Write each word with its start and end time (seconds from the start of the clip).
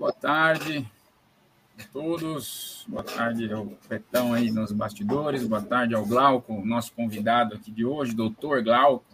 Boa 0.00 0.14
tarde 0.14 0.90
a 1.78 1.84
todos. 1.92 2.86
Boa 2.88 3.04
tarde 3.04 3.52
ao 3.52 3.66
Petão 3.86 4.32
aí 4.32 4.50
nos 4.50 4.72
bastidores. 4.72 5.46
Boa 5.46 5.60
tarde 5.60 5.94
ao 5.94 6.06
Glauco, 6.06 6.64
nosso 6.64 6.94
convidado 6.94 7.54
aqui 7.54 7.70
de 7.70 7.84
hoje, 7.84 8.14
doutor 8.14 8.62
Glauco, 8.62 9.04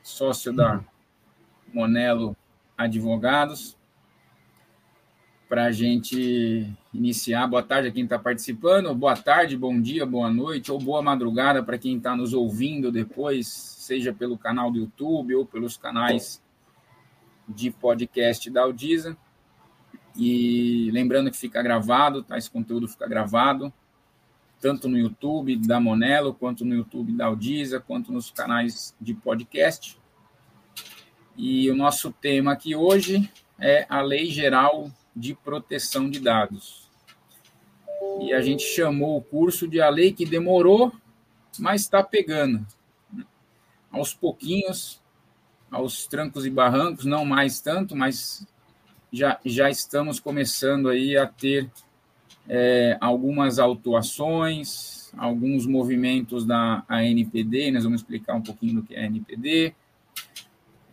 sócio 0.00 0.52
da 0.52 0.84
Monelo 1.74 2.36
Advogados. 2.76 3.76
Para 5.48 5.64
a 5.64 5.72
gente 5.72 6.72
iniciar, 6.94 7.48
boa 7.48 7.64
tarde 7.64 7.88
a 7.88 7.90
quem 7.90 8.04
está 8.04 8.20
participando, 8.20 8.94
boa 8.94 9.16
tarde, 9.16 9.56
bom 9.56 9.80
dia, 9.80 10.06
boa 10.06 10.30
noite 10.30 10.70
ou 10.70 10.78
boa 10.78 11.02
madrugada 11.02 11.60
para 11.60 11.76
quem 11.76 11.96
está 11.96 12.14
nos 12.14 12.32
ouvindo 12.32 12.92
depois, 12.92 13.48
seja 13.48 14.12
pelo 14.12 14.38
canal 14.38 14.70
do 14.70 14.78
YouTube 14.78 15.34
ou 15.34 15.44
pelos 15.44 15.76
canais 15.76 16.40
de 17.48 17.72
podcast 17.72 18.48
da 18.48 18.62
Audisa. 18.62 19.18
E 20.16 20.90
lembrando 20.92 21.30
que 21.30 21.36
fica 21.36 21.62
gravado, 21.62 22.22
tá? 22.22 22.36
Esse 22.36 22.50
conteúdo 22.50 22.88
fica 22.88 23.06
gravado, 23.06 23.72
tanto 24.60 24.88
no 24.88 24.98
YouTube 24.98 25.56
da 25.56 25.80
Monelo, 25.80 26.34
quanto 26.34 26.64
no 26.64 26.74
YouTube 26.74 27.12
da 27.12 27.26
Audisa, 27.26 27.80
quanto 27.80 28.12
nos 28.12 28.30
canais 28.30 28.94
de 29.00 29.14
podcast. 29.14 29.98
E 31.36 31.70
o 31.70 31.76
nosso 31.76 32.12
tema 32.12 32.52
aqui 32.52 32.74
hoje 32.74 33.30
é 33.58 33.86
a 33.88 34.00
Lei 34.00 34.26
Geral 34.26 34.90
de 35.14 35.34
Proteção 35.34 36.10
de 36.10 36.18
Dados. 36.20 36.88
E 38.20 38.32
a 38.32 38.40
gente 38.40 38.64
chamou 38.64 39.16
o 39.16 39.22
curso 39.22 39.68
de 39.68 39.80
A 39.80 39.88
Lei 39.88 40.12
que 40.12 40.26
Demorou, 40.26 40.92
mas 41.58 41.82
está 41.82 42.02
pegando. 42.02 42.66
Aos 43.90 44.12
pouquinhos, 44.12 45.00
aos 45.70 46.06
trancos 46.06 46.44
e 46.44 46.50
barrancos, 46.50 47.04
não 47.04 47.24
mais 47.24 47.60
tanto, 47.60 47.94
mas 47.94 48.46
já, 49.12 49.38
já 49.44 49.70
estamos 49.70 50.20
começando 50.20 50.88
aí 50.88 51.16
a 51.16 51.26
ter 51.26 51.70
é, 52.48 52.96
algumas 53.00 53.58
autuações, 53.58 55.12
alguns 55.16 55.66
movimentos 55.66 56.44
da 56.44 56.82
ANPD, 56.88 57.70
nós 57.70 57.84
vamos 57.84 58.00
explicar 58.00 58.34
um 58.34 58.42
pouquinho 58.42 58.76
do 58.76 58.82
que 58.82 58.94
é 58.94 59.04
a 59.04 59.08
ANPD, 59.08 59.74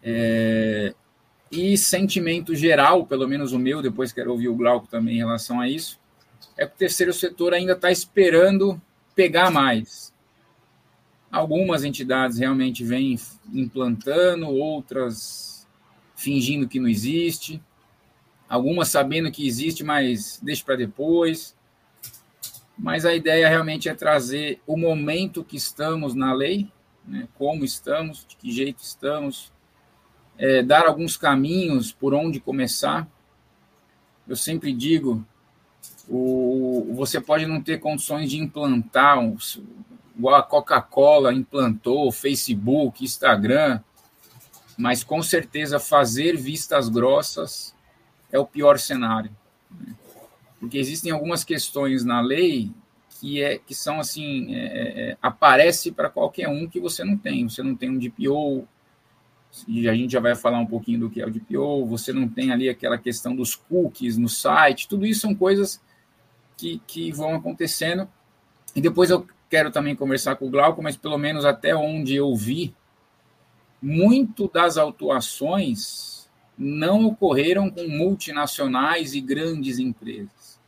é, 0.04 0.94
e 1.52 1.78
sentimento 1.78 2.56
geral, 2.56 3.06
pelo 3.06 3.28
menos 3.28 3.54
o 3.54 3.60
meu, 3.60 3.82
depois 3.82 4.12
quero 4.12 4.32
ouvir 4.32 4.50
o 4.50 4.56
Glauco 4.56 4.88
também 4.88 5.16
em 5.16 5.20
relação 5.20 5.60
a 5.60 5.70
isso, 5.70 6.00
é 6.58 6.66
que 6.66 6.76
o 6.76 6.78
terceiro 6.78 7.14
setor 7.14 7.54
ainda 7.54 7.74
está 7.74 7.92
esperando 7.92 8.82
pegar 9.14 9.50
mais. 9.52 10.14
Algumas 11.32 11.84
entidades 11.84 12.38
realmente 12.38 12.84
vêm 12.84 13.20
implantando, 13.54 14.48
outras 14.48 15.68
fingindo 16.16 16.68
que 16.68 16.80
não 16.80 16.88
existe 16.88 17.62
algumas 18.48 18.90
sabendo 18.90 19.32
que 19.32 19.48
existe, 19.48 19.84
mas 19.84 20.40
deixa 20.42 20.64
para 20.64 20.76
depois. 20.76 21.56
Mas 22.78 23.06
a 23.06 23.14
ideia 23.14 23.48
realmente 23.48 23.88
é 23.88 23.96
trazer 23.96 24.62
o 24.68 24.78
momento 24.78 25.44
que 25.44 25.56
estamos 25.56 26.14
na 26.14 26.34
lei, 26.34 26.72
né, 27.08 27.28
como 27.36 27.64
estamos, 27.64 28.26
de 28.28 28.36
que 28.36 28.52
jeito 28.52 28.82
estamos, 28.84 29.52
é, 30.38 30.62
dar 30.62 30.86
alguns 30.86 31.16
caminhos 31.16 31.92
por 31.92 32.14
onde 32.14 32.40
começar. 32.40 33.08
Eu 34.28 34.36
sempre 34.36 34.74
digo, 34.74 35.26
o, 36.10 36.92
você 36.94 37.22
pode 37.22 37.46
não 37.46 37.62
ter 37.62 37.80
condições 37.80 38.30
de 38.30 38.40
implantar, 38.40 39.18
igual 40.18 40.36
a 40.36 40.44
Coca-Cola 40.44 41.34
implantou, 41.34 42.12
Facebook, 42.12 43.04
Instagram, 43.04 43.80
mas 44.78 45.04
com 45.04 45.22
certeza 45.24 45.80
fazer 45.80 46.36
vistas 46.36 46.90
grossas 46.90 47.75
é 48.36 48.40
o 48.40 48.46
pior 48.46 48.78
cenário. 48.78 49.32
Né? 49.72 49.96
Porque 50.60 50.78
existem 50.78 51.12
algumas 51.12 51.44
questões 51.44 52.04
na 52.04 52.22
lei 52.22 52.72
que, 53.20 53.42
é, 53.42 53.58
que 53.58 53.74
são 53.74 54.00
assim, 54.00 54.54
é, 54.54 54.66
é, 54.66 55.10
é 55.12 55.18
aparece 55.22 55.92
para 55.92 56.10
qualquer 56.10 56.48
um 56.48 56.68
que 56.68 56.80
você 56.80 57.04
não 57.04 57.18
tem. 57.18 57.48
Você 57.48 57.64
não 57.64 57.76
tem 57.76 57.90
um 57.90 57.98
DPO, 57.98 58.68
e 59.68 59.88
a 59.88 59.94
gente 59.94 60.12
já 60.12 60.20
vai 60.20 60.36
falar 60.36 60.60
um 60.60 60.66
pouquinho 60.66 61.02
do 61.02 61.10
que 61.10 61.22
é 61.22 61.26
o 61.26 61.32
DPO, 61.32 61.86
você 61.86 62.12
não 62.12 62.28
tem 62.28 62.52
ali 62.52 62.68
aquela 62.68 62.98
questão 62.98 63.34
dos 63.34 63.56
cookies 63.56 64.18
no 64.18 64.28
site, 64.28 64.88
tudo 64.88 65.06
isso 65.06 65.22
são 65.22 65.34
coisas 65.34 65.82
que, 66.58 66.82
que 66.86 67.12
vão 67.14 67.36
acontecendo. 67.36 68.08
E 68.76 68.82
depois 68.82 69.10
eu 69.10 69.26
quero 69.50 69.72
também 69.72 69.96
conversar 69.96 70.36
com 70.36 70.48
o 70.48 70.50
Glauco, 70.50 70.84
mas 70.84 70.98
pelo 70.98 71.18
menos 71.18 71.46
até 71.46 71.74
onde 71.74 72.16
eu 72.16 72.36
vi, 72.36 72.76
muito 73.82 74.50
das 74.50 74.78
autuações 74.78 76.15
não 76.58 77.06
ocorreram 77.06 77.70
com 77.70 77.88
multinacionais 77.88 79.14
e 79.14 79.22
grandes 79.22 79.80
empresas. 79.80 80.60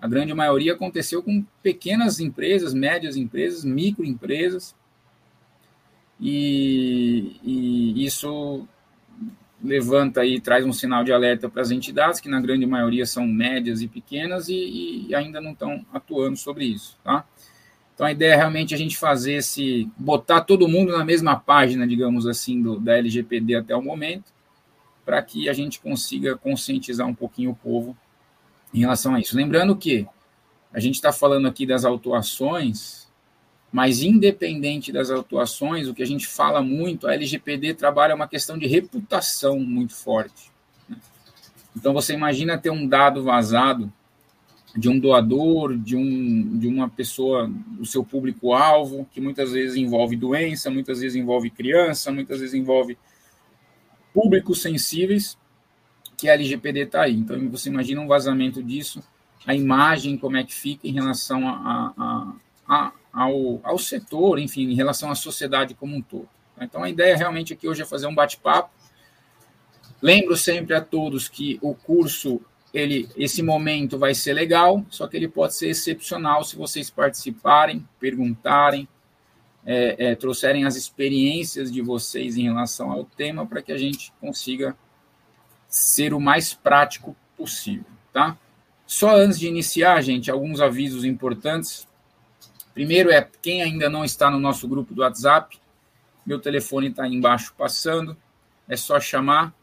A 0.00 0.08
grande 0.08 0.32
maioria 0.32 0.72
aconteceu 0.72 1.22
com 1.22 1.44
pequenas 1.62 2.20
empresas, 2.20 2.72
médias 2.72 3.16
empresas, 3.16 3.64
microempresas, 3.64 4.74
e, 6.18 7.36
e 7.42 8.04
isso 8.04 8.66
levanta 9.62 10.24
e 10.24 10.40
traz 10.40 10.64
um 10.64 10.72
sinal 10.72 11.04
de 11.04 11.12
alerta 11.12 11.48
para 11.48 11.62
as 11.62 11.70
entidades, 11.70 12.20
que 12.20 12.28
na 12.28 12.40
grande 12.40 12.64
maioria 12.66 13.04
são 13.04 13.26
médias 13.26 13.82
e 13.82 13.88
pequenas 13.88 14.48
e, 14.48 15.06
e, 15.08 15.14
ainda 15.14 15.40
não 15.40 15.52
estão 15.52 15.84
atuando 15.92 16.36
sobre 16.36 16.64
isso, 16.64 16.98
tá? 17.04 17.26
Então 17.94 18.06
a 18.06 18.12
ideia 18.12 18.32
é 18.32 18.36
realmente 18.36 18.74
a 18.74 18.78
gente 18.78 18.96
fazer 18.96 19.34
esse, 19.34 19.86
botar 19.98 20.40
todo 20.40 20.66
mundo 20.66 20.96
na 20.96 21.04
mesma 21.04 21.38
página, 21.38 21.86
digamos 21.86 22.26
assim, 22.26 22.62
do, 22.62 22.80
da 22.80 22.96
LGPD 22.96 23.56
até 23.56 23.76
o 23.76 23.82
momento, 23.82 24.32
para 25.04 25.22
que 25.22 25.48
a 25.48 25.52
gente 25.52 25.80
consiga 25.80 26.36
conscientizar 26.36 27.06
um 27.06 27.14
pouquinho 27.14 27.50
o 27.50 27.54
povo 27.54 27.96
em 28.72 28.80
relação 28.80 29.14
a 29.14 29.20
isso. 29.20 29.36
Lembrando 29.36 29.76
que 29.76 30.06
a 30.72 30.78
gente 30.78 30.94
está 30.94 31.12
falando 31.12 31.48
aqui 31.48 31.66
das 31.66 31.84
autuações, 31.84 33.08
mas 33.72 34.02
independente 34.02 34.92
das 34.92 35.10
autuações, 35.10 35.88
o 35.88 35.94
que 35.94 36.02
a 36.02 36.06
gente 36.06 36.26
fala 36.26 36.62
muito, 36.62 37.06
a 37.06 37.14
LGPD 37.14 37.74
trabalha 37.74 38.14
uma 38.14 38.28
questão 38.28 38.58
de 38.58 38.66
reputação 38.66 39.58
muito 39.58 39.94
forte. 39.94 40.50
Né? 40.88 40.96
Então 41.76 41.92
você 41.92 42.14
imagina 42.14 42.58
ter 42.58 42.70
um 42.70 42.86
dado 42.86 43.22
vazado 43.22 43.92
de 44.76 44.88
um 44.88 44.98
doador, 44.98 45.76
de, 45.76 45.96
um, 45.96 46.58
de 46.58 46.68
uma 46.68 46.88
pessoa, 46.88 47.50
do 47.66 47.84
seu 47.84 48.04
público-alvo, 48.04 49.06
que 49.12 49.20
muitas 49.20 49.52
vezes 49.52 49.76
envolve 49.76 50.16
doença, 50.16 50.70
muitas 50.70 51.00
vezes 51.00 51.16
envolve 51.16 51.50
criança, 51.50 52.12
muitas 52.12 52.40
vezes 52.40 52.54
envolve 52.54 52.96
públicos 54.12 54.62
sensíveis 54.62 55.38
que 56.16 56.28
a 56.28 56.34
LGPD 56.34 56.80
está 56.80 57.02
aí. 57.02 57.14
Então, 57.14 57.48
você 57.48 57.68
imagina 57.68 58.00
um 58.00 58.06
vazamento 58.06 58.62
disso, 58.62 59.02
a 59.46 59.54
imagem, 59.54 60.18
como 60.18 60.36
é 60.36 60.44
que 60.44 60.54
fica 60.54 60.86
em 60.86 60.92
relação 60.92 61.48
a, 61.48 61.94
a, 61.96 62.32
a, 62.68 62.92
ao, 63.12 63.60
ao 63.62 63.78
setor, 63.78 64.38
enfim, 64.38 64.70
em 64.70 64.74
relação 64.74 65.10
à 65.10 65.14
sociedade 65.14 65.74
como 65.74 65.96
um 65.96 66.02
todo. 66.02 66.28
Então, 66.60 66.82
a 66.82 66.90
ideia 66.90 67.16
realmente 67.16 67.54
aqui 67.54 67.66
hoje 67.66 67.82
é 67.82 67.86
fazer 67.86 68.06
um 68.06 68.14
bate-papo. 68.14 68.70
Lembro 70.02 70.36
sempre 70.36 70.74
a 70.74 70.80
todos 70.80 71.28
que 71.28 71.58
o 71.62 71.74
curso, 71.74 72.40
ele, 72.72 73.08
esse 73.16 73.42
momento 73.42 73.98
vai 73.98 74.14
ser 74.14 74.34
legal, 74.34 74.84
só 74.90 75.06
que 75.08 75.16
ele 75.16 75.28
pode 75.28 75.54
ser 75.54 75.68
excepcional 75.68 76.44
se 76.44 76.56
vocês 76.56 76.90
participarem, 76.90 77.86
perguntarem, 77.98 78.86
é, 79.64 80.10
é, 80.10 80.14
trouxerem 80.14 80.64
as 80.64 80.76
experiências 80.76 81.70
de 81.70 81.82
vocês 81.82 82.36
em 82.36 82.44
relação 82.44 82.90
ao 82.90 83.04
tema 83.04 83.46
para 83.46 83.62
que 83.62 83.72
a 83.72 83.78
gente 83.78 84.12
consiga 84.20 84.76
ser 85.68 86.14
o 86.14 86.20
mais 86.20 86.54
prático 86.54 87.16
possível, 87.36 87.84
tá? 88.12 88.36
Só 88.86 89.14
antes 89.14 89.38
de 89.38 89.46
iniciar, 89.46 90.00
gente, 90.02 90.30
alguns 90.30 90.60
avisos 90.60 91.04
importantes. 91.04 91.86
Primeiro 92.74 93.10
é 93.10 93.28
quem 93.40 93.62
ainda 93.62 93.88
não 93.88 94.04
está 94.04 94.30
no 94.30 94.40
nosso 94.40 94.66
grupo 94.66 94.92
do 94.94 95.02
WhatsApp, 95.02 95.60
meu 96.26 96.40
telefone 96.40 96.88
está 96.88 97.04
aí 97.04 97.14
embaixo 97.14 97.54
passando, 97.56 98.16
é 98.68 98.76
só 98.76 98.98
chamar, 98.98 99.54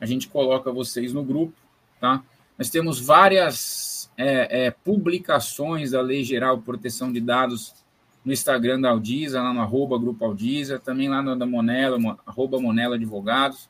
a 0.00 0.06
gente 0.06 0.28
coloca 0.28 0.72
vocês 0.72 1.12
no 1.12 1.22
grupo, 1.22 1.54
tá? 2.00 2.22
Nós 2.58 2.70
temos 2.70 3.00
várias 3.00 4.10
é, 4.16 4.66
é, 4.66 4.70
publicações 4.70 5.90
da 5.90 6.00
Lei 6.00 6.22
Geral 6.22 6.56
de 6.56 6.62
Proteção 6.62 7.12
de 7.12 7.20
Dados 7.20 7.83
no 8.24 8.32
Instagram 8.32 8.80
da 8.80 8.90
Aldisa, 8.90 9.42
lá 9.42 9.52
no 9.52 9.60
arroba 9.60 9.98
Grupo 9.98 10.24
Aldisa, 10.24 10.78
também 10.78 11.08
lá 11.08 11.22
no 11.22 11.36
da 11.36 11.46
Monela, 11.46 11.98
arroba 12.26 12.58
Monela 12.58 12.96
Advogados. 12.96 13.68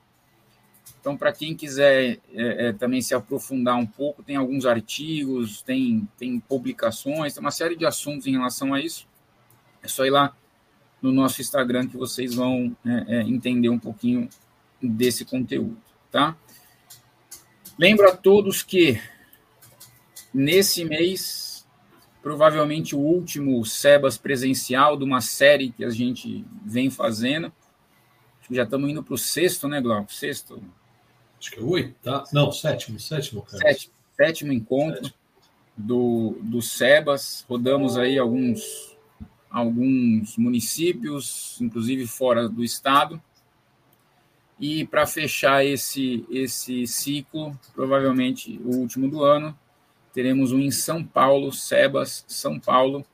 Então, 1.01 1.17
para 1.17 1.33
quem 1.33 1.55
quiser 1.55 2.19
é, 2.33 2.69
é, 2.69 2.73
também 2.73 3.03
se 3.03 3.15
aprofundar 3.15 3.77
um 3.77 3.87
pouco, 3.87 4.23
tem 4.23 4.37
alguns 4.37 4.65
artigos, 4.65 5.61
tem, 5.61 6.09
tem 6.17 6.39
publicações, 6.41 7.35
tem 7.35 7.41
uma 7.41 7.51
série 7.51 7.77
de 7.77 7.85
assuntos 7.85 8.27
em 8.27 8.33
relação 8.33 8.73
a 8.73 8.81
isso. 8.81 9.07
É 9.83 9.89
só 9.89 10.07
ir 10.07 10.11
lá 10.11 10.35
no 11.03 11.13
nosso 11.13 11.43
Instagram 11.43 11.87
que 11.89 11.97
vocês 11.97 12.35
vão 12.35 12.75
é, 12.87 13.19
é 13.19 13.23
entender 13.23 13.69
um 13.69 13.79
pouquinho 13.79 14.29
desse 14.81 15.25
conteúdo, 15.25 15.77
tá? 16.11 16.37
Lembro 17.79 18.09
a 18.09 18.17
todos 18.17 18.63
que 18.63 18.99
nesse 20.33 20.85
mês 20.85 21.44
provavelmente 22.25 22.97
o 22.97 22.99
último 22.99 23.63
Sebas 23.67 24.17
presencial 24.17 24.97
de 24.97 25.05
uma 25.05 25.21
série 25.21 25.71
que 25.71 25.85
a 25.85 25.91
gente 25.91 26.43
vem 26.65 26.89
fazendo. 26.89 27.53
Acho 28.41 28.49
que 28.49 28.55
já 28.55 28.63
estamos 28.63 28.89
indo 28.89 29.03
para 29.03 29.13
o 29.13 29.19
sexto, 29.19 29.69
né, 29.69 29.79
Glauco? 29.79 30.11
Sexto. 30.11 30.59
acho 31.39 31.51
que 31.51 31.61
é 31.61 31.63
oito, 31.63 31.95
tá? 32.03 32.25
Não, 32.33 32.51
sétimo, 32.51 32.99
sétimo, 32.99 33.45
Sétimo, 33.47 33.93
sétimo 34.17 34.53
encontro 34.55 35.05
sétimo. 35.05 35.19
Do, 35.77 36.39
do 36.41 36.63
SEBAS. 36.63 37.45
Rodamos 37.47 37.99
aí 37.99 38.19
alguns, 38.19 38.97
alguns 39.51 40.39
municípios, 40.39 41.61
inclusive 41.61 42.07
fora 42.07 42.49
do 42.49 42.65
estado. 42.65 43.23
E 44.59 44.87
para 44.87 45.07
fechar 45.07 45.63
esse, 45.63 46.25
esse 46.31 46.87
ciclo, 46.87 47.55
provavelmente 47.75 48.59
o 48.65 48.77
último 48.77 49.11
do 49.11 49.23
ano, 49.23 49.55
teremos 50.15 50.53
um 50.53 50.61
em 50.61 50.71
São 50.71 51.05
Paulo, 51.05 51.53
SEBAS, 51.53 52.25
São 52.29 52.59
Paulo, 52.59 53.05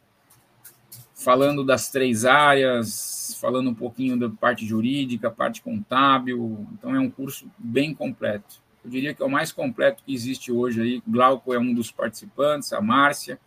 falando 1.14 1.64
das 1.64 1.91
três 1.91 2.26
áreas, 2.26 3.37
falando 3.41 3.70
um 3.70 3.75
pouquinho 3.75 4.19
da 4.19 4.29
parte 4.29 4.67
jurídica, 4.67 5.31
parte 5.31 5.62
contábil. 5.62 6.67
Então, 6.75 6.94
é 6.94 7.00
um 7.00 7.11
curso 7.11 7.50
bem 7.58 7.94
completo. 7.94 8.62
Eu 8.85 8.91
diria 8.91 9.14
que 9.14 9.23
é 9.23 9.25
o 9.26 9.31
mais 9.31 9.50
completo 9.50 10.02
que 10.05 10.14
existe 10.14 10.52
hoje 10.52 10.82
aí. 10.82 11.02
Glauco 11.08 11.55
é 11.55 11.58
um 11.58 11.73
dos 11.73 11.91
participantes, 11.91 12.73
a 12.73 12.82
Márcia. 12.82 13.41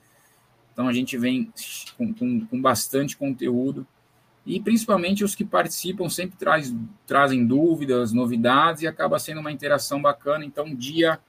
Então, 0.72 0.88
a 0.88 0.94
gente 0.94 1.16
vem 1.16 1.52
com, 1.96 2.12
com, 2.12 2.46
com 2.48 2.62
bastante 2.62 3.16
conteúdo. 3.16 3.86
E, 4.46 4.60
principalmente, 4.60 5.24
os 5.24 5.36
que 5.36 5.46
participam 5.46 6.10
sempre 6.10 6.38
traz, 6.38 6.74
trazem 7.06 7.46
dúvidas, 7.46 8.12
novidades, 8.12 8.82
e 8.82 8.88
acaba 8.88 9.20
sendo 9.20 9.40
uma 9.40 9.52
interação 9.52 10.02
bacana. 10.02 10.44
Então, 10.44 10.76
dia 10.76 11.20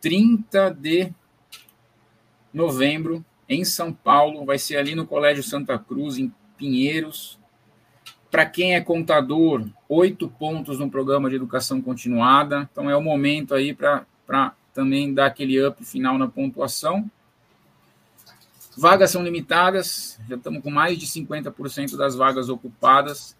30 0.00 0.70
de 0.70 1.12
novembro, 2.54 3.24
em 3.48 3.64
São 3.64 3.92
Paulo, 3.92 4.44
vai 4.44 4.58
ser 4.58 4.76
ali 4.76 4.94
no 4.94 5.06
Colégio 5.06 5.42
Santa 5.42 5.78
Cruz, 5.78 6.16
em 6.16 6.32
Pinheiros. 6.56 7.38
Para 8.30 8.46
quem 8.46 8.74
é 8.74 8.80
contador, 8.80 9.66
oito 9.88 10.28
pontos 10.28 10.78
no 10.78 10.90
programa 10.90 11.28
de 11.28 11.36
educação 11.36 11.82
continuada. 11.82 12.68
Então 12.72 12.88
é 12.88 12.96
o 12.96 13.02
momento 13.02 13.54
aí 13.54 13.74
para 13.74 14.54
também 14.72 15.12
dar 15.12 15.26
aquele 15.26 15.64
up 15.64 15.84
final 15.84 16.16
na 16.16 16.26
pontuação. 16.26 17.10
Vagas 18.76 19.12
são 19.12 19.22
limitadas, 19.22 20.18
já 20.28 20.34
estamos 20.34 20.60
com 20.62 20.70
mais 20.70 20.98
de 20.98 21.06
50% 21.06 21.96
das 21.96 22.16
vagas 22.16 22.48
ocupadas. 22.48 23.36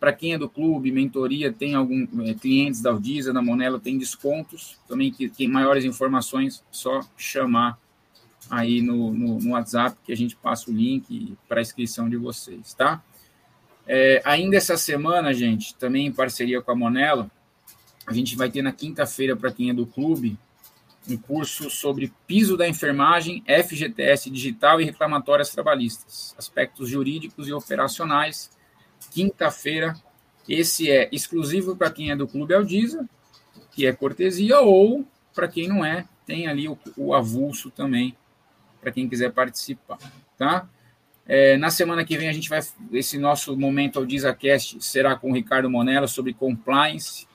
Para 0.00 0.12
quem 0.12 0.32
é 0.32 0.38
do 0.38 0.48
clube, 0.48 0.92
mentoria, 0.92 1.52
tem 1.52 1.74
algum 1.74 2.06
é, 2.22 2.34
clientes 2.34 2.80
da 2.80 2.90
Aldisa, 2.90 3.32
da 3.32 3.42
Monelo, 3.42 3.78
tem 3.78 3.98
descontos. 3.98 4.78
Também 4.88 5.10
que, 5.10 5.28
que 5.28 5.46
maiores 5.46 5.84
informações, 5.84 6.64
só 6.70 7.00
chamar 7.16 7.78
aí 8.50 8.80
no, 8.80 9.12
no, 9.12 9.38
no 9.38 9.50
WhatsApp 9.50 9.96
que 10.04 10.12
a 10.12 10.16
gente 10.16 10.36
passa 10.36 10.70
o 10.70 10.74
link 10.74 11.36
para 11.48 11.60
a 11.60 11.62
inscrição 11.62 12.08
de 12.08 12.16
vocês, 12.16 12.74
tá? 12.74 13.02
É, 13.86 14.20
ainda 14.24 14.56
essa 14.56 14.76
semana, 14.76 15.32
gente, 15.32 15.74
também 15.74 16.06
em 16.06 16.12
parceria 16.12 16.60
com 16.60 16.72
a 16.72 16.74
Monelo, 16.74 17.30
a 18.06 18.12
gente 18.12 18.36
vai 18.36 18.50
ter 18.50 18.62
na 18.62 18.72
quinta-feira, 18.72 19.36
para 19.36 19.52
quem 19.52 19.70
é 19.70 19.74
do 19.74 19.86
clube, 19.86 20.38
um 21.08 21.16
curso 21.16 21.70
sobre 21.70 22.12
piso 22.26 22.56
da 22.56 22.68
enfermagem, 22.68 23.44
FGTS 23.46 24.28
digital 24.28 24.80
e 24.80 24.84
reclamatórias 24.84 25.50
trabalhistas, 25.50 26.34
aspectos 26.36 26.88
jurídicos 26.88 27.46
e 27.46 27.52
operacionais. 27.52 28.50
Quinta-feira, 29.12 29.94
esse 30.48 30.90
é 30.90 31.08
exclusivo 31.12 31.76
para 31.76 31.90
quem 31.90 32.10
é 32.10 32.16
do 32.16 32.26
Clube 32.26 32.54
Aldisa, 32.54 33.08
que 33.70 33.86
é 33.86 33.92
cortesia, 33.92 34.60
ou 34.60 35.06
para 35.32 35.46
quem 35.46 35.68
não 35.68 35.84
é, 35.84 36.08
tem 36.24 36.48
ali 36.48 36.68
o, 36.68 36.76
o 36.96 37.14
avulso 37.14 37.70
também 37.70 38.16
para 38.86 38.92
quem 38.92 39.08
quiser 39.08 39.32
participar, 39.32 39.98
tá? 40.38 40.68
É, 41.26 41.56
na 41.56 41.70
semana 41.70 42.04
que 42.04 42.16
vem 42.16 42.28
a 42.28 42.32
gente 42.32 42.48
vai 42.48 42.60
esse 42.92 43.18
nosso 43.18 43.56
momento 43.56 43.98
ao 43.98 44.06
DisaCast 44.06 44.80
será 44.80 45.16
com 45.16 45.32
o 45.32 45.34
Ricardo 45.34 45.68
Monella 45.68 46.06
sobre 46.06 46.32
compliance, 46.32 47.26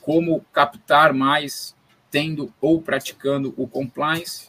como 0.00 0.40
captar 0.54 1.12
mais 1.12 1.76
tendo 2.10 2.50
ou 2.62 2.80
praticando 2.80 3.52
o 3.58 3.68
compliance. 3.68 4.48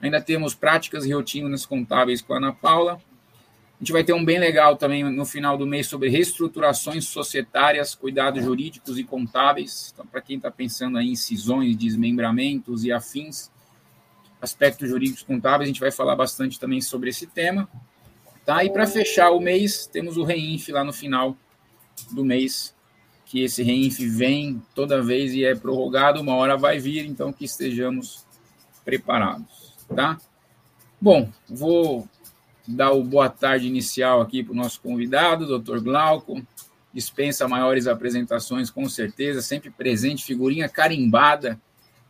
Ainda 0.00 0.20
temos 0.20 0.54
práticas 0.54 1.04
e 1.04 1.12
rotinas 1.12 1.66
contábeis 1.66 2.22
com 2.22 2.32
a 2.32 2.36
Ana 2.36 2.52
Paula. 2.52 2.92
A 2.92 3.78
gente 3.80 3.90
vai 3.90 4.04
ter 4.04 4.12
um 4.12 4.24
bem 4.24 4.38
legal 4.38 4.76
também 4.76 5.02
no 5.02 5.26
final 5.26 5.58
do 5.58 5.66
mês 5.66 5.88
sobre 5.88 6.08
reestruturações 6.08 7.06
societárias, 7.06 7.96
cuidados 7.96 8.44
jurídicos 8.44 9.00
e 9.00 9.02
contábeis. 9.02 9.90
Então, 9.92 10.06
para 10.06 10.20
quem 10.20 10.36
está 10.36 10.48
pensando 10.48 11.00
em 11.00 11.16
cisões, 11.16 11.76
desmembramentos 11.76 12.84
e 12.84 12.92
afins, 12.92 13.50
aspectos 14.42 14.88
jurídicos 14.88 15.22
contábeis, 15.22 15.68
a 15.68 15.72
gente 15.72 15.80
vai 15.80 15.92
falar 15.92 16.16
bastante 16.16 16.58
também 16.58 16.80
sobre 16.80 17.10
esse 17.10 17.28
tema. 17.28 17.68
Tá? 18.44 18.64
E 18.64 18.70
para 18.70 18.86
fechar 18.88 19.30
o 19.30 19.40
mês, 19.40 19.86
temos 19.86 20.16
o 20.16 20.24
REINF 20.24 20.72
lá 20.72 20.82
no 20.82 20.92
final 20.92 21.36
do 22.10 22.24
mês, 22.24 22.74
que 23.24 23.44
esse 23.44 23.62
REINF 23.62 24.04
vem 24.04 24.60
toda 24.74 25.00
vez 25.00 25.32
e 25.32 25.44
é 25.44 25.54
prorrogado, 25.54 26.20
uma 26.20 26.34
hora 26.34 26.56
vai 26.56 26.80
vir, 26.80 27.06
então 27.06 27.32
que 27.32 27.44
estejamos 27.44 28.26
preparados. 28.84 29.72
Tá? 29.94 30.18
Bom, 31.00 31.30
vou 31.48 32.08
dar 32.66 32.90
o 32.90 33.04
boa 33.04 33.28
tarde 33.28 33.68
inicial 33.68 34.20
aqui 34.20 34.42
para 34.42 34.52
o 34.52 34.56
nosso 34.56 34.80
convidado, 34.80 35.46
doutor 35.46 35.80
Glauco. 35.80 36.44
Dispensa 36.92 37.46
maiores 37.46 37.86
apresentações, 37.86 38.70
com 38.70 38.88
certeza, 38.88 39.40
sempre 39.40 39.70
presente, 39.70 40.24
figurinha 40.24 40.68
carimbada 40.68 41.60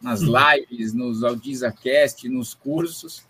nas 0.03 0.21
lives, 0.21 0.93
nos 0.93 1.23
AudizaCast, 1.23 2.29
nos 2.29 2.55
cursos. 2.55 3.25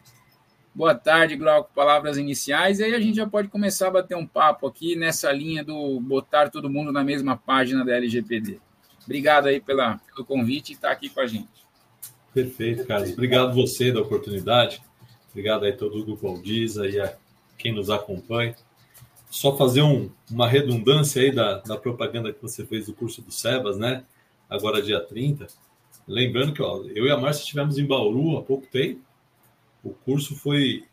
Boa 0.75 0.95
tarde, 0.95 1.37
Glauco. 1.37 1.71
Palavras 1.75 2.17
iniciais. 2.17 2.81
E 2.81 2.85
aí 2.85 2.95
a 2.95 3.01
gente 3.01 3.17
já 3.17 3.29
pode 3.29 3.49
começar 3.49 3.89
a 3.89 3.91
bater 3.91 4.17
um 4.17 4.27
papo 4.27 4.67
aqui 4.67 4.97
nessa 4.97 5.31
linha 5.31 5.63
do 5.63 6.01
botar 6.01 6.49
todo 6.49 6.71
mundo 6.71 6.91
na 6.91 7.05
mesma 7.05 7.37
página 7.37 7.85
da 7.85 7.95
LGPD. 7.95 8.59
Obrigado 9.05 9.49
aí 9.49 9.61
pela, 9.61 9.99
pelo 9.99 10.25
convite 10.25 10.71
e 10.71 10.73
estar 10.73 10.89
tá 10.89 10.95
aqui 10.95 11.11
com 11.11 11.21
a 11.21 11.27
gente. 11.27 11.67
Perfeito, 12.33 12.87
Carlos. 12.87 13.13
Obrigado 13.13 13.55
você 13.55 13.93
da 13.93 14.01
oportunidade. 14.01 14.83
Obrigado 15.31 15.65
aí 15.65 15.73
todo 15.73 15.99
o 15.99 16.05
grupo 16.05 16.27
Aldiza 16.27 16.89
e 16.89 16.99
a 16.99 17.15
quem 17.59 17.73
nos 17.73 17.91
acompanha. 17.91 18.57
Só 19.31 19.57
fazer 19.57 19.83
um, 19.83 20.11
uma 20.31 20.49
redundância 20.49 21.21
aí 21.21 21.31
da, 21.31 21.59
da 21.59 21.77
propaganda 21.77 22.33
que 22.33 22.41
você 22.41 22.65
fez 22.65 22.87
do 22.87 22.95
curso 22.95 23.21
do 23.21 23.31
Sebas, 23.31 23.77
né? 23.77 24.05
Agora 24.49 24.81
dia 24.81 25.01
30 25.01 25.49
Lembrando 26.07 26.53
que 26.53 26.63
ó, 26.63 26.83
eu 26.95 27.07
e 27.07 27.11
a 27.11 27.17
Márcia 27.17 27.43
estivemos 27.43 27.79
em 27.79 27.87
Bauru 27.87 28.37
há 28.37 28.43
pouco 28.43 28.67
tempo. 28.67 29.01
O 29.83 29.91
curso 29.91 30.35
foi, 30.35 30.85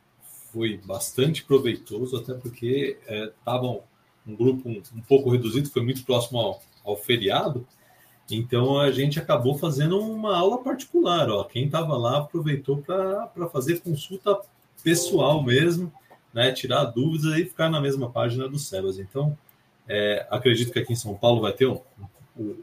foi 0.52 0.78
bastante 0.78 1.44
proveitoso, 1.44 2.18
até 2.18 2.34
porque 2.34 2.98
estava 3.08 3.68
é, 3.68 3.82
um 4.28 4.36
grupo 4.36 4.70
um, 4.70 4.82
um, 4.96 5.02
pouco 5.02 5.30
reduzido, 5.30 5.70
foi 5.70 5.84
muito 5.84 6.04
próximo 6.04 6.40
ao, 6.40 6.62
ao 6.84 6.96
feriado. 6.96 7.66
Então 8.30 8.80
a 8.80 8.92
gente 8.92 9.20
acabou 9.20 9.58
fazendo 9.58 10.00
uma 10.00 10.38
aula 10.38 10.60
particular. 10.64 11.30
Ó. 11.30 11.44
Quem 11.44 11.66
estava 11.66 11.98
lá 11.98 12.20
aproveitou 12.20 12.78
para 12.78 13.50
fazer 13.52 13.82
consulta 13.82 14.40
pessoal 14.84 15.44
mesmo, 15.44 15.92
né? 16.34 16.52
tirar 16.52 16.86
dúvidas 16.86 17.38
e 17.38 17.46
ficar 17.46 17.70
na 17.70 17.82
mesma 17.82 18.10
página 18.10 18.48
do 18.48 18.60
Sebas. 18.60 19.00
Então, 19.00 19.38
é, 19.88 20.28
acredito 20.30 20.72
que 20.72 20.80
aqui 20.80 20.94
em 20.94 20.96
São 20.96 21.16
Paulo 21.16 21.42
vai 21.42 21.54
ter 21.54 21.68
um, 21.68 21.82
um, 22.38 22.56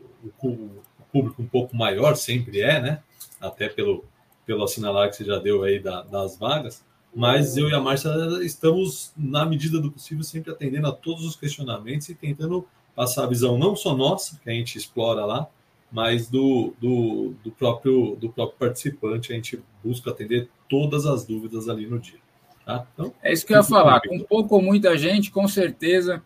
um, 0.44 0.70
público 1.16 1.42
um 1.42 1.46
pouco 1.46 1.74
maior, 1.74 2.14
sempre 2.16 2.60
é, 2.60 2.80
né? 2.80 3.02
Até 3.40 3.68
pelo, 3.68 4.04
pelo 4.44 4.64
assinalar 4.64 5.08
que 5.08 5.16
você 5.16 5.24
já 5.24 5.38
deu 5.38 5.62
aí 5.62 5.78
da, 5.78 6.02
das 6.02 6.38
vagas. 6.38 6.84
Mas 7.14 7.56
eu 7.56 7.68
e 7.70 7.74
a 7.74 7.80
Márcia 7.80 8.10
estamos, 8.42 9.12
na 9.16 9.46
medida 9.46 9.80
do 9.80 9.90
possível, 9.90 10.22
sempre 10.22 10.52
atendendo 10.52 10.86
a 10.86 10.92
todos 10.92 11.24
os 11.24 11.34
questionamentos 11.34 12.08
e 12.10 12.14
tentando 12.14 12.66
passar 12.94 13.24
a 13.24 13.26
visão 13.26 13.56
não 13.56 13.74
só 13.74 13.96
nossa, 13.96 14.38
que 14.42 14.50
a 14.50 14.52
gente 14.52 14.76
explora 14.76 15.24
lá, 15.24 15.46
mas 15.90 16.28
do, 16.28 16.74
do, 16.78 17.34
do, 17.42 17.50
próprio, 17.50 18.16
do 18.20 18.28
próprio 18.28 18.58
participante. 18.58 19.32
A 19.32 19.36
gente 19.36 19.62
busca 19.82 20.10
atender 20.10 20.48
todas 20.68 21.06
as 21.06 21.24
dúvidas 21.24 21.70
ali 21.70 21.86
no 21.86 21.98
dia. 21.98 22.18
Tá? 22.66 22.86
Então, 22.92 23.14
é 23.22 23.32
isso 23.32 23.46
que 23.46 23.54
eu 23.54 23.58
ia 23.58 23.62
falar. 23.62 24.00
Com 24.00 24.18
pouco 24.20 24.56
ou 24.56 24.62
muita 24.62 24.98
gente, 24.98 25.30
com 25.30 25.48
certeza. 25.48 26.22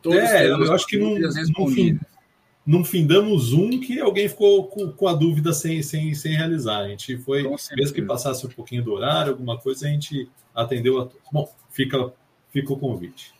Todos 0.00 0.18
é, 0.18 0.48
eu 0.48 0.72
acho 0.72 0.86
que 0.86 0.96
não, 0.96 1.18
no 1.18 1.68
fim, 1.68 1.98
não 2.66 2.84
findamos 2.84 3.52
um 3.52 3.80
que 3.80 3.98
alguém 4.00 4.28
ficou 4.28 4.66
com, 4.68 4.92
com, 4.92 5.08
a 5.08 5.14
dúvida 5.14 5.52
sem, 5.52 5.82
sem, 5.82 6.14
sem 6.14 6.36
realizar. 6.36 6.80
A 6.80 6.88
gente 6.88 7.16
foi, 7.18 7.42
mesmo 7.42 7.94
que 7.94 8.02
passasse 8.02 8.46
um 8.46 8.50
pouquinho 8.50 8.84
do 8.84 8.92
horário, 8.92 9.32
alguma 9.32 9.58
coisa, 9.58 9.86
a 9.86 9.90
gente 9.90 10.28
atendeu 10.54 11.00
a 11.00 11.06
todos. 11.06 11.20
Bom, 11.32 11.52
fica, 11.70 12.12
fica 12.50 12.72
o 12.72 12.78
convite. 12.78 13.32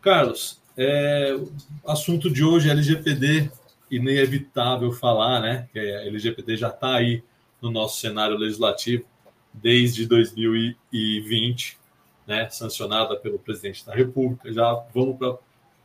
Carlos, 0.00 0.60
é, 0.76 1.38
assunto 1.86 2.30
de 2.30 2.44
hoje 2.44 2.68
é 2.68 2.72
LGPD, 2.72 3.50
inevitável 3.90 4.92
falar, 4.92 5.40
né? 5.40 5.68
Que 5.72 5.78
a 5.78 6.06
LGPD 6.06 6.56
já 6.56 6.68
está 6.68 6.96
aí 6.96 7.22
no 7.60 7.70
nosso 7.70 8.00
cenário 8.00 8.36
legislativo 8.36 9.04
desde 9.52 10.06
2020, 10.06 11.78
né? 12.26 12.48
Sancionada 12.48 13.16
pelo 13.16 13.38
presidente 13.38 13.84
da 13.84 13.94
República. 13.94 14.52
Já 14.52 14.72
vamos 14.94 15.18
para 15.18 15.36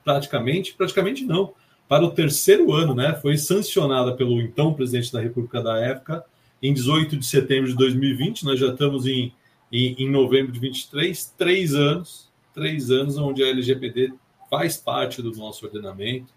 praticamente, 0.04 0.74
praticamente 0.74 1.26
não 1.26 1.54
para 1.88 2.04
o 2.04 2.12
terceiro 2.12 2.74
ano, 2.74 2.94
né? 2.94 3.18
Foi 3.22 3.38
sancionada 3.38 4.14
pelo 4.14 4.42
então 4.42 4.74
presidente 4.74 5.12
da 5.12 5.22
República 5.22 5.62
da 5.62 5.80
época 5.80 6.24
em 6.62 6.74
18 6.74 7.18
de 7.18 7.26
setembro 7.26 7.70
de 7.70 7.76
2020. 7.76 8.44
Nós 8.44 8.60
já 8.60 8.68
estamos 8.68 9.06
em, 9.06 9.34
em, 9.72 9.96
em 9.98 10.10
novembro 10.10 10.52
de 10.52 10.60
23, 10.60 11.34
três 11.38 11.74
anos, 11.74 12.30
três 12.54 12.92
anos 12.92 13.18
onde 13.18 13.44
a 13.44 13.48
LGPD 13.48 14.14
faz 14.50 14.78
parte 14.78 15.22
do 15.22 15.32
nosso 15.32 15.66
ordenamento. 15.66 16.34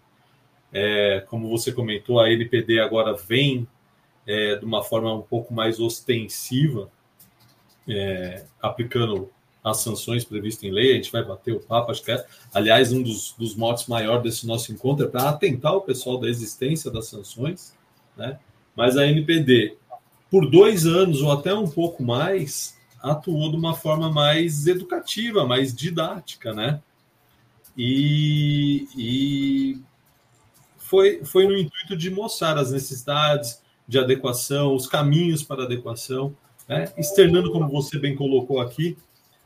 É, 0.71 1.23
como 1.27 1.49
você 1.49 1.71
comentou, 1.71 2.19
a 2.19 2.31
NPD 2.31 2.79
agora 2.79 3.13
vem 3.13 3.67
é, 4.25 4.55
de 4.55 4.63
uma 4.63 4.83
forma 4.83 5.13
um 5.13 5.21
pouco 5.21 5.53
mais 5.53 5.79
ostensiva, 5.79 6.89
é, 7.87 8.45
aplicando 8.61 9.29
as 9.63 9.77
sanções 9.77 10.23
previstas 10.23 10.63
em 10.63 10.71
lei. 10.71 10.91
A 10.91 10.95
gente 10.95 11.11
vai 11.11 11.23
bater 11.23 11.53
o 11.53 11.59
papo, 11.59 11.91
acho 11.91 12.03
que 12.03 12.11
é. 12.11 12.25
Aliás, 12.53 12.91
um 12.91 13.01
dos, 13.01 13.33
dos 13.37 13.55
motes 13.55 13.87
maiores 13.87 14.23
desse 14.23 14.47
nosso 14.47 14.71
encontro 14.71 15.05
é 15.05 15.09
para 15.09 15.29
atentar 15.29 15.75
o 15.75 15.81
pessoal 15.81 16.17
da 16.19 16.27
existência 16.27 16.89
das 16.89 17.07
sanções, 17.07 17.73
né? 18.17 18.39
Mas 18.75 18.97
a 18.97 19.05
NPD, 19.05 19.77
por 20.29 20.49
dois 20.49 20.85
anos 20.85 21.21
ou 21.21 21.31
até 21.31 21.53
um 21.53 21.69
pouco 21.69 22.01
mais, 22.01 22.77
atuou 23.01 23.51
de 23.51 23.57
uma 23.57 23.75
forma 23.75 24.11
mais 24.11 24.67
educativa, 24.67 25.45
mais 25.45 25.75
didática, 25.75 26.53
né? 26.53 26.81
E, 27.77 28.87
e 28.97 29.81
foi, 30.77 31.23
foi 31.23 31.47
no 31.47 31.57
intuito 31.57 31.95
de 31.95 32.09
mostrar 32.09 32.57
as 32.57 32.71
necessidades 32.71 33.61
de 33.87 33.97
adequação, 33.97 34.75
os 34.75 34.87
caminhos 34.87 35.43
para 35.43 35.63
adequação, 35.63 36.35
né? 36.67 36.91
externando, 36.97 37.51
como 37.51 37.67
você 37.69 37.97
bem 37.97 38.15
colocou 38.15 38.59
aqui, 38.59 38.97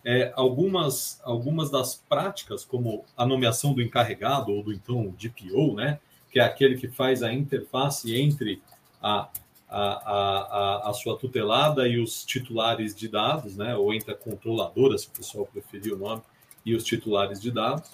é, 0.06 0.32
algumas, 0.36 1.20
algumas 1.24 1.72
das 1.72 1.96
práticas, 1.96 2.64
como 2.64 3.04
a 3.18 3.26
nomeação 3.26 3.74
do 3.74 3.82
encarregado 3.82 4.52
ou 4.52 4.64
do 4.64 4.72
então 4.72 5.14
DPO, 5.18 5.76
né? 5.76 6.00
que 6.32 6.40
é 6.40 6.44
aquele 6.44 6.78
que 6.78 6.88
faz 6.88 7.24
a 7.24 7.34
interface 7.34 8.16
entre 8.16 8.62
a, 9.02 9.30
a, 9.68 9.80
a, 9.80 10.90
a, 10.90 10.94
sua 10.94 11.18
tutelada 11.18 11.88
e 11.88 12.00
os 12.00 12.24
titulares 12.24 12.96
de 12.96 13.08
dados, 13.08 13.58
né? 13.58 13.76
ou 13.76 13.94
entre 13.94 14.12
a 14.12 14.16
controladora, 14.16 14.98
se 14.98 15.08
o 15.08 15.12
pessoal 15.12 15.46
preferir 15.52 15.94
o 15.94 15.98
nome, 15.98 16.22
e 16.64 16.76
os 16.76 16.84
titulares 16.84 17.42
de 17.42 17.52
dados 17.52 17.92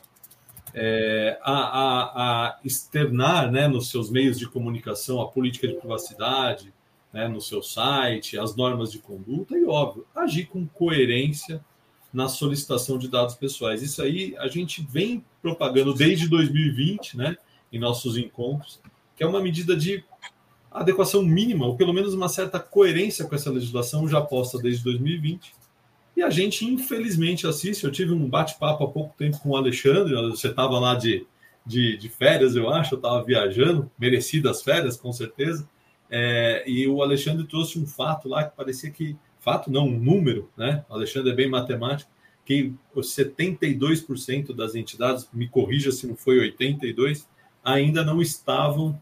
é, 0.73 1.37
a, 1.41 1.53
a, 1.53 2.47
a, 2.47 2.59
externar 2.63 3.51
né, 3.51 3.67
nos 3.67 3.89
seus 3.89 4.09
meios 4.09 4.37
de 4.37 4.47
comunicação 4.47 5.21
a 5.21 5.27
política 5.27 5.67
de 5.67 5.75
privacidade, 5.75 6.73
né, 7.11 7.27
no 7.27 7.41
seu 7.41 7.61
site, 7.61 8.39
as 8.39 8.55
normas 8.55 8.91
de 8.91 8.99
conduta 8.99 9.57
e, 9.57 9.65
óbvio, 9.65 10.05
agir 10.15 10.45
com 10.45 10.65
coerência 10.65 11.63
na 12.13 12.27
solicitação 12.27 12.97
de 12.97 13.07
dados 13.07 13.35
pessoais. 13.35 13.81
Isso 13.81 14.01
aí 14.01 14.35
a 14.37 14.47
gente 14.47 14.85
vem 14.89 15.23
propagando 15.41 15.93
desde 15.93 16.27
2020, 16.27 17.17
né, 17.17 17.37
em 17.71 17.79
nossos 17.79 18.17
encontros, 18.17 18.81
que 19.15 19.23
é 19.23 19.27
uma 19.27 19.41
medida 19.41 19.75
de 19.75 20.03
adequação 20.69 21.23
mínima, 21.23 21.65
ou 21.65 21.75
pelo 21.75 21.93
menos 21.93 22.13
uma 22.13 22.29
certa 22.29 22.59
coerência 22.59 23.25
com 23.25 23.35
essa 23.35 23.49
legislação 23.49 24.07
já 24.07 24.21
posta 24.21 24.57
desde 24.57 24.83
2020 24.83 25.53
e 26.15 26.21
a 26.21 26.29
gente, 26.29 26.65
infelizmente, 26.65 27.47
assiste. 27.47 27.83
Eu 27.83 27.91
tive 27.91 28.11
um 28.11 28.29
bate-papo 28.29 28.83
há 28.83 28.87
pouco 28.87 29.15
tempo 29.17 29.39
com 29.39 29.49
o 29.49 29.55
Alexandre. 29.55 30.13
Você 30.29 30.49
estava 30.49 30.77
lá 30.79 30.95
de, 30.95 31.25
de, 31.65 31.97
de, 31.97 32.09
férias, 32.09 32.55
eu 32.55 32.69
acho. 32.69 32.95
Eu 32.95 32.97
estava 32.97 33.23
viajando, 33.23 33.89
merecidas 33.97 34.61
férias, 34.61 34.97
com 34.97 35.11
certeza. 35.11 35.67
É, 36.09 36.63
e 36.67 36.87
o 36.87 37.01
Alexandre 37.01 37.47
trouxe 37.47 37.79
um 37.79 37.87
fato 37.87 38.27
lá 38.27 38.43
que 38.43 38.55
parecia 38.55 38.91
que. 38.91 39.15
Fato 39.41 39.71
não, 39.71 39.87
um 39.87 39.99
número, 39.99 40.51
né? 40.55 40.85
O 40.87 40.93
Alexandre 40.93 41.31
é 41.31 41.35
bem 41.35 41.49
matemático. 41.49 42.09
Que 42.45 42.73
os 42.93 43.15
72% 43.15 44.53
das 44.53 44.75
entidades, 44.75 45.27
me 45.33 45.47
corrija 45.47 45.91
se 45.91 46.05
não 46.05 46.15
foi 46.15 46.37
82%, 46.51 47.25
ainda 47.63 48.03
não 48.03 48.21
estavam 48.21 49.01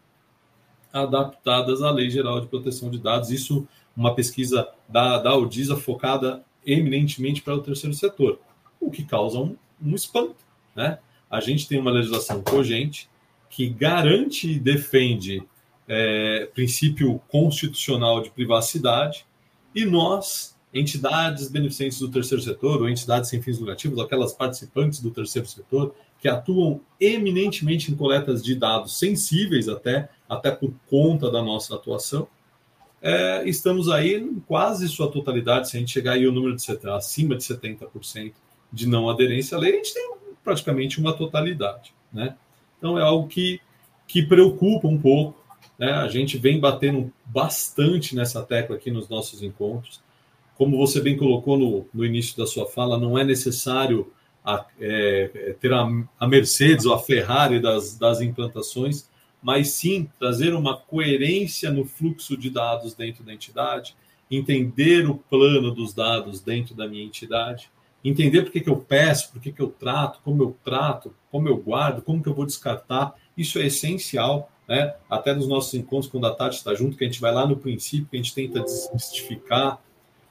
adaptadas 0.92 1.82
à 1.82 1.90
Lei 1.90 2.08
Geral 2.08 2.40
de 2.40 2.46
Proteção 2.46 2.90
de 2.90 2.98
Dados. 2.98 3.30
Isso, 3.30 3.68
uma 3.94 4.14
pesquisa 4.14 4.66
da, 4.88 5.18
da 5.18 5.30
Audisa 5.30 5.76
focada 5.76 6.42
eminentemente 6.64 7.42
para 7.42 7.54
o 7.54 7.62
terceiro 7.62 7.94
setor, 7.94 8.40
o 8.80 8.90
que 8.90 9.04
causa 9.04 9.38
um, 9.38 9.56
um 9.82 9.94
espanto. 9.94 10.36
Né? 10.74 10.98
A 11.30 11.40
gente 11.40 11.68
tem 11.68 11.78
uma 11.78 11.90
legislação 11.90 12.42
cogente 12.42 13.10
que 13.50 13.68
garante 13.68 14.52
e 14.52 14.58
defende 14.58 15.42
é, 15.86 16.48
princípio 16.54 17.20
constitucional 17.28 18.22
de 18.22 18.30
privacidade 18.30 19.26
e 19.74 19.84
nós, 19.84 20.56
entidades 20.72 21.48
beneficentes 21.48 21.98
do 21.98 22.10
terceiro 22.10 22.42
setor 22.42 22.80
ou 22.80 22.88
entidades 22.88 23.28
sem 23.30 23.42
fins 23.42 23.58
lucrativos, 23.58 23.98
aquelas 23.98 24.32
participantes 24.32 25.00
do 25.00 25.10
terceiro 25.10 25.48
setor 25.48 25.94
que 26.20 26.28
atuam 26.28 26.80
eminentemente 27.00 27.90
em 27.90 27.96
coletas 27.96 28.42
de 28.42 28.54
dados 28.54 28.98
sensíveis 28.98 29.68
até, 29.68 30.08
até 30.28 30.50
por 30.50 30.72
conta 30.88 31.30
da 31.30 31.42
nossa 31.42 31.74
atuação, 31.74 32.28
é, 33.02 33.48
estamos 33.48 33.88
aí 33.88 34.14
em 34.14 34.38
quase 34.40 34.86
sua 34.88 35.10
totalidade, 35.10 35.70
se 35.70 35.76
a 35.76 35.80
gente 35.80 35.90
chegar 35.90 36.12
aí 36.12 36.26
o 36.26 36.32
número 36.32 36.54
de 36.54 36.88
acima 36.88 37.34
de 37.34 37.42
70% 37.42 38.32
de 38.70 38.86
não 38.86 39.08
aderência 39.08 39.56
à 39.56 39.60
lei, 39.60 39.72
a 39.72 39.76
gente 39.76 39.94
tem 39.94 40.14
praticamente 40.44 41.00
uma 41.00 41.14
totalidade, 41.14 41.94
né? 42.12 42.36
Então 42.76 42.98
é 42.98 43.02
algo 43.02 43.26
que, 43.26 43.60
que 44.06 44.22
preocupa 44.22 44.86
um 44.86 44.98
pouco, 44.98 45.39
né? 45.80 45.92
A 45.92 46.08
gente 46.08 46.36
vem 46.36 46.60
batendo 46.60 47.10
bastante 47.24 48.14
nessa 48.14 48.42
tecla 48.42 48.76
aqui 48.76 48.90
nos 48.90 49.08
nossos 49.08 49.42
encontros. 49.42 50.02
Como 50.54 50.76
você 50.76 51.00
bem 51.00 51.16
colocou 51.16 51.56
no, 51.56 51.86
no 51.94 52.04
início 52.04 52.36
da 52.36 52.46
sua 52.46 52.66
fala, 52.66 52.98
não 52.98 53.18
é 53.18 53.24
necessário 53.24 54.12
a, 54.44 54.66
é, 54.78 55.56
ter 55.58 55.72
a, 55.72 55.88
a 56.18 56.28
Mercedes 56.28 56.84
ou 56.84 56.92
a 56.92 56.98
Ferrari 56.98 57.58
das, 57.58 57.96
das 57.96 58.20
implantações, 58.20 59.08
mas 59.42 59.70
sim 59.70 60.06
trazer 60.18 60.52
uma 60.52 60.76
coerência 60.76 61.70
no 61.70 61.86
fluxo 61.86 62.36
de 62.36 62.50
dados 62.50 62.92
dentro 62.92 63.24
da 63.24 63.32
entidade, 63.32 63.96
entender 64.30 65.08
o 65.08 65.14
plano 65.14 65.70
dos 65.70 65.94
dados 65.94 66.42
dentro 66.42 66.74
da 66.74 66.86
minha 66.86 67.04
entidade, 67.04 67.70
entender 68.04 68.42
por 68.42 68.52
que, 68.52 68.60
que 68.60 68.68
eu 68.68 68.76
peço, 68.76 69.32
por 69.32 69.40
que, 69.40 69.50
que 69.50 69.62
eu 69.62 69.68
trato, 69.68 70.20
como 70.22 70.42
eu 70.42 70.54
trato, 70.62 71.14
como 71.30 71.48
eu 71.48 71.56
guardo, 71.56 72.02
como 72.02 72.22
que 72.22 72.28
eu 72.28 72.34
vou 72.34 72.44
descartar. 72.44 73.14
Isso 73.34 73.58
é 73.58 73.66
essencial, 73.66 74.50
né? 74.70 74.94
Até 75.10 75.34
nos 75.34 75.48
nossos 75.48 75.74
encontros, 75.74 76.08
quando 76.08 76.28
a 76.28 76.30
Tati 76.30 76.58
está 76.58 76.72
junto, 76.74 76.96
que 76.96 77.02
a 77.02 77.06
gente 77.08 77.20
vai 77.20 77.34
lá 77.34 77.44
no 77.44 77.56
princípio, 77.56 78.06
que 78.08 78.16
a 78.16 78.22
gente 78.22 78.32
tenta 78.32 78.60
desmistificar 78.60 79.82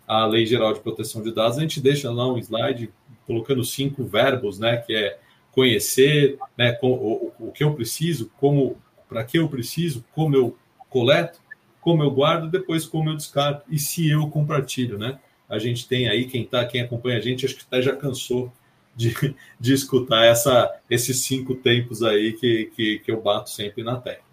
a 0.08 0.25
Lei 0.25 0.46
Geral 0.46 0.74
de 0.74 0.79
Proteção 0.79 1.22
de 1.22 1.34
Dados, 1.34 1.58
a 1.58 1.62
gente 1.62 1.81
deixa 1.81 2.10
lá 2.10 2.25
um 2.31 2.38
slide 2.38 2.89
colocando 3.27 3.65
cinco 3.65 4.05
verbos, 4.05 4.58
né? 4.58 4.77
Que 4.77 4.96
é 4.96 5.19
conhecer, 5.51 6.39
né? 6.58 6.79
O, 6.81 6.88
o, 6.88 7.34
o 7.50 7.51
que 7.51 7.65
eu 7.65 7.74
preciso, 7.74 8.31
como 8.39 8.77
para 9.10 9.25
que 9.25 9.38
eu 9.38 9.50
preciso, 9.50 10.05
como 10.15 10.38
eu 10.38 10.58
coleto, 10.89 11.41
como 11.81 12.01
eu 12.01 12.10
guardo, 12.10 12.50
depois 12.50 12.86
como 12.86 13.10
eu 13.10 13.17
descarto 13.17 13.65
e 13.69 13.77
se 13.77 14.10
eu 14.10 14.25
compartilho, 14.29 14.98
né? 14.98 15.19
A 15.50 15.60
gente 15.60 15.86
tem 15.86 16.08
aí 16.08 16.25
quem 16.25 16.46
tá, 16.46 16.63
quem 16.63 16.79
acompanha 16.79 17.17
a 17.17 17.22
gente, 17.22 17.46
acho 17.46 17.58
que 17.58 17.63
até 17.67 17.81
já 17.81 17.93
cansou 17.93 18.53
de, 18.96 19.13
de 19.60 19.74
escutar 19.74 20.24
essa, 20.24 20.74
esses 20.89 21.24
cinco 21.25 21.55
tempos 21.55 22.01
aí 22.03 22.31
que, 22.34 22.72
que, 22.74 23.00
que 23.00 23.12
eu 23.12 23.22
bato 23.22 23.50
sempre 23.50 23.84
na 23.84 23.98
tecla. 23.98 24.28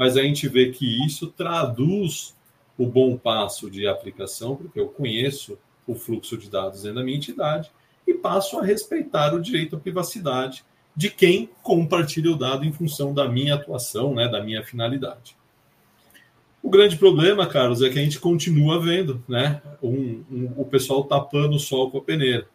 Mas 0.00 0.16
a 0.16 0.22
gente 0.22 0.48
vê 0.48 0.70
que 0.70 1.04
isso 1.04 1.26
traduz 1.26 2.34
o 2.78 2.86
bom 2.86 3.18
passo 3.18 3.70
de 3.70 3.86
aplicação, 3.86 4.56
porque 4.56 4.80
eu 4.80 4.88
conheço 4.88 5.58
o 5.86 5.94
fluxo 5.94 6.38
de 6.38 6.48
dados 6.48 6.84
dentro 6.84 7.00
da 7.00 7.04
minha 7.04 7.18
entidade 7.18 7.70
e 8.06 8.14
passo 8.14 8.58
a 8.58 8.64
respeitar 8.64 9.34
o 9.34 9.42
direito 9.42 9.76
à 9.76 9.78
privacidade 9.78 10.64
de 10.96 11.10
quem 11.10 11.50
compartilha 11.62 12.32
o 12.32 12.36
dado 12.38 12.64
em 12.64 12.72
função 12.72 13.12
da 13.12 13.28
minha 13.28 13.56
atuação, 13.56 14.14
né, 14.14 14.26
da 14.26 14.42
minha 14.42 14.64
finalidade. 14.64 15.36
O 16.62 16.70
grande 16.70 16.96
problema, 16.96 17.46
Carlos, 17.46 17.82
é 17.82 17.90
que 17.90 17.98
a 17.98 18.02
gente 18.02 18.18
continua 18.18 18.80
vendo 18.80 19.22
né, 19.28 19.60
um, 19.82 20.24
um, 20.30 20.52
o 20.56 20.64
pessoal 20.64 21.04
tapando 21.04 21.56
o 21.56 21.60
sol 21.60 21.90
com 21.90 21.98
a 21.98 22.02
peneira, 22.02 22.48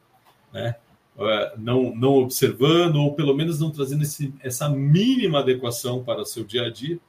né, 0.52 0.78
é, 1.20 1.54
não, 1.60 1.96
não 1.96 2.16
observando, 2.16 2.96
ou 2.96 3.14
pelo 3.14 3.36
menos 3.36 3.60
não 3.60 3.70
trazendo 3.70 4.02
esse, 4.02 4.34
essa 4.42 4.68
mínima 4.68 5.42
adequação 5.42 6.04
para 6.04 6.22
o 6.22 6.26
seu 6.26 6.44
dia 6.44 6.64
a 6.64 6.72
dia. 6.72 7.00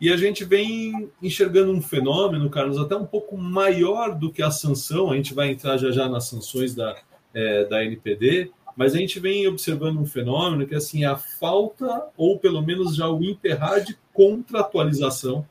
E 0.00 0.12
a 0.12 0.16
gente 0.16 0.44
vem 0.44 1.10
enxergando 1.22 1.72
um 1.72 1.80
fenômeno, 1.80 2.50
Carlos, 2.50 2.78
até 2.78 2.94
um 2.94 3.06
pouco 3.06 3.36
maior 3.36 4.14
do 4.14 4.30
que 4.30 4.42
a 4.42 4.50
sanção. 4.50 5.10
A 5.10 5.16
gente 5.16 5.32
vai 5.32 5.50
entrar 5.50 5.78
já 5.78 5.90
já 5.90 6.08
nas 6.08 6.28
sanções 6.28 6.74
da, 6.74 6.96
é, 7.32 7.64
da 7.64 7.82
NPD, 7.82 8.50
mas 8.76 8.94
a 8.94 8.98
gente 8.98 9.18
vem 9.18 9.48
observando 9.48 9.98
um 9.98 10.04
fenômeno 10.04 10.66
que 10.66 10.74
assim 10.74 11.04
a 11.04 11.16
falta 11.16 12.08
ou 12.16 12.38
pelo 12.38 12.60
menos 12.60 12.94
já 12.94 13.08
o 13.08 13.24
enterrar 13.24 13.82
de 13.82 13.96
contratualização 14.12 15.46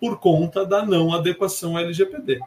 por 0.00 0.20
conta 0.20 0.64
da 0.64 0.86
não 0.86 1.12
adequação 1.12 1.78
LGPD. 1.78 2.40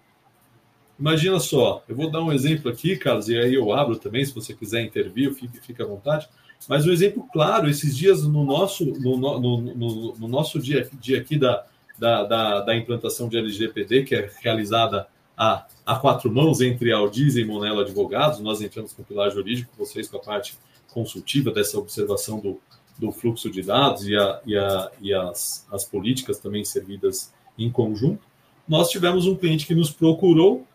Imagina 1.00 1.39
só, 1.39 1.84
eu 1.88 1.96
vou 1.96 2.10
dar 2.10 2.24
um 2.24 2.34
exemplo 2.34 2.72
aqui, 2.72 2.98
Carlos, 2.98 3.30
e 3.30 3.38
aí 3.38 3.54
eu 3.54 3.72
abro 3.72 3.98
também, 3.98 4.25
se 4.25 4.34
você 4.34 4.54
quiser 4.54 4.82
intervir, 4.82 5.32
fique, 5.34 5.60
fique 5.60 5.82
à 5.82 5.86
vontade. 5.86 6.27
Mas 6.68 6.88
um 6.88 6.92
exemplo 6.92 7.27
claro, 7.32 7.70
esses 7.70 7.96
dias 7.96 8.24
no 8.24 8.44
nosso, 8.44 8.86
no, 8.86 9.18
no, 9.18 9.39
no, 9.39 10.16
no 10.16 10.27
nosso 10.27 10.60
dia, 10.60 10.89
dia 11.00 11.20
aqui 11.20 11.38
da, 11.38 11.63
da, 12.00 12.24
da, 12.24 12.62
da 12.62 12.75
implantação 12.75 13.30
de 13.30 13.38
LGPD, 13.38 14.04
que 14.04 14.16
é 14.16 14.30
realizada 14.42 15.08
a, 15.38 15.68
a 15.86 15.96
quatro 15.98 16.32
mãos 16.32 16.62
entre 16.62 16.92
Aldiz 16.92 17.36
e 17.36 17.46
Monelo 17.46 17.82
Advogados. 17.82 18.39
Nós 18.39 18.60
entramos 18.60 18.92
com 18.92 19.04
o 19.04 19.06
pilar 19.06 19.30
jurídico, 19.32 19.72
vocês 19.77 20.10
com 20.10 20.18
a 20.18 20.22
parte 20.22 20.58
consultiva 20.92 21.51
dessa 21.51 21.77
observação 21.77 22.39
do, 22.39 22.60
do 22.98 23.12
fluxo 23.12 23.51
de 23.51 23.62
dados 23.62 24.08
e, 24.08 24.16
a, 24.16 24.42
e, 24.46 24.58
a, 24.58 24.92
e 25.00 25.13
as, 25.13 25.68
as 25.72 25.86
políticas 25.86 26.39
também 26.39 26.66
servidas 26.66 27.32
em 27.58 27.70
conjunto. 27.70 28.25
Nós 28.68 28.89
tivemos 28.89 29.27
um 29.27 29.36
cliente 29.36 29.68
que 29.68 29.75
nos 29.75 29.92
procurou 29.92 30.66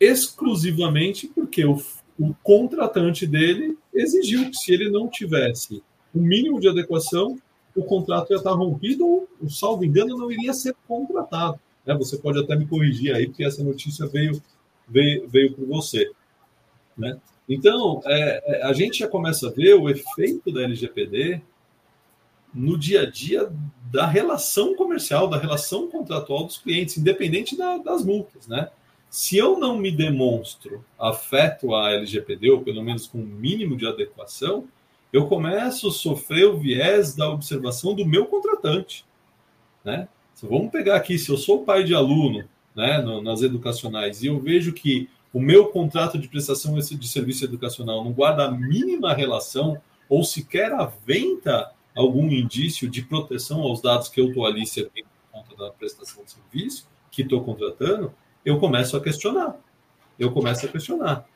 exclusivamente 0.00 1.26
porque 1.28 1.64
o, 1.64 1.80
o 2.18 2.34
contratante 2.42 3.26
dele 3.26 3.76
exigiu 3.92 4.50
que 4.50 4.56
se 4.56 4.72
ele 4.72 4.90
não 4.90 5.08
tivesse 5.08 5.82
o 6.14 6.18
mínimo 6.18 6.60
de 6.60 6.68
adequação, 6.68 7.38
o 7.74 7.84
contrato 7.84 8.32
ia 8.32 8.36
estar 8.36 8.52
rompido 8.52 9.06
ou, 9.06 9.28
salvo 9.48 9.84
engano, 9.84 10.16
não 10.16 10.30
iria 10.30 10.52
ser 10.52 10.74
contratado. 10.86 11.60
Né? 11.86 11.94
Você 11.94 12.16
pode 12.16 12.38
até 12.38 12.56
me 12.56 12.66
corrigir 12.66 13.14
aí, 13.14 13.26
porque 13.26 13.44
essa 13.44 13.62
notícia 13.62 14.06
veio, 14.06 14.42
veio, 14.88 15.28
veio 15.28 15.54
por 15.54 15.66
você. 15.66 16.10
Né? 16.96 17.18
Então, 17.48 18.00
é, 18.04 18.42
é 18.44 18.62
a 18.64 18.72
gente 18.72 18.98
já 18.98 19.08
começa 19.08 19.48
a 19.48 19.52
ver 19.52 19.74
o 19.74 19.88
efeito 19.88 20.52
da 20.52 20.62
LGPD 20.62 21.40
no 22.52 22.78
dia 22.78 23.02
a 23.02 23.10
dia 23.10 23.50
da 23.90 24.06
relação 24.06 24.74
comercial, 24.74 25.28
da 25.28 25.38
relação 25.38 25.88
contratual 25.88 26.44
dos 26.44 26.58
clientes, 26.58 26.96
independente 26.98 27.56
da, 27.56 27.78
das 27.78 28.04
multas, 28.04 28.46
né? 28.46 28.68
Se 29.10 29.36
eu 29.36 29.58
não 29.58 29.78
me 29.78 29.90
demonstro 29.90 30.84
afeto 30.98 31.74
à 31.74 31.92
LGPD, 31.92 32.50
ou 32.50 32.62
pelo 32.62 32.82
menos 32.82 33.06
com 33.06 33.18
um 33.18 33.26
mínimo 33.26 33.76
de 33.76 33.86
adequação, 33.86 34.68
eu 35.12 35.26
começo 35.26 35.88
a 35.88 35.92
sofrer 35.92 36.46
o 36.46 36.58
viés 36.58 37.14
da 37.14 37.30
observação 37.30 37.94
do 37.94 38.04
meu 38.04 38.26
contratante, 38.26 39.06
né? 39.84 40.08
Vamos 40.42 40.70
pegar 40.70 40.96
aqui, 40.96 41.18
se 41.18 41.30
eu 41.30 41.36
sou 41.36 41.64
pai 41.64 41.82
de 41.82 41.94
aluno, 41.94 42.44
né, 42.76 43.02
nas 43.22 43.42
educacionais, 43.42 44.22
e 44.22 44.28
eu 44.28 44.38
vejo 44.38 44.72
que 44.72 45.08
o 45.32 45.40
meu 45.40 45.66
contrato 45.66 46.16
de 46.16 46.28
prestação 46.28 46.78
de 46.78 47.08
serviço 47.08 47.44
educacional 47.44 48.04
não 48.04 48.12
guarda 48.12 48.44
a 48.44 48.50
mínima 48.50 49.12
relação 49.12 49.80
ou 50.08 50.22
sequer 50.22 50.72
aventa 50.72 51.72
algum 51.94 52.30
indício 52.30 52.88
de 52.88 53.02
proteção 53.02 53.62
aos 53.62 53.82
dados 53.82 54.08
que 54.08 54.20
eu 54.20 54.28
estou 54.28 54.46
ali 54.46 54.64
servindo 54.64 55.06
por 55.30 55.40
conta 55.42 55.56
da 55.56 55.70
prestação 55.72 56.22
de 56.22 56.30
serviço 56.30 56.88
que 57.10 57.22
estou 57.22 57.42
contratando, 57.42 58.14
eu 58.44 58.58
começo 58.58 58.96
a 58.96 59.00
questionar. 59.00 59.56
Eu 60.18 60.32
começo 60.32 60.66
a 60.66 60.68
questionar. 60.68 61.26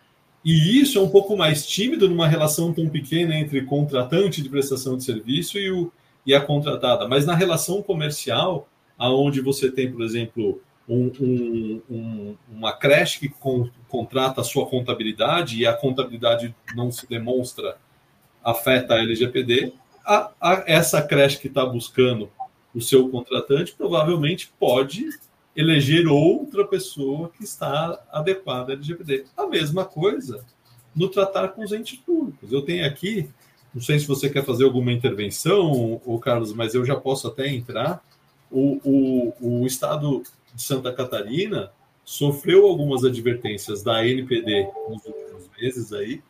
E 0.45 0.81
isso 0.81 0.99
é 0.99 1.01
um 1.01 1.09
pouco 1.09 1.37
mais 1.37 1.67
tímido 1.67 2.09
numa 2.09 2.27
relação 2.27 2.73
tão 2.73 2.89
pequena 2.89 3.35
entre 3.37 3.63
contratante 3.63 4.43
de 4.43 4.49
prestação 4.49 4.97
de 4.97 5.05
serviço 5.05 5.57
e, 5.57 5.71
o, 5.71 5.93
e 6.27 6.35
a 6.35 6.41
contratada. 6.41 7.07
Mas 7.07 7.25
na 7.25 7.35
relação 7.35 7.81
comercial, 7.83 8.69
aonde 8.99 9.41
você 9.41 9.71
tem, 9.71 9.91
por 9.91 10.03
exemplo, 10.03 10.61
um, 10.89 11.13
um, 11.21 11.83
um, 11.89 12.37
uma 12.51 12.73
creche 12.73 13.21
que 13.21 13.29
con, 13.29 13.71
contrata 13.89 14.41
a 14.41 14.45
sua 14.45 14.67
contabilidade 14.67 15.59
e 15.59 15.67
a 15.67 15.73
contabilidade 15.73 16.55
não 16.75 16.91
se 16.91 17.09
demonstra 17.09 17.77
afeta 18.43 18.95
a 18.95 18.99
LGPD, 18.99 19.73
a, 20.05 20.33
a, 20.41 20.65
essa 20.67 21.01
creche 21.01 21.39
que 21.39 21.47
está 21.47 21.65
buscando 21.65 22.29
o 22.75 22.81
seu 22.81 23.09
contratante 23.09 23.73
provavelmente 23.73 24.53
pode 24.59 25.09
eleger 25.55 26.07
outra 26.07 26.67
pessoa 26.67 27.31
que 27.31 27.45
está 27.45 28.03
adequada 28.11 28.73
à 28.73 28.75
LGPD. 28.75 29.27
A 29.37 29.47
mesma 29.47 29.85
coisa 29.85 30.45
no 30.95 31.09
tratar 31.09 31.49
com 31.49 31.63
os 31.63 31.73
entes 31.73 31.99
públicos. 31.99 32.53
Eu 32.53 32.63
tenho 32.63 32.87
aqui, 32.87 33.29
não 33.75 33.81
sei 33.81 33.99
se 33.99 34.07
você 34.07 34.29
quer 34.29 34.45
fazer 34.45 34.65
alguma 34.65 34.93
intervenção, 34.93 36.01
o 36.05 36.19
Carlos, 36.19 36.53
mas 36.53 36.75
eu 36.75 36.85
já 36.85 36.97
posso 36.97 37.29
até 37.29 37.49
entrar. 37.49 38.03
O, 38.51 38.79
o, 38.85 39.61
o 39.63 39.67
Estado 39.67 40.23
de 40.55 40.63
Santa 40.63 40.93
Catarina 40.93 41.71
sofreu 42.05 42.67
algumas 42.67 43.05
advertências 43.05 43.83
da 43.83 44.07
NPD 44.07 44.69
nos 44.89 45.05
últimos 45.05 45.51
meses 45.59 45.93
aí, 45.93 46.23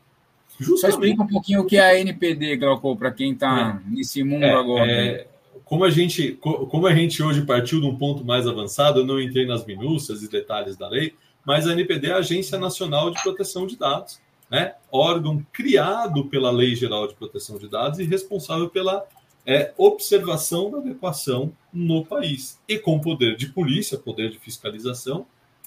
Justamente. 0.59 0.81
Só 0.81 0.89
explica 0.89 1.23
um 1.23 1.27
pouquinho 1.27 1.61
o 1.61 1.65
que 1.65 1.77
é 1.77 1.81
a 1.81 1.99
NPD, 1.99 2.57
Glauco, 2.57 2.97
para 2.97 3.11
quem 3.11 3.33
está 3.33 3.81
é, 3.85 3.91
nesse 3.91 4.23
mundo 4.23 4.45
é, 4.45 4.53
agora. 4.53 4.91
É, 4.91 5.27
como, 5.73 5.85
a 5.85 5.91
gente, 5.91 6.33
como 6.33 6.87
a 6.87 6.95
gente 6.95 7.23
hoje 7.23 7.47
partiu 7.47 7.81
de 7.81 7.87
um 7.87 7.97
ponto 7.97 8.23
mais 8.23 8.47
avançado, 8.47 9.01
eu 9.01 9.07
não 9.07 9.19
entrei 9.19 9.47
nas 9.47 9.65
minúcias 9.65 10.23
e 10.23 10.29
detalhes 10.29 10.77
da 10.77 10.87
lei, 10.87 11.15
mas 11.47 11.67
a 11.67 11.73
NPD 11.73 12.09
é 12.09 12.13
a 12.13 12.17
Agência 12.19 12.59
Nacional 12.59 13.11
de 13.11 13.23
Proteção 13.23 13.67
de 13.67 13.79
Dados, 13.79 14.21
né? 14.51 14.75
órgão 14.91 15.43
criado 15.51 16.27
pela 16.27 16.51
Lei 16.51 16.77
Geral 16.77 17.09
de 17.09 17.15
Proteção 17.15 17.57
de 17.57 17.71
Dados 17.71 17.99
e 17.99 18.05
responsável 18.05 18.69
pela 18.69 19.03
é, 19.47 19.73
observação 19.79 20.71
da 20.71 20.77
adequação 20.77 21.51
no 21.73 22.05
país, 22.05 22.61
e 22.69 22.79
com 22.79 23.01
poder 23.01 23.35
de 23.35 23.47
polícia, 23.47 23.97
poder 23.97 24.29
de 24.29 24.39
fiscalização 24.39 25.25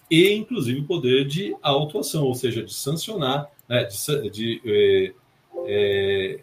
e, 0.07 0.31
inclusive, 0.35 0.83
poder 0.83 1.25
de 1.25 1.55
autuação, 1.63 2.25
ou 2.25 2.35
seja, 2.35 2.61
de 2.61 2.75
sancionar 2.75 3.49
né, 3.67 3.85
de, 3.85 4.29
de 4.29 4.61
é, 4.63 5.13
é, 5.65 6.39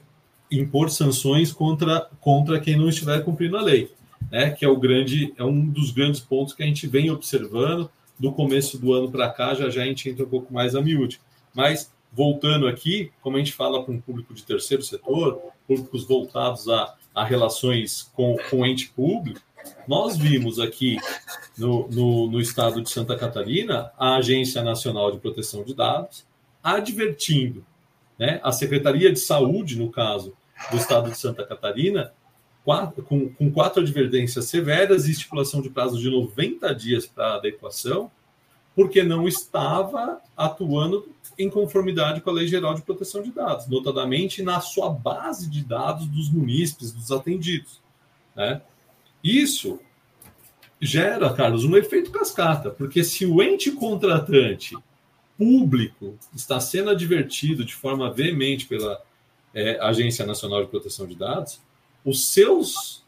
impor 0.53 0.91
sanções 0.91 1.53
contra, 1.53 2.09
contra 2.21 2.61
quem 2.61 2.77
não 2.77 2.89
estiver 2.89 3.25
cumprindo 3.25 3.57
a 3.57 3.63
lei, 3.63 3.91
né, 4.31 4.51
que 4.51 4.65
é 4.65 4.69
o 4.69 4.77
grande 4.77 5.33
é 5.37 5.45
um 5.45 5.67
dos 5.67 5.91
grandes 5.91 6.21
pontos 6.21 6.55
que 6.55 6.63
a 6.63 6.67
gente 6.67 6.87
vem 6.87 7.11
observando. 7.11 7.91
Do 8.19 8.31
começo 8.31 8.79
do 8.79 8.93
ano 8.93 9.11
para 9.11 9.31
cá, 9.31 9.55
já 9.55 9.69
já 9.69 9.83
a 9.83 9.85
gente 9.85 10.09
entra 10.09 10.25
um 10.25 10.29
pouco 10.29 10.53
mais 10.53 10.77
a 10.77 10.81
miúde. 10.81 11.21
Mas 11.53 11.91
voltando 12.13 12.69
aqui, 12.69 13.11
como 13.21 13.37
a 13.37 13.39
gente 13.41 13.53
fala 13.53 13.83
para 13.83 13.93
um 13.93 14.01
público 14.01 14.35
de 14.35 14.45
terceiro 14.45 14.83
setor, 14.83 15.41
públicos 15.67 16.05
voltados 16.05 16.69
a, 16.69 16.95
a 17.15 17.25
relações 17.25 18.11
com, 18.15 18.37
com 18.51 18.65
ente 18.67 18.91
público, 18.91 19.41
nós 19.89 20.17
vimos 20.17 20.59
aqui 20.59 20.99
no, 21.57 21.89
no, 21.89 22.31
no, 22.31 22.41
estado 22.41 22.83
de 22.83 22.91
Santa 22.91 23.17
Catarina 23.17 23.93
a 23.99 24.17
Agência 24.17 24.63
Nacional 24.63 25.11
de 25.11 25.19
Proteção 25.19 25.65
de 25.65 25.75
Dados, 25.75 26.25
advertindo 26.63 27.65
né, 28.19 28.41
a 28.43 28.53
Secretaria 28.53 29.13
de 29.13 29.19
Saúde, 29.19 29.79
no 29.79 29.91
caso 29.91 30.35
do 30.71 30.77
Estado 30.77 31.11
de 31.11 31.19
Santa 31.19 31.45
Catarina, 31.45 32.13
com, 32.65 33.29
com 33.29 33.51
quatro 33.51 33.83
advertências 33.83 34.47
severas 34.47 35.07
e 35.07 35.11
estipulação 35.11 35.61
de 35.61 35.71
prazo 35.71 35.99
de 35.99 36.09
90 36.09 36.75
dias 36.75 37.07
para 37.07 37.35
adequação, 37.35 38.11
porque 38.75 39.03
não 39.03 39.29
estava 39.29 40.21
atuando 40.37 41.09
em 41.39 41.51
conformidade 41.51 42.21
com 42.21 42.31
a 42.31 42.33
Lei 42.33 42.47
Geral 42.47 42.75
de 42.75 42.83
Proteção 42.83 43.23
de 43.23 43.31
Dados, 43.31 43.67
notadamente 43.67 44.43
na 44.43 44.61
sua 44.61 44.89
base 44.89 45.51
de 45.51 45.65
dados 45.65 46.07
dos 46.07 46.31
munícipes, 46.31 46.93
dos 46.93 47.11
atendidos. 47.11 47.81
Né? 48.35 48.63
Isso 49.23 49.79
gera, 50.81 51.33
Carlos, 51.33 51.65
um 51.65 51.77
efeito 51.77 52.11
cascata, 52.11 52.71
porque 52.71 53.05
se 53.05 53.27
o 53.27 53.43
ente 53.43 53.71
contratante 53.73 54.77
público 55.37 56.19
está 56.35 56.61
sendo 56.61 56.91
advertido 56.91 57.65
de 57.65 57.75
forma 57.75 58.13
veemente 58.13 58.67
pela 58.67 59.03
é, 59.55 59.79
Agência 59.81 60.27
Nacional 60.27 60.63
de 60.63 60.71
Proteção 60.71 61.07
de 61.07 61.15
Dados, 61.15 61.61
os 62.05 62.29
seus 62.29 63.03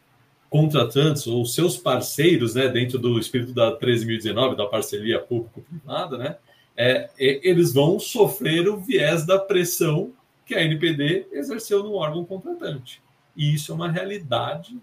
contratantes 0.49 1.27
ou 1.27 1.43
os 1.43 1.55
seus 1.55 1.77
parceiros, 1.77 2.55
né, 2.55 2.69
dentro 2.69 2.99
do 2.99 3.19
espírito 3.19 3.53
da 3.53 3.77
13.019, 3.77 4.55
da 4.55 4.67
parceria 4.67 5.19
público-privada, 5.19 6.17
né, 6.17 6.37
é, 6.77 7.11
eles 7.19 7.73
vão 7.73 7.99
sofrer 7.99 8.69
o 8.69 8.79
viés 8.79 9.27
da 9.27 9.39
pressão 9.39 10.13
que 10.47 10.55
a 10.55 10.63
NPD 10.63 11.29
exerceu 11.33 11.83
no 11.83 11.95
órgão 11.95 12.25
contratante. 12.25 13.03
E 13.37 13.55
isso 13.55 13.73
é 13.73 13.75
uma 13.75 13.91
realidade 13.91 14.79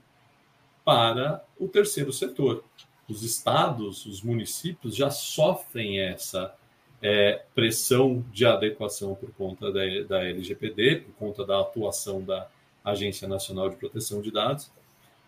para 0.84 1.44
o 1.60 1.68
terceiro 1.68 2.12
setor. 2.12 2.64
Os 3.08 3.24
estados, 3.24 4.06
os 4.06 4.22
municípios 4.22 4.96
já 4.96 5.10
sofrem 5.10 6.00
essa 6.00 6.54
é, 7.02 7.42
pressão 7.56 8.24
de 8.32 8.46
adequação 8.46 9.16
por 9.16 9.32
conta 9.32 9.72
da, 9.72 9.82
da 10.08 10.24
LGPD, 10.24 10.98
por 10.98 11.14
conta 11.16 11.46
da 11.46 11.60
atuação 11.60 12.22
da 12.22 12.48
Agência 12.84 13.28
Nacional 13.28 13.70
de 13.70 13.76
Proteção 13.76 14.22
de 14.22 14.32
Dados. 14.32 14.72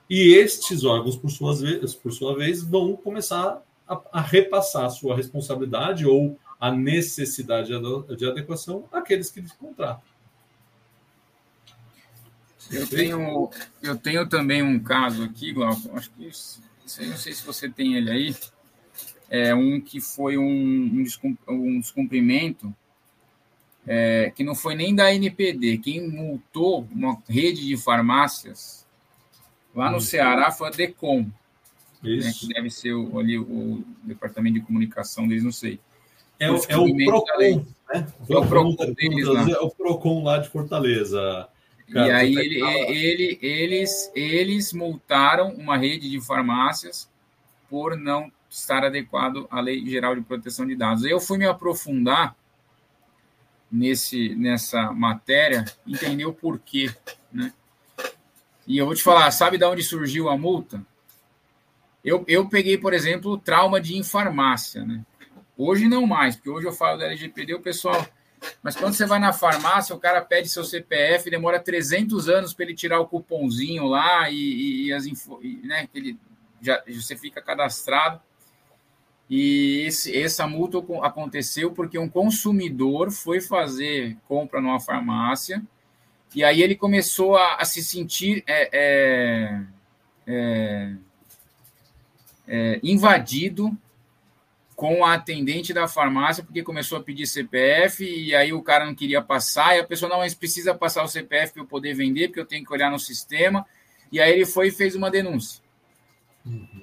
E 0.09 0.33
estes 0.33 0.83
órgãos, 0.83 1.15
por, 1.15 1.31
suas 1.31 1.61
por 1.95 2.11
sua 2.11 2.35
vez, 2.35 2.61
vão 2.61 2.95
começar 2.95 3.61
a, 3.87 4.01
a 4.11 4.21
repassar 4.21 4.85
a 4.85 4.89
sua 4.89 5.15
responsabilidade 5.15 6.05
ou 6.05 6.37
a 6.59 6.71
necessidade 6.71 7.71
de 8.15 8.25
adequação 8.25 8.85
àqueles 8.91 9.31
que 9.31 9.41
lhes 9.41 9.51
contratam. 9.51 10.13
Eu 12.71 12.87
tenho, 12.87 13.49
eu 13.81 13.97
tenho 13.97 14.27
também 14.27 14.63
um 14.63 14.79
caso 14.79 15.23
aqui, 15.23 15.51
Glauco, 15.51 15.91
acho 15.95 16.09
que 16.11 16.31
não 17.05 17.17
sei 17.17 17.33
se 17.33 17.43
você 17.45 17.69
tem 17.69 17.95
ele 17.95 18.09
aí, 18.09 18.35
é, 19.33 19.55
um 19.55 19.81
que 19.81 19.99
foi 19.99 20.37
um, 20.37 21.03
um 21.49 21.79
descumprimento 21.79 22.71
é, 23.87 24.31
que 24.35 24.43
não 24.43 24.53
foi 24.53 24.75
nem 24.75 24.93
da 24.93 25.11
NPD. 25.11 25.79
Quem 25.79 26.07
multou 26.07 26.87
uma 26.91 27.17
rede 27.27 27.65
de 27.65 27.75
farmácias 27.75 28.85
lá 29.73 29.89
no 29.89 29.99
Ceará 29.99 30.51
foi 30.51 30.67
a 30.67 30.71
DECOM, 30.71 31.25
né, 32.03 32.31
que 32.39 32.47
deve 32.47 32.69
ser 32.69 32.93
o, 32.93 33.17
ali 33.17 33.39
o 33.39 33.83
departamento 34.03 34.59
de 34.59 34.65
comunicação 34.65 35.27
deles, 35.27 35.43
não 35.43 35.51
sei. 35.51 35.79
É, 36.39 36.51
o, 36.51 36.61
é 36.69 36.77
o 36.77 36.95
PROCON, 36.95 37.65
né? 37.91 38.07
É 38.29 38.37
o 38.37 38.47
PROCON, 38.47 38.93
deles 38.93 39.27
lá. 39.27 39.49
É 39.49 39.59
o 39.61 39.71
PROCON 39.71 40.23
lá 40.23 40.37
de 40.37 40.49
Fortaleza. 40.49 41.49
Cara, 41.91 42.07
e 42.07 42.11
aí 42.11 42.35
ele, 42.35 42.61
ele, 42.61 43.39
eles, 43.41 44.11
eles 44.13 44.73
multaram 44.73 45.49
uma 45.55 45.75
rede 45.75 46.07
de 46.07 46.21
farmácias 46.21 47.09
por 47.67 47.97
não 47.97 48.31
estar 48.53 48.83
adequado 48.83 49.47
à 49.49 49.59
Lei 49.59 49.83
Geral 49.85 50.15
de 50.15 50.21
Proteção 50.21 50.67
de 50.67 50.75
Dados. 50.75 51.03
Eu 51.03 51.19
fui 51.19 51.39
me 51.39 51.45
aprofundar 51.45 52.35
nesse, 53.71 54.35
nessa 54.35 54.91
matéria, 54.91 55.65
entender 55.87 56.25
o 56.25 56.33
porquê, 56.33 56.93
né? 57.31 57.51
E 58.67 58.77
eu 58.77 58.85
vou 58.85 58.93
te 58.93 59.01
falar, 59.01 59.29
sabe 59.31 59.57
de 59.57 59.65
onde 59.65 59.81
surgiu 59.81 60.29
a 60.29 60.37
multa? 60.37 60.85
Eu, 62.05 62.23
eu 62.27 62.47
peguei, 62.47 62.77
por 62.77 62.93
exemplo, 62.93 63.37
trauma 63.37 63.81
de 63.81 64.01
farmácia, 64.03 64.85
né? 64.85 65.03
Hoje 65.57 65.87
não 65.87 66.05
mais, 66.05 66.35
porque 66.35 66.49
hoje 66.49 66.67
eu 66.67 66.71
falo 66.71 66.99
da 66.99 67.05
LGPD, 67.05 67.55
o 67.55 67.61
pessoal 67.61 68.07
Mas 68.61 68.75
quando 68.75 68.93
você 68.93 69.05
vai 69.05 69.19
na 69.19 69.33
farmácia, 69.33 69.95
o 69.95 69.99
cara 69.99 70.21
pede 70.21 70.47
seu 70.47 70.63
CPF, 70.63 71.29
demora 71.29 71.59
300 71.59 72.29
anos 72.29 72.53
para 72.53 72.65
ele 72.65 72.75
tirar 72.75 72.99
o 72.99 73.07
cupomzinho 73.07 73.85
lá 73.85 74.29
e, 74.29 74.35
e, 74.35 74.85
e 74.87 74.93
as 74.93 75.05
info, 75.05 75.39
e, 75.41 75.65
né, 75.65 75.87
ele 75.93 76.19
já 76.61 76.83
você 76.87 77.17
fica 77.17 77.41
cadastrado. 77.41 78.21
E 79.29 79.83
esse, 79.87 80.15
essa 80.15 80.45
multa 80.47 80.77
aconteceu 81.01 81.71
porque 81.71 81.97
um 81.97 82.09
consumidor 82.09 83.11
foi 83.11 83.41
fazer 83.41 84.17
compra 84.27 84.61
numa 84.61 84.79
farmácia 84.79 85.63
e 86.35 86.43
aí 86.43 86.61
ele 86.61 86.75
começou 86.75 87.37
a, 87.37 87.55
a 87.55 87.65
se 87.65 87.83
sentir 87.83 88.43
é, 88.47 88.69
é, 88.73 89.61
é, 90.27 90.95
é 92.47 92.79
invadido 92.83 93.75
com 94.75 95.05
a 95.05 95.13
atendente 95.13 95.73
da 95.73 95.87
farmácia, 95.87 96.43
porque 96.43 96.63
começou 96.63 96.97
a 96.97 97.03
pedir 97.03 97.27
CPF, 97.27 98.03
e 98.03 98.33
aí 98.35 98.51
o 98.51 98.63
cara 98.63 98.85
não 98.85 98.95
queria 98.95 99.21
passar, 99.21 99.77
e 99.77 99.79
a 99.79 99.85
pessoa 99.85 100.09
não, 100.09 100.17
mas 100.17 100.33
precisa 100.33 100.73
passar 100.73 101.03
o 101.03 101.07
CPF 101.07 101.53
para 101.53 101.61
eu 101.61 101.67
poder 101.67 101.93
vender, 101.93 102.27
porque 102.27 102.39
eu 102.39 102.45
tenho 102.45 102.65
que 102.65 102.73
olhar 102.73 102.91
no 102.91 102.99
sistema, 102.99 103.65
e 104.11 104.19
aí 104.19 104.31
ele 104.31 104.45
foi 104.45 104.69
e 104.69 104.71
fez 104.71 104.95
uma 104.95 105.11
denúncia. 105.11 105.61
Uhum. 106.45 106.82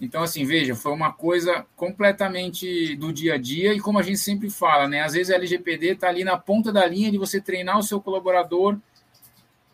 Então, 0.00 0.22
assim, 0.22 0.44
veja, 0.46 0.74
foi 0.74 0.92
uma 0.92 1.12
coisa 1.12 1.66
completamente 1.76 2.96
do 2.96 3.12
dia 3.12 3.34
a 3.34 3.38
dia, 3.38 3.74
e 3.74 3.80
como 3.80 3.98
a 3.98 4.02
gente 4.02 4.18
sempre 4.18 4.48
fala, 4.48 4.88
né? 4.88 5.02
Às 5.02 5.12
vezes 5.12 5.30
a 5.30 5.36
LGPD 5.36 5.92
está 5.92 6.08
ali 6.08 6.24
na 6.24 6.38
ponta 6.38 6.72
da 6.72 6.86
linha 6.86 7.10
de 7.10 7.18
você 7.18 7.38
treinar 7.40 7.78
o 7.78 7.82
seu 7.82 8.00
colaborador 8.00 8.78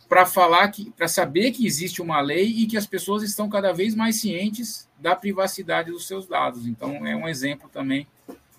para 0.08 0.26
falar 0.26 0.68
que, 0.68 0.90
para 0.92 1.06
saber 1.06 1.52
que 1.52 1.64
existe 1.64 2.02
uma 2.02 2.20
lei 2.20 2.46
e 2.46 2.66
que 2.66 2.76
as 2.76 2.86
pessoas 2.86 3.22
estão 3.22 3.48
cada 3.48 3.72
vez 3.72 3.94
mais 3.94 4.20
cientes 4.20 4.88
da 4.98 5.14
privacidade 5.14 5.92
dos 5.92 6.06
seus 6.08 6.26
dados. 6.26 6.66
Então, 6.66 7.06
é 7.06 7.14
um 7.14 7.28
exemplo 7.28 7.68
também 7.68 8.06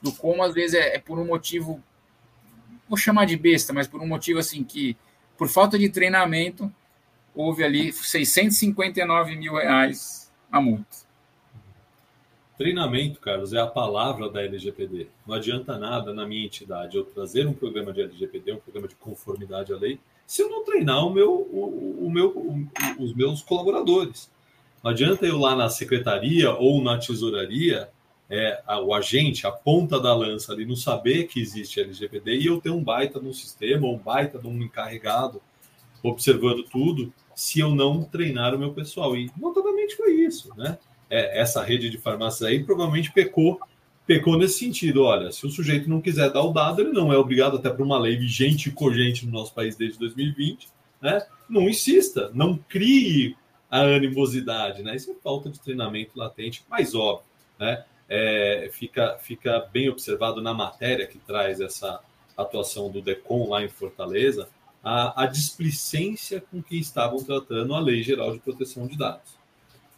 do 0.02 0.14
como, 0.14 0.44
às 0.44 0.54
vezes, 0.54 0.76
é, 0.76 0.96
é 0.96 1.00
por 1.00 1.20
um 1.20 1.26
motivo, 1.26 1.84
vou 2.88 2.98
chamar 2.98 3.26
de 3.26 3.36
besta, 3.36 3.74
mas 3.74 3.88
por 3.88 4.02
um 4.02 4.08
motivo 4.08 4.40
assim 4.40 4.64
que, 4.64 4.96
por 5.38 5.50
falta 5.50 5.78
de 5.78 5.90
treinamento, 5.90 6.74
houve 7.36 7.64
ali 7.64 7.92
659 7.92 9.36
mil 9.36 9.56
reais 9.56 10.32
a 10.50 10.62
multa. 10.62 11.07
Treinamento, 12.58 13.20
Carlos, 13.20 13.54
é 13.54 13.60
a 13.60 13.68
palavra 13.68 14.30
da 14.30 14.42
LGPD. 14.42 15.08
Não 15.28 15.36
adianta 15.36 15.78
nada 15.78 16.12
na 16.12 16.26
minha 16.26 16.46
entidade 16.46 16.98
eu 16.98 17.06
trazer 17.06 17.46
um 17.46 17.54
programa 17.54 17.94
de 17.94 18.02
LGPD, 18.02 18.54
um 18.54 18.58
programa 18.58 18.88
de 18.88 18.96
conformidade 18.96 19.72
à 19.72 19.78
lei, 19.78 20.00
se 20.26 20.42
eu 20.42 20.50
não 20.50 20.64
treinar 20.66 21.06
o 21.06 21.14
meu, 21.14 21.32
o, 21.32 22.06
o 22.06 22.10
meu, 22.10 22.30
o, 22.36 22.68
os 23.04 23.14
meus 23.14 23.44
colaboradores. 23.44 24.30
Não 24.84 24.90
adianta 24.90 25.26
eu 25.26 25.38
lá 25.38 25.56
na 25.56 25.70
secretaria 25.70 26.52
ou 26.52 26.84
na 26.84 26.98
tesouraria, 26.98 27.90
é, 28.30 28.62
a, 28.66 28.82
o 28.82 28.94
agente, 28.94 29.46
a 29.46 29.52
ponta 29.52 30.00
da 30.00 30.14
lança 30.14 30.52
ali, 30.52 30.66
não 30.66 30.76
saber 30.76 31.28
que 31.28 31.40
existe 31.40 31.80
LGPD 31.80 32.40
e 32.40 32.48
eu 32.48 32.60
ter 32.60 32.72
um 32.72 32.84
baita 32.84 33.20
no 33.20 33.34
sistema 33.34 33.86
ou 33.88 33.96
um 33.96 34.00
baita 34.00 34.40
de 34.40 34.48
um 34.48 34.62
encarregado 34.64 35.42
observando 36.04 36.64
tudo, 36.64 37.14
se 37.36 37.60
eu 37.60 37.74
não 37.74 38.04
treinar 38.04 38.56
o 38.56 38.60
meu 38.60 38.74
pessoal. 38.74 39.16
E 39.16 39.32
notadamente 39.38 39.96
foi 39.96 40.14
isso, 40.14 40.50
né? 40.58 40.78
É, 41.10 41.40
essa 41.40 41.64
rede 41.64 41.90
de 41.90 41.98
farmácias 41.98 42.50
aí 42.50 42.64
provavelmente 42.64 43.12
pecou 43.12 43.60
pecou 44.08 44.38
nesse 44.38 44.60
sentido. 44.60 45.04
Olha, 45.04 45.32
se 45.32 45.46
o 45.46 45.50
sujeito 45.50 45.90
não 45.90 46.02
quiser 46.02 46.32
dar 46.32 46.42
o 46.42 46.54
dado, 46.54 46.82
ele 46.82 46.94
não 46.94 47.12
é 47.12 47.18
obrigado, 47.18 47.58
até 47.58 47.70
por 47.70 47.86
uma 47.86 48.00
lei 48.00 48.16
vigente 48.16 48.70
e 48.70 48.72
cogente 48.72 49.26
no 49.26 49.34
nosso 49.34 49.54
país 49.54 49.76
desde 49.76 50.00
2020, 50.00 50.70
né? 51.02 51.22
Não 51.50 51.70
insista, 51.70 52.32
não 52.34 52.58
crie 52.58 53.36
a 53.70 53.82
animosidade, 53.82 54.82
né? 54.82 54.96
Isso 54.96 55.12
é 55.12 55.16
falta 55.16 55.50
de 55.50 55.60
treinamento 55.60 56.18
latente, 56.18 56.64
mais 56.70 56.96
óbvio, 56.96 57.26
né? 57.60 57.84
É, 58.10 58.70
fica, 58.72 59.18
fica 59.20 59.60
bem 59.72 59.90
observado 59.90 60.42
na 60.42 60.54
matéria 60.54 61.06
que 61.06 61.20
traz 61.20 61.60
essa 61.60 62.00
atuação 62.38 62.90
do 62.90 63.02
DECOM 63.02 63.50
lá 63.50 63.62
em 63.62 63.68
Fortaleza, 63.68 64.48
a, 64.82 65.24
a 65.24 65.26
displicência 65.26 66.40
com 66.40 66.64
que 66.64 66.80
estavam 66.80 67.22
tratando 67.22 67.76
a 67.76 67.80
Lei 67.80 68.02
Geral 68.02 68.32
de 68.32 68.40
Proteção 68.40 68.88
de 68.88 68.98
Dados. 68.98 69.37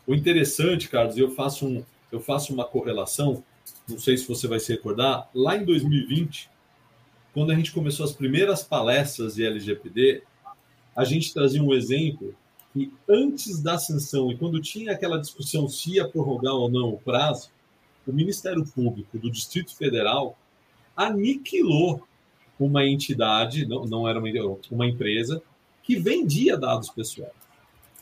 O 0.10 0.16
interessante, 0.16 0.90
Carlos, 0.90 1.18
eu 1.18 1.32
faço, 1.32 1.68
um, 1.68 1.84
eu 2.12 2.20
faço 2.20 2.54
uma 2.54 2.66
correlação 2.66 3.44
não 3.88 3.98
sei 3.98 4.18
se 4.18 4.28
você 4.28 4.48
vai 4.48 4.60
se 4.60 4.72
recordar, 4.72 5.30
lá 5.34 5.58
em 5.58 5.66
2020, 5.66 6.50
quando 7.34 7.52
a 7.52 7.56
gente 7.56 7.72
começou 7.72 8.06
as 8.06 8.12
primeiras 8.12 8.64
palestras 8.64 9.36
de 9.36 9.46
LGPD, 9.46 10.24
a 10.96 11.04
gente 11.04 11.34
trazia 11.34 11.64
um 11.64 11.74
exemplo 11.74 12.36
que 12.74 12.94
antes 13.08 13.62
da 13.62 13.78
sanção 13.78 14.32
e 14.32 14.38
quando 14.38 14.62
tinha 14.62 14.92
aquela 14.92 15.20
discussão 15.20 15.68
se 15.68 15.96
ia 15.96 16.08
prorrogar 16.08 16.54
ou 16.54 16.70
não 16.70 16.90
o 16.90 17.00
prazo, 17.00 17.50
o 18.06 18.14
Ministério 18.14 18.66
Público 18.66 19.18
do 19.18 19.30
Distrito 19.30 19.76
Federal 19.76 20.38
aniquilou 20.96 22.08
uma 22.60 22.86
entidade, 22.86 23.66
não, 23.66 23.86
não 23.86 24.08
era 24.08 24.20
uma, 24.20 24.58
uma 24.70 24.88
empresa, 24.88 25.42
que 25.82 25.96
vendia 25.96 26.58
dados 26.58 26.90
pessoais. 26.90 27.32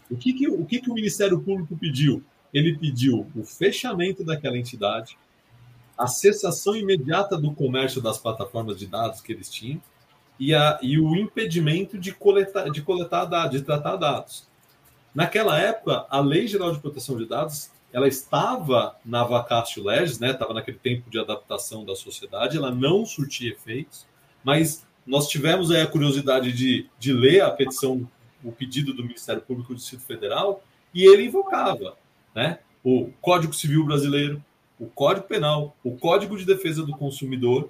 O 0.10 0.15
que, 0.15 0.34
que, 0.34 0.48
o 0.48 0.65
que, 0.65 0.80
que 0.80 0.89
o 0.89 0.93
Ministério 0.93 1.39
Público 1.39 1.78
pediu? 1.78 2.24
Ele 2.54 2.78
pediu 2.78 3.28
o 3.36 3.43
fechamento 3.43 4.24
daquela 4.24 4.58
entidade, 4.58 5.17
a 5.98 6.08
cessação 6.08 6.76
imediata 6.76 7.38
do 7.38 7.54
comércio 7.54 8.02
das 8.02 8.17
plataformas 8.17 8.78
de 8.78 8.88
dados 8.88 9.22
que 9.22 9.34
eles 9.34 9.50
tinham 9.50 9.82
e, 10.39 10.54
a, 10.54 10.80
e 10.82 11.00
o 11.00 11.15
impedimento 11.15 11.98
de 11.98 12.13
coletar, 12.13 12.70
de 12.70 12.82
coletar 12.82 13.26
dados, 13.26 13.60
de 13.60 13.65
tratar 13.65 13.96
dados. 13.96 14.48
Naquela 15.13 15.60
época, 15.60 16.06
a 16.10 16.20
Lei 16.20 16.48
Geral 16.48 16.72
de 16.72 16.80
Proteção 16.80 17.17
de 17.17 17.26
Dados 17.26 17.72
ela 17.91 18.08
estava 18.08 18.96
na 19.04 19.24
vacatio 19.24 19.84
legis, 19.84 20.20
né? 20.20 20.32
Estava 20.32 20.54
naquele 20.54 20.78
tempo 20.78 21.10
de 21.10 21.20
adaptação 21.20 21.86
da 21.86 21.96
sociedade, 21.96 22.58
ela 22.58 22.70
não 22.70 23.06
surtia 23.06 23.52
efeitos, 23.52 24.06
mas 24.43 24.86
nós 25.06 25.28
tivemos 25.28 25.72
aí 25.72 25.82
a 25.82 25.88
curiosidade 25.88 26.52
de, 26.52 26.88
de 27.00 27.13
ler 27.13 27.41
a 27.41 27.50
petição, 27.50 28.08
o 28.43 28.52
pedido 28.52 28.93
do 28.93 29.04
Ministério 29.04 29.41
Público 29.41 29.73
do 29.73 29.80
Distrito 29.80 30.04
Federal, 30.04 30.63
e 30.93 31.04
ele 31.04 31.26
invocava, 31.26 31.97
né? 32.36 32.60
O 32.84 33.10
Código 33.21 33.54
Civil 33.54 33.86
Brasileiro, 33.86 34.43
o 34.80 34.86
Código 34.86 35.28
Penal, 35.28 35.76
o 35.84 35.97
Código 35.97 36.38
de 36.38 36.45
Defesa 36.45 36.84
do 36.84 36.95
Consumidor. 36.95 37.69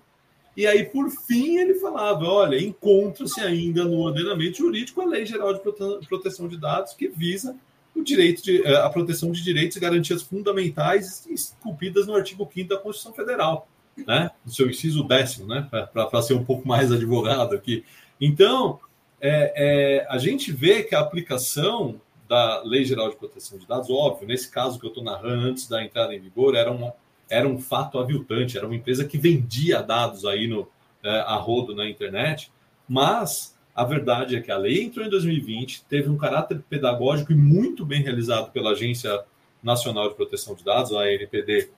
E 0.55 0.67
aí, 0.67 0.83
por 0.83 1.09
fim, 1.09 1.57
ele 1.57 1.75
falava: 1.75 2.25
olha, 2.25 2.61
encontra-se 2.61 3.41
ainda 3.41 3.83
no 3.83 3.99
ordenamento 3.99 4.57
jurídico 4.57 5.01
a 5.01 5.05
Lei 5.05 5.25
Geral 5.25 5.53
de 5.53 6.07
Proteção 6.07 6.47
de 6.47 6.57
Dados, 6.57 6.93
que 6.93 7.07
visa 7.07 7.55
o 7.95 8.03
direito 8.03 8.43
de, 8.43 8.61
eh, 8.61 8.77
a 8.77 8.89
proteção 8.89 9.31
de 9.31 9.43
direitos 9.43 9.75
e 9.75 9.79
garantias 9.79 10.21
fundamentais 10.21 11.25
esculpidas 11.27 12.05
no 12.05 12.15
artigo 12.15 12.47
5 12.51 12.69
da 12.69 12.77
Constituição 12.77 13.13
Federal, 13.13 13.67
né? 14.05 14.29
no 14.45 14.51
seu 14.51 14.69
inciso 14.69 15.03
décimo, 15.03 15.47
né? 15.47 15.67
para 15.71 16.21
ser 16.21 16.35
um 16.35 16.45
pouco 16.45 16.67
mais 16.67 16.91
advogado 16.91 17.55
aqui. 17.55 17.83
Então, 18.21 18.79
é, 19.19 19.53
é, 19.55 20.07
a 20.09 20.17
gente 20.17 20.51
vê 20.51 20.83
que 20.83 20.93
a 20.93 20.99
aplicação 20.99 21.99
da 22.27 22.61
Lei 22.63 22.83
Geral 22.83 23.09
de 23.09 23.15
Proteção 23.15 23.57
de 23.57 23.65
Dados, 23.65 23.89
óbvio, 23.89 24.27
nesse 24.27 24.51
caso 24.51 24.79
que 24.79 24.85
eu 24.85 24.89
estou 24.89 25.03
narrando 25.03 25.47
antes 25.47 25.67
da 25.67 25.83
entrada 25.83 26.13
em 26.13 26.19
vigor, 26.19 26.55
era, 26.55 26.71
uma, 26.71 26.93
era 27.29 27.47
um 27.47 27.59
fato 27.59 27.97
aviltante, 27.97 28.57
era 28.57 28.65
uma 28.65 28.75
empresa 28.75 29.05
que 29.05 29.17
vendia 29.17 29.81
dados 29.81 30.25
aí 30.25 30.47
no, 30.47 30.67
é, 31.03 31.19
a 31.21 31.35
rodo 31.35 31.73
na 31.73 31.89
internet, 31.89 32.51
mas 32.87 33.57
a 33.73 33.83
verdade 33.83 34.35
é 34.35 34.41
que 34.41 34.51
a 34.51 34.57
lei 34.57 34.83
entrou 34.83 35.05
em 35.05 35.09
2020, 35.09 35.85
teve 35.85 36.09
um 36.09 36.17
caráter 36.17 36.61
pedagógico 36.69 37.31
e 37.31 37.35
muito 37.35 37.85
bem 37.85 38.01
realizado 38.01 38.51
pela 38.51 38.71
Agência 38.71 39.23
Nacional 39.61 40.09
de 40.09 40.15
Proteção 40.15 40.55
de 40.55 40.63
Dados, 40.63 40.93
a 40.93 41.01
ANPD, 41.01 41.69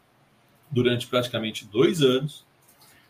durante 0.72 1.08
praticamente 1.08 1.66
dois 1.66 2.02
anos. 2.02 2.46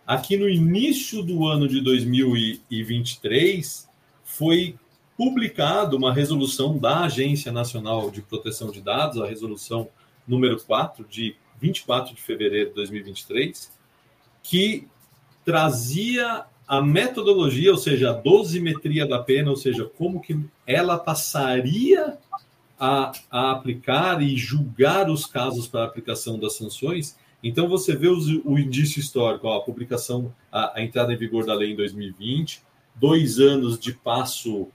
Aqui 0.06 0.38
no 0.38 0.50
início 0.50 1.22
do 1.22 1.48
ano 1.48 1.68
de 1.68 1.82
2023, 1.82 3.89
foi 4.40 4.78
publicado 5.18 5.98
uma 5.98 6.14
resolução 6.14 6.78
da 6.78 7.02
Agência 7.02 7.52
Nacional 7.52 8.10
de 8.10 8.22
Proteção 8.22 8.72
de 8.72 8.80
Dados, 8.80 9.22
a 9.22 9.28
resolução 9.28 9.90
número 10.26 10.58
4, 10.64 11.06
de 11.10 11.36
24 11.60 12.16
de 12.16 12.22
fevereiro 12.22 12.70
de 12.70 12.76
2023, 12.76 13.70
que 14.42 14.88
trazia 15.44 16.46
a 16.66 16.82
metodologia, 16.82 17.70
ou 17.70 17.78
seja, 17.78 18.12
a 18.12 18.14
dosimetria 18.14 19.06
da 19.06 19.20
pena, 19.20 19.50
ou 19.50 19.58
seja, 19.58 19.84
como 19.84 20.22
que 20.22 20.40
ela 20.66 20.98
passaria 20.98 22.18
a, 22.80 23.12
a 23.30 23.52
aplicar 23.52 24.22
e 24.22 24.38
julgar 24.38 25.10
os 25.10 25.26
casos 25.26 25.68
para 25.68 25.84
aplicação 25.84 26.40
das 26.40 26.54
sanções. 26.54 27.18
Então, 27.44 27.68
você 27.68 27.94
vê 27.94 28.08
os, 28.08 28.30
o 28.46 28.58
indício 28.58 29.02
histórico, 29.02 29.48
ó, 29.48 29.58
a 29.58 29.64
publicação, 29.64 30.34
a, 30.50 30.80
a 30.80 30.82
entrada 30.82 31.12
em 31.12 31.18
vigor 31.18 31.46
da 31.46 31.54
lei 31.54 31.74
em 31.74 31.76
2020, 31.76 32.69
dois 33.00 33.40
anos 33.40 33.80
de 33.80 33.94
passo 33.94 34.68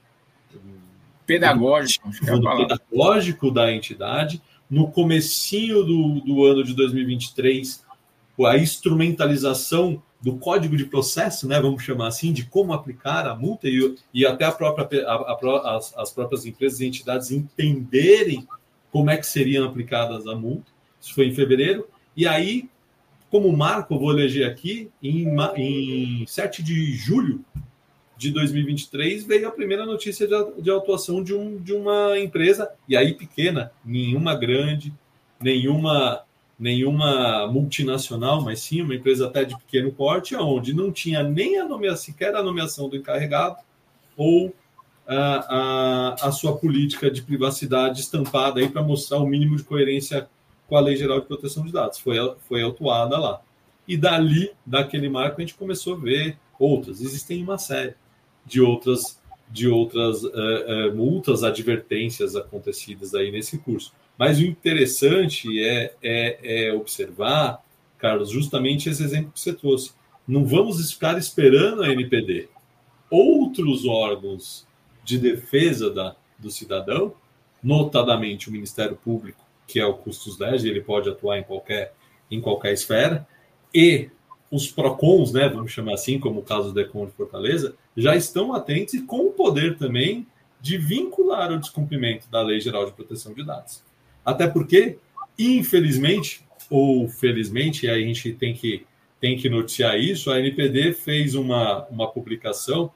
pedagógico, 1.25 2.09
é 2.09 2.57
pedagógico 2.57 3.51
da 3.51 3.71
entidade. 3.71 4.41
No 4.69 4.91
comecinho 4.91 5.83
do, 5.83 6.21
do 6.21 6.45
ano 6.45 6.63
de 6.63 6.73
2023, 6.73 7.83
a 8.45 8.57
instrumentalização 8.57 10.01
do 10.21 10.37
código 10.37 10.75
de 10.75 10.85
processo, 10.85 11.47
né, 11.47 11.59
vamos 11.59 11.83
chamar 11.83 12.07
assim, 12.07 12.33
de 12.33 12.45
como 12.45 12.73
aplicar 12.73 13.27
a 13.27 13.35
multa 13.35 13.67
e, 13.67 13.95
e 14.13 14.25
até 14.25 14.45
a 14.45 14.51
própria, 14.51 15.07
a, 15.07 15.13
a, 15.13 15.77
as, 15.77 15.95
as 15.95 16.11
próprias 16.11 16.45
empresas 16.45 16.79
e 16.79 16.87
entidades 16.87 17.31
entenderem 17.31 18.47
como 18.91 19.09
é 19.09 19.17
que 19.17 19.27
seriam 19.27 19.67
aplicadas 19.67 20.25
a 20.25 20.35
multa. 20.35 20.71
Isso 20.99 21.13
foi 21.13 21.27
em 21.27 21.35
fevereiro. 21.35 21.87
E 22.17 22.27
aí 22.27 22.69
como 23.35 23.51
marco, 23.51 23.93
eu 23.93 23.99
vou 23.99 24.11
eleger 24.11 24.49
aqui, 24.49 24.89
em, 25.03 25.27
em 25.57 26.25
7 26.25 26.63
de 26.63 26.93
julho 26.93 27.43
de 28.17 28.31
2023, 28.31 29.25
veio 29.25 29.47
a 29.47 29.51
primeira 29.51 29.85
notícia 29.85 30.27
de, 30.27 30.61
de 30.61 30.71
atuação 30.71 31.23
de, 31.23 31.33
um, 31.33 31.57
de 31.57 31.73
uma 31.73 32.17
empresa, 32.19 32.71
e 32.87 32.95
aí 32.95 33.13
pequena, 33.13 33.71
nenhuma 33.83 34.35
grande, 34.35 34.93
nenhuma 35.39 36.23
nenhuma 36.57 37.47
multinacional, 37.47 38.41
mas 38.41 38.61
sim 38.61 38.81
uma 38.81 38.95
empresa 38.95 39.27
até 39.27 39.43
de 39.43 39.57
pequeno 39.57 39.91
porte, 39.91 40.35
onde 40.37 40.73
não 40.73 40.89
tinha 40.89 41.21
nem 41.21 41.59
a 41.59 41.65
nomeação, 41.65 42.05
sequer 42.05 42.33
a 42.33 42.41
nomeação 42.41 42.87
do 42.87 42.95
encarregado 42.95 43.57
ou 44.15 44.55
a, 45.05 46.15
a, 46.23 46.27
a 46.27 46.31
sua 46.31 46.57
política 46.57 47.11
de 47.11 47.21
privacidade 47.21 47.99
estampada 47.99 48.61
aí 48.61 48.69
para 48.69 48.81
mostrar 48.81 49.17
o 49.17 49.27
mínimo 49.27 49.57
de 49.57 49.63
coerência 49.63 50.29
com 50.67 50.77
a 50.77 50.79
Lei 50.79 50.95
Geral 50.95 51.19
de 51.19 51.27
Proteção 51.27 51.65
de 51.65 51.73
Dados. 51.73 51.99
Foi, 51.99 52.15
foi 52.47 52.61
autuada 52.61 53.17
lá. 53.17 53.41
E 53.87 53.97
dali, 53.97 54.51
daquele 54.65 55.09
marco, 55.09 55.37
a 55.37 55.41
gente 55.41 55.55
começou 55.55 55.95
a 55.95 55.99
ver 55.99 56.37
outras. 56.57 57.01
Existem 57.01 57.43
uma 57.43 57.57
série 57.57 57.95
de 58.45 58.61
outras 58.61 59.19
de 59.49 59.67
outras 59.67 60.23
uh, 60.23 60.29
uh, 60.29 60.95
multas, 60.95 61.43
advertências 61.43 62.35
acontecidas 62.35 63.13
aí 63.13 63.31
nesse 63.31 63.57
curso. 63.59 63.93
Mas 64.17 64.39
o 64.39 64.43
interessante 64.43 65.63
é, 65.63 65.93
é, 66.01 66.67
é, 66.67 66.73
observar, 66.73 67.63
Carlos, 67.97 68.29
justamente 68.29 68.89
esse 68.89 69.03
exemplo 69.03 69.31
que 69.31 69.39
você 69.39 69.53
trouxe. 69.53 69.93
Não 70.27 70.45
vamos 70.45 70.91
ficar 70.91 71.17
esperando 71.17 71.83
a 71.83 71.89
NPD. 71.89 72.49
Outros 73.09 73.85
órgãos 73.85 74.65
de 75.03 75.19
defesa 75.19 75.91
da, 75.91 76.15
do 76.39 76.49
cidadão, 76.49 77.13
notadamente 77.61 78.49
o 78.49 78.51
Ministério 78.51 78.95
Público, 78.95 79.45
que 79.67 79.79
é 79.79 79.85
o 79.85 79.93
Custos 79.93 80.39
Lege, 80.39 80.67
ele 80.67 80.81
pode 80.81 81.09
atuar 81.09 81.37
em 81.37 81.43
qualquer, 81.43 81.93
em 82.31 82.41
qualquer 82.41 82.73
esfera, 82.73 83.27
e 83.73 84.09
os 84.49 84.71
PROCONs, 84.71 85.33
né, 85.33 85.49
vamos 85.49 85.71
chamar 85.71 85.93
assim, 85.93 86.19
como 86.19 86.39
o 86.39 86.43
caso 86.43 86.69
do 86.69 86.73
DECON 86.73 87.05
de 87.05 87.11
Fortaleza, 87.11 87.75
já 87.95 88.15
estão 88.15 88.53
atentos 88.53 88.93
e 88.93 89.01
com 89.01 89.27
o 89.27 89.31
poder 89.31 89.77
também 89.77 90.27
de 90.59 90.77
vincular 90.77 91.51
o 91.51 91.59
descumprimento 91.59 92.29
da 92.29 92.41
Lei 92.41 92.59
Geral 92.59 92.85
de 92.85 92.93
Proteção 92.93 93.33
de 93.33 93.45
Dados. 93.45 93.83
Até 94.25 94.47
porque, 94.47 94.97
infelizmente, 95.37 96.45
ou 96.69 97.07
felizmente, 97.07 97.87
a 97.87 97.97
gente 97.99 98.33
tem 98.33 98.53
que, 98.53 98.85
tem 99.19 99.37
que 99.37 99.47
noticiar 99.47 99.99
isso, 99.99 100.31
a 100.31 100.39
NPD 100.39 100.93
fez 100.93 101.35
uma, 101.35 101.85
uma 101.85 102.09
publicação, 102.09 102.91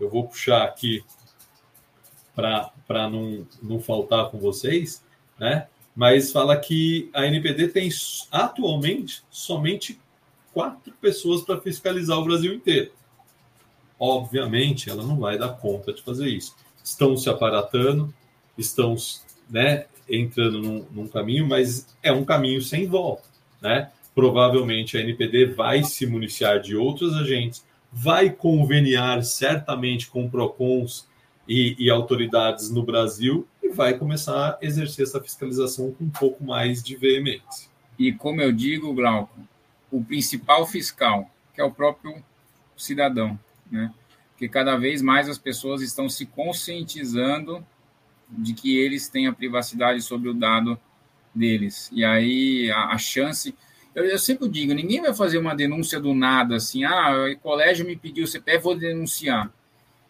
eu 0.00 0.08
vou 0.08 0.26
puxar 0.26 0.64
aqui 0.64 1.04
para 2.34 3.10
não, 3.10 3.46
não 3.62 3.80
faltar 3.80 4.30
com 4.30 4.38
vocês, 4.38 5.04
né? 5.38 5.66
mas 5.94 6.32
fala 6.32 6.56
que 6.56 7.10
a 7.12 7.26
NPD 7.26 7.68
tem 7.68 7.90
atualmente 8.30 9.22
somente 9.30 10.00
quatro 10.52 10.92
pessoas 11.00 11.42
para 11.42 11.60
fiscalizar 11.60 12.18
o 12.18 12.24
Brasil 12.24 12.54
inteiro. 12.54 12.92
Obviamente, 14.02 14.88
ela 14.88 15.02
não 15.02 15.18
vai 15.18 15.36
dar 15.36 15.50
conta 15.50 15.92
de 15.92 16.02
fazer 16.02 16.26
isso. 16.26 16.56
Estão 16.82 17.18
se 17.18 17.28
aparatando, 17.28 18.12
estão 18.56 18.96
né, 19.50 19.84
entrando 20.08 20.58
num, 20.58 20.86
num 20.90 21.06
caminho, 21.06 21.46
mas 21.46 21.86
é 22.02 22.10
um 22.10 22.24
caminho 22.24 22.62
sem 22.62 22.86
volta. 22.86 23.28
Né? 23.60 23.90
Provavelmente 24.14 24.96
a 24.96 25.00
NPD 25.00 25.46
vai 25.46 25.84
se 25.84 26.06
municiar 26.06 26.60
de 26.60 26.74
outros 26.74 27.14
agentes, 27.14 27.62
vai 27.92 28.30
conveniar 28.30 29.22
certamente 29.22 30.08
com 30.08 30.30
PROCONs 30.30 31.06
e, 31.46 31.76
e, 31.78 31.90
autoridades 31.90 32.70
no 32.70 32.82
Brasil 32.82 33.46
e 33.62 33.68
vai 33.68 33.98
começar 33.98 34.50
a 34.50 34.58
exercer 34.62 35.04
essa 35.04 35.20
fiscalização 35.20 35.90
com 35.92 36.04
um 36.04 36.10
pouco 36.10 36.42
mais 36.42 36.82
de 36.82 36.96
veemência. 36.96 37.68
E 37.98 38.12
como 38.12 38.40
eu 38.40 38.52
digo, 38.52 38.94
Glauco, 38.94 39.38
o 39.90 40.02
principal 40.02 40.66
fiscal, 40.66 41.28
que 41.52 41.60
é 41.60 41.64
o 41.64 41.72
próprio 41.72 42.22
cidadão, 42.76 43.38
né? 43.70 43.92
Porque 44.32 44.48
cada 44.48 44.76
vez 44.76 45.02
mais 45.02 45.28
as 45.28 45.38
pessoas 45.38 45.82
estão 45.82 46.08
se 46.08 46.24
conscientizando 46.26 47.64
de 48.28 48.54
que 48.54 48.78
eles 48.78 49.08
têm 49.08 49.26
a 49.26 49.32
privacidade 49.32 50.00
sobre 50.02 50.28
o 50.28 50.34
dado 50.34 50.78
deles. 51.34 51.90
E 51.92 52.04
aí 52.04 52.70
a, 52.70 52.86
a 52.86 52.98
chance. 52.98 53.54
Eu, 53.94 54.04
eu, 54.04 54.18
sempre 54.18 54.48
digo: 54.48 54.72
ninguém 54.72 55.00
vai 55.00 55.14
fazer 55.14 55.38
uma 55.38 55.54
denúncia 55.54 56.00
do 56.00 56.14
nada, 56.14 56.56
assim, 56.56 56.84
ah, 56.84 57.26
o 57.30 57.38
colégio 57.38 57.86
me 57.86 57.96
pediu 57.96 58.24
o 58.24 58.26
CPF, 58.26 58.64
vou 58.64 58.76
denunciar. 58.76 59.52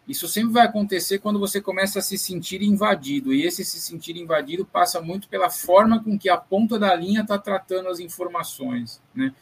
Isso 0.07 0.27
sempre 0.27 0.51
vai 0.51 0.65
acontecer 0.65 1.19
quando 1.19 1.39
você 1.39 1.61
começa 1.61 1.99
a 1.99 2.01
se 2.01 2.17
sentir 2.17 2.61
invadido. 2.61 3.33
E 3.33 3.45
esse 3.45 3.63
se 3.63 3.79
sentir 3.79 4.17
invadido 4.17 4.65
passa 4.65 4.99
muito 4.99 5.29
pela 5.29 5.49
forma 5.49 6.03
com 6.03 6.17
que 6.17 6.27
a 6.27 6.37
ponta 6.37 6.77
da 6.77 6.93
linha 6.95 7.21
está 7.21 7.37
tratando 7.37 7.87
as 7.87 7.99
informações. 7.99 9.01
Né? 9.13 9.33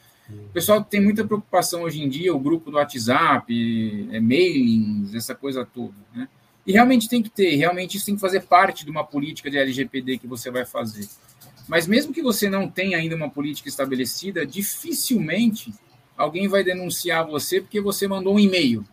O 0.50 0.52
pessoal 0.52 0.82
tem 0.82 1.00
muita 1.00 1.24
preocupação 1.24 1.82
hoje 1.82 2.02
em 2.02 2.08
dia, 2.08 2.34
o 2.34 2.38
grupo 2.38 2.70
do 2.70 2.76
WhatsApp, 2.76 4.08
é, 4.10 4.20
mailings, 4.20 5.14
essa 5.14 5.34
coisa 5.34 5.64
toda. 5.64 5.94
Né? 6.14 6.28
E 6.66 6.72
realmente 6.72 7.08
tem 7.08 7.22
que 7.22 7.30
ter, 7.30 7.54
realmente 7.56 7.96
isso 7.96 8.06
tem 8.06 8.14
que 8.14 8.20
fazer 8.20 8.42
parte 8.42 8.84
de 8.84 8.90
uma 8.90 9.04
política 9.04 9.50
de 9.50 9.58
LGPD 9.58 10.18
que 10.18 10.26
você 10.26 10.50
vai 10.50 10.64
fazer. 10.64 11.08
Mas 11.68 11.86
mesmo 11.86 12.12
que 12.12 12.20
você 12.20 12.50
não 12.50 12.68
tenha 12.68 12.98
ainda 12.98 13.14
uma 13.14 13.30
política 13.30 13.68
estabelecida, 13.68 14.44
dificilmente 14.44 15.72
alguém 16.16 16.48
vai 16.48 16.62
denunciar 16.62 17.26
você 17.26 17.60
porque 17.60 17.80
você 17.80 18.06
mandou 18.08 18.34
um 18.34 18.40
e-mail. 18.40 18.84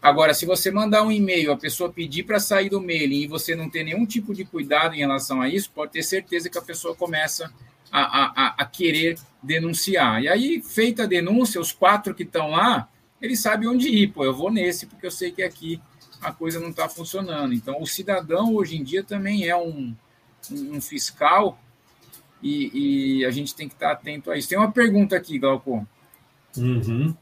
Agora, 0.00 0.34
se 0.34 0.44
você 0.44 0.70
mandar 0.70 1.04
um 1.04 1.12
e-mail, 1.12 1.52
a 1.52 1.56
pessoa 1.56 1.92
pedir 1.92 2.24
para 2.24 2.40
sair 2.40 2.68
do 2.68 2.80
mailing 2.80 3.22
e 3.22 3.26
você 3.26 3.54
não 3.54 3.70
ter 3.70 3.84
nenhum 3.84 4.04
tipo 4.04 4.34
de 4.34 4.44
cuidado 4.44 4.94
em 4.94 4.98
relação 4.98 5.40
a 5.40 5.48
isso, 5.48 5.70
pode 5.70 5.92
ter 5.92 6.02
certeza 6.02 6.50
que 6.50 6.58
a 6.58 6.62
pessoa 6.62 6.94
começa 6.94 7.52
a, 7.92 8.46
a, 8.46 8.54
a 8.58 8.64
querer 8.64 9.18
denunciar. 9.42 10.22
E 10.22 10.28
aí, 10.28 10.62
feita 10.62 11.02
a 11.02 11.06
denúncia, 11.06 11.60
os 11.60 11.72
quatro 11.72 12.14
que 12.14 12.22
estão 12.22 12.50
lá, 12.50 12.88
eles 13.20 13.40
sabem 13.40 13.68
onde 13.68 13.88
ir. 13.88 14.08
Pô, 14.08 14.24
eu 14.24 14.34
vou 14.34 14.50
nesse 14.50 14.86
porque 14.86 15.06
eu 15.06 15.10
sei 15.10 15.30
que 15.30 15.42
aqui 15.42 15.80
a 16.20 16.32
coisa 16.32 16.58
não 16.58 16.70
está 16.70 16.88
funcionando. 16.88 17.52
Então, 17.52 17.80
o 17.80 17.86
cidadão 17.86 18.54
hoje 18.54 18.76
em 18.76 18.82
dia 18.82 19.04
também 19.04 19.46
é 19.46 19.56
um, 19.56 19.94
um 20.50 20.80
fiscal 20.80 21.60
e, 22.42 23.18
e, 23.18 23.24
a 23.24 23.30
gente 23.30 23.54
tem 23.54 23.68
que 23.68 23.74
estar 23.74 23.92
atento 23.92 24.30
a 24.30 24.38
isso. 24.38 24.48
Tem 24.48 24.58
uma 24.58 24.72
pergunta 24.72 25.14
aqui, 25.14 25.38
Glauco. 25.38 25.86
Uhum. 26.56 27.14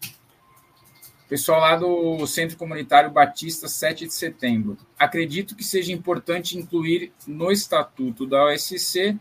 Pessoal 1.28 1.60
lá 1.60 1.76
do 1.76 2.26
Centro 2.26 2.56
Comunitário 2.56 3.10
Batista, 3.10 3.68
7 3.68 4.06
de 4.06 4.14
setembro. 4.14 4.76
Acredito 4.98 5.54
que 5.54 5.62
seja 5.62 5.92
importante 5.92 6.58
incluir 6.58 7.12
no 7.26 7.52
estatuto 7.52 8.26
da 8.26 8.46
OSC 8.46 9.16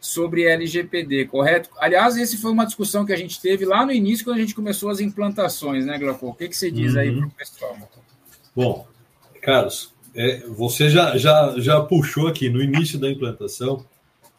sobre 0.00 0.44
LGPD, 0.44 1.26
correto? 1.26 1.70
Aliás, 1.78 2.16
esse 2.16 2.36
foi 2.36 2.52
uma 2.52 2.64
discussão 2.64 3.04
que 3.04 3.12
a 3.12 3.16
gente 3.16 3.40
teve 3.40 3.64
lá 3.64 3.84
no 3.84 3.92
início, 3.92 4.24
quando 4.24 4.36
a 4.36 4.40
gente 4.40 4.54
começou 4.54 4.90
as 4.90 5.00
implantações, 5.00 5.84
né, 5.84 5.98
Glauco? 5.98 6.28
O 6.28 6.34
que, 6.34 6.48
que 6.48 6.56
você 6.56 6.70
diz 6.70 6.94
uhum. 6.94 7.00
aí 7.00 7.16
para 7.16 7.26
o 7.26 7.30
pessoal? 7.30 7.76
Bom, 8.54 8.86
Carlos, 9.42 9.92
é, 10.14 10.40
você 10.46 10.88
já, 10.88 11.16
já, 11.16 11.54
já 11.58 11.80
puxou 11.80 12.28
aqui 12.28 12.48
no 12.48 12.62
início 12.62 12.98
da 12.98 13.10
implantação, 13.10 13.84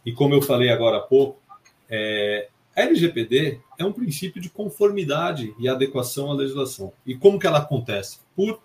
e 0.05 0.11
como 0.13 0.33
eu 0.33 0.41
falei 0.41 0.69
agora 0.69 0.97
há 0.97 1.01
pouco, 1.01 1.39
é, 1.89 2.47
a 2.75 2.81
LGPD 2.81 3.59
é 3.77 3.85
um 3.85 3.91
princípio 3.91 4.41
de 4.41 4.49
conformidade 4.49 5.53
e 5.59 5.67
adequação 5.67 6.31
à 6.31 6.33
legislação. 6.33 6.93
E 7.05 7.15
como 7.15 7.39
que 7.39 7.47
ela 7.47 7.59
acontece? 7.59 8.19
Por 8.35 8.61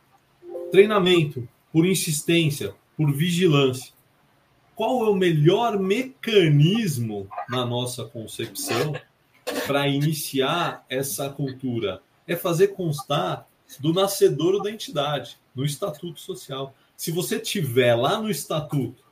treinamento, 0.71 1.49
por 1.73 1.87
insistência, 1.87 2.75
por 2.97 3.13
vigilância. 3.13 3.94
Qual 4.75 5.07
é 5.07 5.11
o 5.11 5.15
melhor 5.15 5.79
mecanismo 5.79 7.29
na 7.49 7.65
nossa 7.65 8.05
concepção 8.05 8.95
para 9.67 9.89
iniciar 9.89 10.85
essa 10.89 11.29
cultura? 11.29 12.03
É 12.27 12.35
fazer 12.35 12.69
constar 12.69 13.47
do 13.79 13.93
nascedouro 13.93 14.63
da 14.63 14.71
entidade, 14.71 15.39
no 15.55 15.65
estatuto 15.65 16.21
social. 16.21 16.75
Se 16.97 17.11
você 17.11 17.39
tiver 17.39 17.95
lá 17.95 18.21
no 18.21 18.31
estatuto 18.31 19.05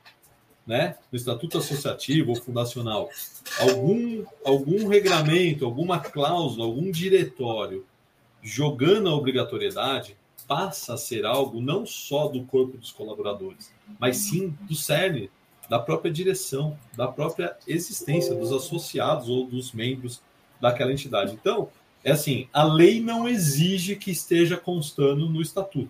né, 0.66 0.96
no 1.10 1.16
estatuto 1.16 1.58
associativo 1.58 2.30
ou 2.30 2.36
fundacional, 2.36 3.08
algum, 3.58 4.24
algum 4.44 4.86
regramento, 4.88 5.64
alguma 5.64 5.98
cláusula, 5.98 6.64
algum 6.64 6.90
diretório 6.90 7.84
jogando 8.40 9.08
a 9.08 9.14
obrigatoriedade, 9.14 10.16
passa 10.46 10.94
a 10.94 10.96
ser 10.96 11.24
algo 11.24 11.60
não 11.60 11.86
só 11.86 12.28
do 12.28 12.44
corpo 12.44 12.76
dos 12.76 12.90
colaboradores, 12.90 13.72
mas 13.98 14.16
sim 14.18 14.56
do 14.62 14.74
CERN, 14.74 15.30
da 15.72 15.78
própria 15.78 16.12
direção, 16.12 16.78
da 16.94 17.08
própria 17.08 17.56
existência 17.66 18.34
dos 18.34 18.52
associados 18.52 19.30
ou 19.30 19.46
dos 19.46 19.72
membros 19.72 20.20
daquela 20.60 20.92
entidade. 20.92 21.32
Então, 21.32 21.70
é 22.04 22.12
assim, 22.12 22.46
a 22.52 22.62
lei 22.62 23.00
não 23.00 23.26
exige 23.26 23.96
que 23.96 24.10
esteja 24.10 24.58
constando 24.58 25.30
no 25.30 25.40
estatuto. 25.40 25.88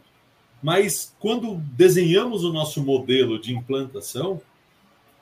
Mas 0.62 1.12
quando 1.18 1.56
desenhamos 1.56 2.44
o 2.44 2.52
nosso 2.52 2.80
modelo 2.80 3.40
de 3.40 3.52
implantação, 3.52 4.40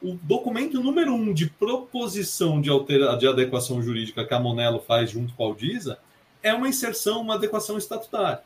o 0.02 0.12
documento 0.22 0.78
número 0.82 1.14
um 1.14 1.32
de 1.32 1.48
proposição 1.48 2.60
de, 2.60 2.68
altera, 2.68 3.16
de 3.16 3.26
adequação 3.26 3.82
jurídica 3.82 4.26
que 4.26 4.34
a 4.34 4.38
Monelo 4.38 4.80
faz 4.80 5.10
junto 5.10 5.32
com 5.32 5.42
a 5.42 5.46
Aldisa 5.46 5.98
é 6.42 6.52
uma 6.52 6.68
inserção, 6.68 7.22
uma 7.22 7.36
adequação 7.36 7.78
estatutária. 7.78 8.42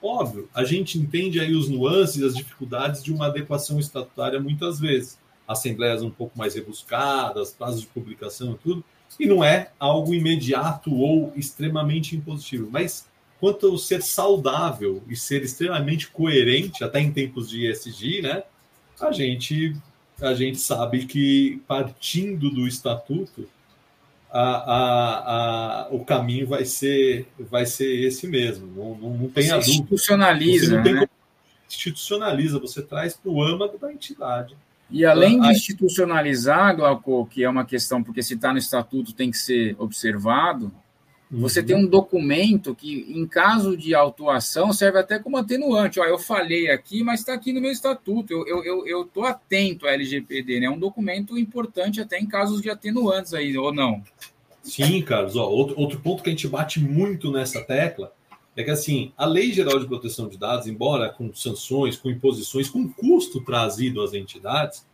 Óbvio, 0.00 0.48
a 0.54 0.62
gente 0.62 0.96
entende 0.96 1.40
aí 1.40 1.56
os 1.56 1.68
nuances, 1.68 2.22
as 2.22 2.36
dificuldades 2.36 3.02
de 3.02 3.12
uma 3.12 3.26
adequação 3.26 3.80
estatutária 3.80 4.38
muitas 4.38 4.78
vezes. 4.78 5.18
Assembleias 5.50 6.02
um 6.02 6.10
pouco 6.10 6.38
mais 6.38 6.54
rebuscadas, 6.54 7.52
prazos 7.52 7.80
de 7.80 7.88
publicação 7.88 8.52
e 8.52 8.58
tudo, 8.58 8.84
E 9.18 9.26
não 9.26 9.42
é 9.42 9.72
algo 9.78 10.14
imediato 10.14 10.94
ou 10.94 11.32
extremamente 11.34 12.14
impositivo, 12.14 12.68
mas 12.70 13.08
quanto 13.40 13.66
ao 13.66 13.76
ser 13.76 14.02
saudável 14.02 15.02
e 15.08 15.16
ser 15.16 15.42
extremamente 15.42 16.08
coerente, 16.08 16.84
até 16.84 17.00
em 17.00 17.10
tempos 17.10 17.50
de 17.50 17.66
ESG, 17.66 18.22
né? 18.22 18.44
A 19.00 19.10
gente, 19.10 19.74
a 20.20 20.34
gente 20.34 20.58
sabe 20.58 21.06
que 21.06 21.60
partindo 21.66 22.50
do 22.50 22.68
estatuto, 22.68 23.48
a, 24.30 24.40
a, 24.40 25.86
a, 25.86 25.88
o 25.90 26.04
caminho 26.04 26.46
vai 26.46 26.64
ser, 26.64 27.26
vai 27.38 27.66
ser 27.66 28.04
esse 28.04 28.28
mesmo. 28.28 28.66
Não, 28.68 28.94
não, 28.94 29.18
não 29.18 29.28
tem 29.28 29.46
você 29.46 29.52
a 29.52 29.56
dúvida. 29.56 29.72
Institucionaliza. 29.72 30.66
Você 30.66 30.76
não 30.76 30.82
tem 30.82 30.94
né? 30.94 31.08
institucionaliza, 31.68 32.58
você 32.58 32.82
traz 32.82 33.16
para 33.16 33.30
o 33.30 33.42
âmago 33.42 33.78
da 33.78 33.92
entidade. 33.92 34.56
E 34.90 35.04
além 35.04 35.40
de 35.40 35.48
institucionalizar, 35.48 36.74
Glauco, 36.74 37.26
que 37.26 37.44
é 37.44 37.48
uma 37.48 37.64
questão, 37.64 38.02
porque 38.02 38.22
se 38.22 38.34
está 38.34 38.52
no 38.52 38.58
estatuto 38.58 39.14
tem 39.14 39.30
que 39.30 39.38
ser 39.38 39.76
observado, 39.78 40.72
uhum. 41.30 41.40
você 41.40 41.62
tem 41.62 41.76
um 41.76 41.86
documento 41.86 42.74
que, 42.74 43.06
em 43.08 43.24
caso 43.26 43.76
de 43.76 43.94
autuação, 43.94 44.72
serve 44.72 44.98
até 44.98 45.18
como 45.18 45.36
atenuante. 45.36 46.00
Ó, 46.00 46.04
eu 46.04 46.18
falei 46.18 46.70
aqui, 46.70 47.04
mas 47.04 47.20
está 47.20 47.34
aqui 47.34 47.52
no 47.52 47.60
meu 47.60 47.70
estatuto. 47.70 48.32
Eu 48.32 48.58
estou 48.58 48.86
eu, 48.86 49.08
eu, 49.14 49.24
atento 49.24 49.86
à 49.86 49.92
LGPD, 49.92 50.60
né? 50.60 50.66
É 50.66 50.70
um 50.70 50.78
documento 50.78 51.38
importante 51.38 52.00
até 52.00 52.18
em 52.18 52.26
casos 52.26 52.60
de 52.60 52.68
atenuantes 52.68 53.32
aí, 53.32 53.56
ou 53.56 53.72
não? 53.72 54.02
Sim, 54.62 55.00
Carlos. 55.02 55.36
Ó, 55.36 55.48
outro, 55.48 55.78
outro 55.78 56.00
ponto 56.00 56.22
que 56.22 56.30
a 56.30 56.32
gente 56.32 56.48
bate 56.48 56.80
muito 56.80 57.30
nessa 57.30 57.62
tecla 57.62 58.12
é 58.60 58.64
que 58.64 58.70
assim, 58.70 59.12
a 59.16 59.26
Lei 59.26 59.52
Geral 59.52 59.78
de 59.78 59.86
Proteção 59.86 60.28
de 60.28 60.36
Dados, 60.36 60.66
embora 60.66 61.08
com 61.08 61.32
sanções, 61.34 61.96
com 61.96 62.10
imposições, 62.10 62.68
com 62.68 62.88
custo 62.88 63.42
trazido 63.44 64.02
às 64.02 64.12
entidades, 64.12 64.86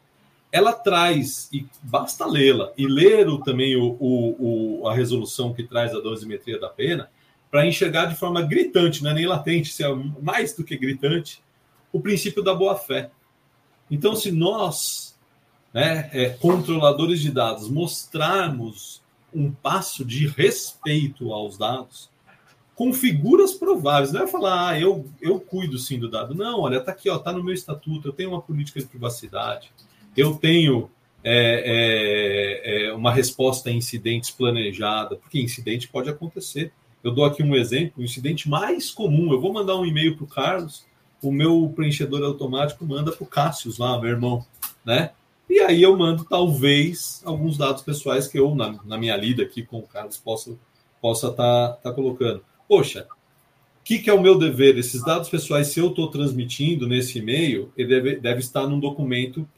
ela 0.52 0.72
traz, 0.72 1.48
e 1.52 1.66
basta 1.82 2.24
lê-la, 2.24 2.72
e 2.78 2.86
ler 2.86 3.28
o, 3.28 3.38
também 3.38 3.76
o, 3.76 3.96
o, 3.98 4.80
o, 4.82 4.88
a 4.88 4.94
resolução 4.94 5.52
que 5.52 5.64
traz 5.64 5.94
a 5.94 6.00
dosimetria 6.00 6.58
da 6.58 6.68
pena, 6.68 7.10
para 7.50 7.66
enxergar 7.66 8.06
de 8.06 8.16
forma 8.16 8.42
gritante, 8.42 9.02
não 9.02 9.10
é 9.10 9.14
nem 9.14 9.26
latente, 9.26 9.72
se 9.72 9.82
é 9.82 9.94
mais 10.22 10.54
do 10.54 10.64
que 10.64 10.76
gritante, 10.76 11.42
o 11.92 12.00
princípio 12.00 12.42
da 12.42 12.54
boa-fé. 12.54 13.10
Então, 13.90 14.14
se 14.14 14.30
nós, 14.30 15.16
né, 15.72 16.10
é, 16.12 16.28
controladores 16.30 17.20
de 17.20 17.30
dados, 17.30 17.68
mostrarmos 17.68 19.02
um 19.34 19.50
passo 19.50 20.04
de 20.04 20.26
respeito 20.26 21.32
aos 21.32 21.58
dados, 21.58 22.10
com 22.76 22.92
figuras 22.92 23.54
prováveis. 23.54 24.12
Não 24.12 24.22
é 24.22 24.26
falar, 24.26 24.68
ah, 24.68 24.78
eu, 24.78 25.06
eu 25.20 25.40
cuido 25.40 25.78
sim 25.78 25.98
do 25.98 26.10
dado. 26.10 26.34
Não, 26.34 26.60
olha, 26.60 26.76
está 26.76 26.92
aqui, 26.92 27.08
ó, 27.08 27.16
está 27.16 27.32
no 27.32 27.42
meu 27.42 27.54
estatuto, 27.54 28.06
eu 28.06 28.12
tenho 28.12 28.30
uma 28.30 28.42
política 28.42 28.78
de 28.78 28.86
privacidade, 28.86 29.72
eu 30.14 30.36
tenho 30.36 30.90
é, 31.24 32.84
é, 32.84 32.86
é, 32.86 32.92
uma 32.92 33.12
resposta 33.12 33.70
a 33.70 33.72
incidentes 33.72 34.30
planejada, 34.30 35.16
porque 35.16 35.40
incidente 35.40 35.88
pode 35.88 36.10
acontecer. 36.10 36.70
Eu 37.02 37.12
dou 37.12 37.24
aqui 37.24 37.42
um 37.42 37.56
exemplo, 37.56 38.02
o 38.02 38.04
incidente 38.04 38.48
mais 38.48 38.90
comum. 38.90 39.32
Eu 39.32 39.40
vou 39.40 39.52
mandar 39.52 39.76
um 39.76 39.86
e-mail 39.86 40.14
para 40.14 40.24
o 40.24 40.28
Carlos, 40.28 40.84
o 41.22 41.32
meu 41.32 41.72
preenchedor 41.74 42.22
automático 42.22 42.84
manda 42.84 43.10
para 43.10 43.24
o 43.24 43.26
Cássio 43.26 43.72
lá, 43.78 43.98
meu 43.98 44.10
irmão, 44.10 44.44
né? 44.84 45.10
E 45.48 45.60
aí 45.60 45.82
eu 45.82 45.96
mando, 45.96 46.24
talvez, 46.24 47.22
alguns 47.24 47.56
dados 47.56 47.82
pessoais 47.82 48.26
que 48.26 48.38
eu, 48.38 48.54
na, 48.54 48.78
na 48.84 48.98
minha 48.98 49.16
lida 49.16 49.44
aqui 49.44 49.62
com 49.62 49.78
o 49.78 49.82
Carlos, 49.82 50.16
possa 50.16 50.50
estar 50.50 50.60
possa 51.00 51.32
tá, 51.32 51.72
tá 51.82 51.92
colocando 51.92 52.42
poxa, 52.68 53.06
o 53.80 53.84
que, 53.84 53.98
que, 53.98 54.10
é 54.10 54.12
o 54.12 54.20
meu 54.20 54.36
dever? 54.36 54.76
Esses 54.76 55.04
dados 55.04 55.28
pessoais, 55.28 55.68
se 55.68 55.78
eu 55.78 55.88
estou 55.88 56.08
transmitindo 56.08 56.88
nesse 56.88 57.18
e-mail, 57.18 57.72
ele 57.76 57.88
deve, 57.88 58.16
deve 58.16 58.40
estar 58.40 58.66
num 58.66 58.80
documento 58.80 59.48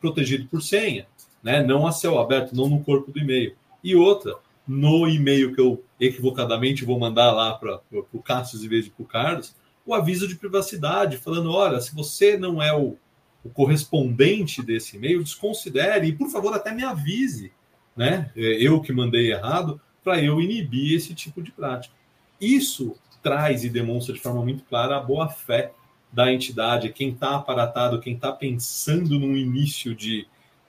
protegido 0.00 0.46
por 0.46 0.62
senha, 0.62 1.06
né? 1.42 1.62
não 1.62 1.86
a 1.86 1.92
céu 1.92 2.18
aberto, 2.18 2.54
não 2.54 2.68
no 2.68 2.82
corpo 2.82 3.12
do 3.12 3.18
e-mail. 3.18 3.54
E 3.84 3.94
outra, 3.94 4.34
no 4.66 5.08
e-mail 5.08 5.54
que 5.54 5.60
eu 5.60 5.82
equivocadamente 6.00 6.84
vou 6.84 6.98
mandar 6.98 7.32
lá 7.32 7.54
para 7.54 7.80
o 7.90 8.22
Cassius 8.22 8.62
em 8.62 8.68
vez 8.68 8.84
de 8.84 8.90
para 8.90 9.02
o 9.02 9.06
Carlos, 9.06 9.54
o 9.84 9.94
aviso 9.94 10.28
de 10.28 10.36
privacidade, 10.36 11.16
falando: 11.16 11.50
olha, 11.50 11.80
se 11.80 11.94
você 11.94 12.36
não 12.36 12.62
é 12.62 12.74
o, 12.76 12.96
o 13.42 13.48
correspondente 13.48 14.62
desse 14.62 14.96
e-mail, 14.96 15.22
desconsidere 15.22 16.06
e, 16.06 16.12
por 16.12 16.28
favor, 16.28 16.52
até 16.52 16.72
me 16.72 16.84
avise, 16.84 17.50
né? 17.96 18.30
É, 18.36 18.62
eu 18.62 18.80
que 18.82 18.92
mandei 18.92 19.32
errado, 19.32 19.80
para 20.04 20.22
eu 20.22 20.40
inibir 20.40 20.94
esse 20.94 21.14
tipo 21.14 21.42
de 21.42 21.50
prática. 21.50 21.94
Isso 22.40 22.96
traz 23.22 23.64
e 23.64 23.68
demonstra 23.68 24.14
de 24.14 24.20
forma 24.20 24.42
muito 24.42 24.64
clara 24.64 24.96
a 24.96 25.00
boa 25.00 25.28
fé 25.28 25.72
da 26.12 26.32
entidade, 26.32 26.92
quem 26.92 27.10
está 27.10 27.34
aparatado, 27.36 28.00
quem 28.00 28.14
está 28.14 28.32
pensando 28.32 29.18
num 29.18 29.36
início 29.36 29.94
de, 29.94 30.26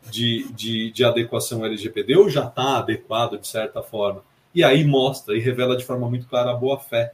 de, 0.09 0.51
de, 0.51 0.91
de 0.91 1.03
adequação 1.03 1.65
LGPD 1.65 2.17
ou 2.17 2.29
já 2.29 2.45
está 2.45 2.77
adequado 2.77 3.37
de 3.37 3.47
certa 3.47 3.81
forma. 3.81 4.23
E 4.53 4.63
aí 4.63 4.83
mostra 4.83 5.37
e 5.37 5.39
revela 5.39 5.77
de 5.77 5.85
forma 5.85 6.09
muito 6.09 6.27
clara 6.27 6.51
a 6.51 6.55
boa 6.55 6.77
fé 6.77 7.13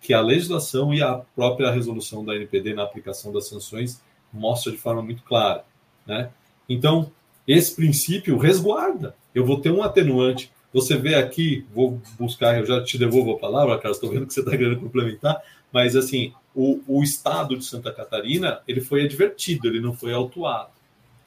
que 0.00 0.12
a 0.12 0.20
legislação 0.20 0.92
e 0.92 1.00
a 1.00 1.14
própria 1.34 1.70
resolução 1.70 2.24
da 2.24 2.34
NPD 2.34 2.74
na 2.74 2.82
aplicação 2.82 3.32
das 3.32 3.48
sanções 3.48 4.02
mostra 4.32 4.72
de 4.72 4.78
forma 4.78 5.00
muito 5.00 5.22
clara. 5.22 5.64
Né? 6.04 6.28
Então, 6.68 7.10
esse 7.46 7.74
princípio 7.74 8.36
resguarda. 8.36 9.14
Eu 9.34 9.46
vou 9.46 9.60
ter 9.60 9.70
um 9.70 9.82
atenuante 9.82 10.52
você 10.72 10.96
vê 10.96 11.14
aqui, 11.14 11.66
vou 11.74 12.00
buscar, 12.18 12.58
eu 12.58 12.64
já 12.64 12.82
te 12.82 12.96
devolvo 12.96 13.32
a 13.32 13.38
palavra, 13.38 13.78
Carlos, 13.78 13.98
estou 13.98 14.10
vendo 14.10 14.26
que 14.26 14.32
você 14.32 14.40
está 14.40 14.52
querendo 14.52 14.80
complementar, 14.80 15.40
mas 15.70 15.94
assim, 15.94 16.32
o, 16.54 16.80
o 16.86 17.02
estado 17.02 17.56
de 17.56 17.64
Santa 17.64 17.92
Catarina, 17.92 18.60
ele 18.66 18.80
foi 18.80 19.04
advertido, 19.04 19.68
ele 19.68 19.80
não 19.80 19.92
foi 19.92 20.12
autuado. 20.12 20.70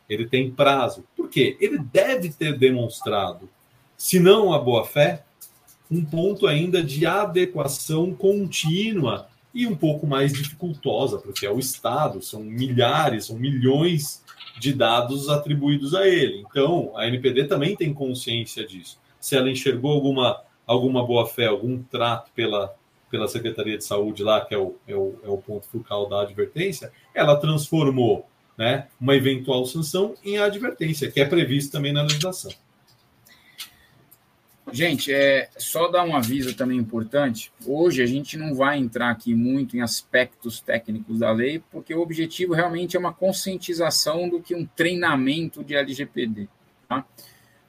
Ele 0.10 0.28
tem 0.28 0.52
prazo. 0.52 1.04
Por 1.16 1.30
quê? 1.30 1.58
Ele 1.60 1.78
deve 1.80 2.30
ter 2.30 2.58
demonstrado, 2.58 3.50
se 3.98 4.20
não 4.20 4.54
a 4.54 4.60
boa-fé, 4.60 5.24
um 5.90 6.04
ponto 6.04 6.48
ainda 6.48 6.84
de 6.84 7.06
adequação 7.06 8.14
contínua 8.14 9.28
e 9.54 9.66
um 9.66 9.76
pouco 9.76 10.06
mais 10.06 10.34
dificultosa, 10.34 11.18
porque 11.20 11.46
é 11.46 11.52
o 11.52 11.60
Estado, 11.60 12.22
são 12.22 12.44
milhares, 12.44 13.26
são 13.28 13.38
milhões 13.38 14.24
de 14.60 14.74
dados 14.74 15.30
atribuídos 15.30 15.94
a 15.94 16.08
ele. 16.08 16.44
Então, 16.50 16.92
a 16.96 17.08
NPD 17.08 17.46
também 17.46 17.76
tem 17.76 17.94
consciência 17.94 18.66
disso 18.66 19.00
se 19.26 19.36
ela 19.36 19.50
enxergou 19.50 19.92
alguma, 19.92 20.40
alguma 20.68 21.04
boa-fé, 21.04 21.48
algum 21.48 21.82
trato 21.82 22.30
pela, 22.36 22.76
pela 23.10 23.28
Secretaria 23.28 23.76
de 23.76 23.84
Saúde 23.84 24.22
lá, 24.22 24.46
que 24.46 24.54
é 24.54 24.58
o, 24.60 24.76
é 24.88 24.96
o, 24.96 25.16
é 25.24 25.28
o 25.28 25.38
ponto 25.40 25.66
focal 25.66 26.08
da 26.08 26.22
advertência, 26.22 26.92
ela 27.12 27.36
transformou 27.36 28.30
né, 28.56 28.88
uma 29.02 29.16
eventual 29.16 29.66
sanção 29.66 30.14
em 30.24 30.38
advertência, 30.38 31.10
que 31.10 31.20
é 31.20 31.26
previsto 31.26 31.72
também 31.72 31.92
na 31.92 32.04
legislação. 32.04 32.52
Gente, 34.72 35.12
é 35.12 35.50
só 35.58 35.88
dar 35.88 36.04
um 36.04 36.16
aviso 36.16 36.56
também 36.56 36.78
importante. 36.78 37.52
Hoje 37.66 38.04
a 38.04 38.06
gente 38.06 38.38
não 38.38 38.54
vai 38.54 38.78
entrar 38.78 39.10
aqui 39.10 39.34
muito 39.34 39.76
em 39.76 39.82
aspectos 39.82 40.62
técnicos 40.62 41.18
da 41.18 41.32
lei, 41.32 41.64
porque 41.72 41.96
o 41.96 42.02
objetivo 42.02 42.54
realmente 42.54 42.96
é 42.96 43.00
uma 43.00 43.14
conscientização 43.14 44.30
do 44.30 44.40
que 44.40 44.54
um 44.54 44.68
treinamento 44.68 45.64
de 45.64 45.76
LGPD. 45.76 46.48
Tá? 46.88 47.04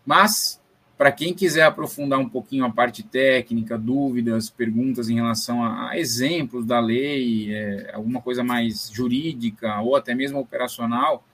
Mas 0.04 0.60
para 0.96 1.12
quem 1.12 1.35
quiser 1.35 1.64
aprofundar 1.64 2.18
um 2.18 2.28
pouquinho 2.28 2.64
a 2.64 2.70
parte 2.70 3.02
técnica, 3.02 3.76
dúvidas, 3.76 4.48
perguntas 4.48 5.09
em 5.11 5.16
relação 5.16 5.62
a, 5.62 5.90
a 5.90 5.98
exemplos 5.98 6.64
da 6.64 6.80
lei, 6.80 7.54
é, 7.54 7.90
alguma 7.94 8.22
coisa 8.22 8.42
mais 8.42 8.90
jurídica 8.90 9.80
ou 9.80 9.94
até 9.94 10.14
mesmo 10.14 10.38
operacional, 10.38 11.24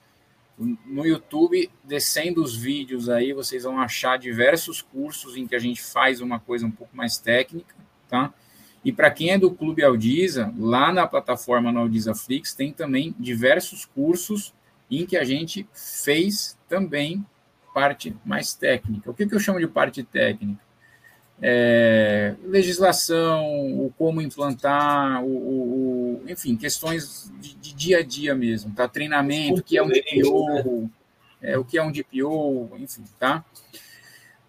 no 0.57 1.05
YouTube, 1.05 1.69
descendo 1.83 2.43
os 2.43 2.55
vídeos 2.55 3.09
aí, 3.09 3.33
vocês 3.33 3.63
vão 3.63 3.79
achar 3.79 4.19
diversos 4.19 4.81
cursos 4.81 5.35
em 5.35 5.47
que 5.47 5.55
a 5.55 5.59
gente 5.59 5.81
faz 5.81 6.21
uma 6.21 6.39
coisa 6.39 6.65
um 6.65 6.71
pouco 6.71 6.95
mais 6.95 7.17
técnica, 7.17 7.75
tá? 8.07 8.31
E 8.85 8.91
para 8.91 9.09
quem 9.09 9.31
é 9.31 9.37
do 9.37 9.49
Clube 9.49 9.83
Aldiza, 9.83 10.53
lá 10.57 10.91
na 10.91 11.07
plataforma 11.07 11.71
no 11.71 11.79
Aldiza 11.79 12.13
Flix, 12.13 12.53
tem 12.53 12.71
também 12.71 13.15
diversos 13.17 13.85
cursos 13.85 14.53
em 14.91 15.05
que 15.05 15.17
a 15.17 15.23
gente 15.23 15.67
fez 15.73 16.57
também 16.67 17.25
parte 17.73 18.15
mais 18.23 18.53
técnica. 18.53 19.09
O 19.09 19.13
que, 19.13 19.25
que 19.25 19.35
eu 19.35 19.39
chamo 19.39 19.59
de 19.59 19.67
parte 19.67 20.03
técnica? 20.03 20.61
É, 21.41 22.35
legislação, 22.45 23.45
o 23.83 23.93
como 23.97 24.21
implantar, 24.21 25.23
o, 25.23 25.27
o, 25.27 26.23
enfim, 26.27 26.55
questões 26.55 27.31
de, 27.41 27.55
de, 27.55 27.73
dia 27.73 27.97
a 27.97 28.03
dia 28.03 28.33
mesmo, 28.35 28.73
tá? 28.73 28.87
Treinamento, 28.87 29.59
o 29.59 29.63
que 29.63 29.77
é 29.77 29.83
um 29.83 29.89
DPO, 29.89 30.89
é, 31.41 31.57
o 31.57 31.65
que 31.65 31.77
é 31.77 31.83
um 31.83 31.91
DPO, 31.91 32.69
enfim, 32.77 33.03
tá? 33.19 33.43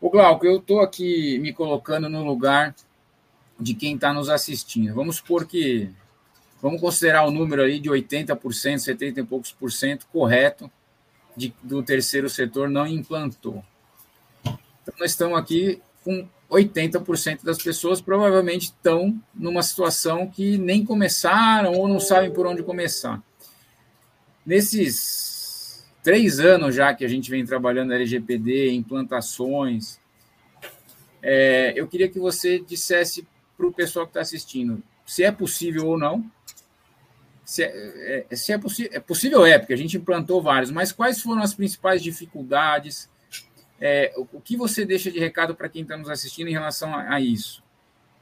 O 0.00 0.10
Glauco, 0.10 0.46
eu 0.46 0.58
estou 0.58 0.80
aqui 0.80 1.38
me 1.38 1.52
colocando 1.52 2.08
no 2.08 2.22
lugar 2.22 2.74
de 3.58 3.74
quem 3.74 3.94
está 3.94 4.12
nos 4.12 4.28
assistindo. 4.28 4.94
Vamos 4.94 5.16
supor 5.16 5.46
que, 5.46 5.90
vamos 6.60 6.80
considerar 6.80 7.26
o 7.26 7.30
número 7.30 7.62
aí 7.62 7.80
de 7.80 7.88
80%, 7.88 8.78
70 8.78 9.20
e 9.20 9.24
poucos 9.24 9.50
por 9.50 9.72
cento 9.72 10.06
correto, 10.12 10.70
de, 11.36 11.54
do 11.62 11.82
terceiro 11.82 12.28
setor 12.28 12.68
não 12.68 12.86
implantou. 12.86 13.64
Então, 14.44 14.94
nós 14.98 15.10
estamos 15.10 15.38
aqui 15.38 15.80
com 16.02 16.28
80% 16.50 17.42
das 17.42 17.58
pessoas 17.58 18.00
provavelmente 18.00 18.64
estão 18.64 19.18
numa 19.34 19.62
situação 19.62 20.30
que 20.30 20.58
nem 20.58 20.84
começaram 20.84 21.72
ou 21.72 21.88
não 21.88 21.98
sabem 21.98 22.30
por 22.30 22.46
onde 22.46 22.62
começar. 22.62 23.22
Nesses 24.44 25.84
três 26.02 26.38
anos 26.38 26.74
já 26.74 26.92
que 26.94 27.04
a 27.04 27.08
gente 27.08 27.30
vem 27.30 27.44
trabalhando 27.44 27.92
LGPD, 27.92 28.72
implantações, 28.72 29.98
É, 31.26 31.72
eu 31.74 31.88
queria 31.88 32.06
que 32.06 32.18
você 32.18 32.58
dissesse 32.58 33.26
para 33.56 33.66
o 33.66 33.72
pessoal 33.72 34.04
que 34.04 34.10
está 34.10 34.20
assistindo 34.20 34.82
se 35.06 35.24
é 35.24 35.32
possível 35.32 35.86
ou 35.86 35.98
não. 35.98 36.22
Se 37.44 37.62
é, 37.62 38.26
é, 38.30 38.36
se 38.36 38.52
é, 38.52 38.60
é 38.92 39.00
possível, 39.00 39.44
é, 39.44 39.58
porque 39.58 39.74
a 39.74 39.76
gente 39.76 39.96
implantou 39.96 40.42
vários, 40.42 40.70
mas 40.70 40.92
quais 40.92 41.20
foram 41.20 41.42
as 41.42 41.54
principais 41.54 42.02
dificuldades? 42.02 43.08
É, 43.80 44.12
o, 44.16 44.26
o, 44.32 44.40
que 44.40 44.56
você 44.56 44.84
deixa 44.84 45.10
de 45.10 45.18
recado 45.18 45.54
para 45.54 45.68
quem 45.68 45.82
está 45.82 45.96
nos 45.96 46.08
assistindo 46.08 46.48
em 46.48 46.52
relação 46.52 46.94
a, 46.94 47.14
a 47.14 47.20
isso? 47.20 47.62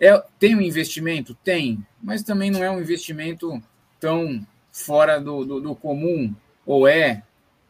É, 0.00 0.20
tem 0.38 0.56
um 0.56 0.60
investimento? 0.60 1.34
Tem, 1.44 1.86
mas 2.02 2.22
também 2.22 2.50
não 2.50 2.64
é 2.64 2.70
um 2.70 2.80
investimento 2.80 3.62
tão 4.00 4.44
fora 4.72 5.20
do, 5.20 5.44
do, 5.44 5.60
do 5.60 5.76
comum, 5.76 6.34
ou 6.66 6.88
é? 6.88 7.22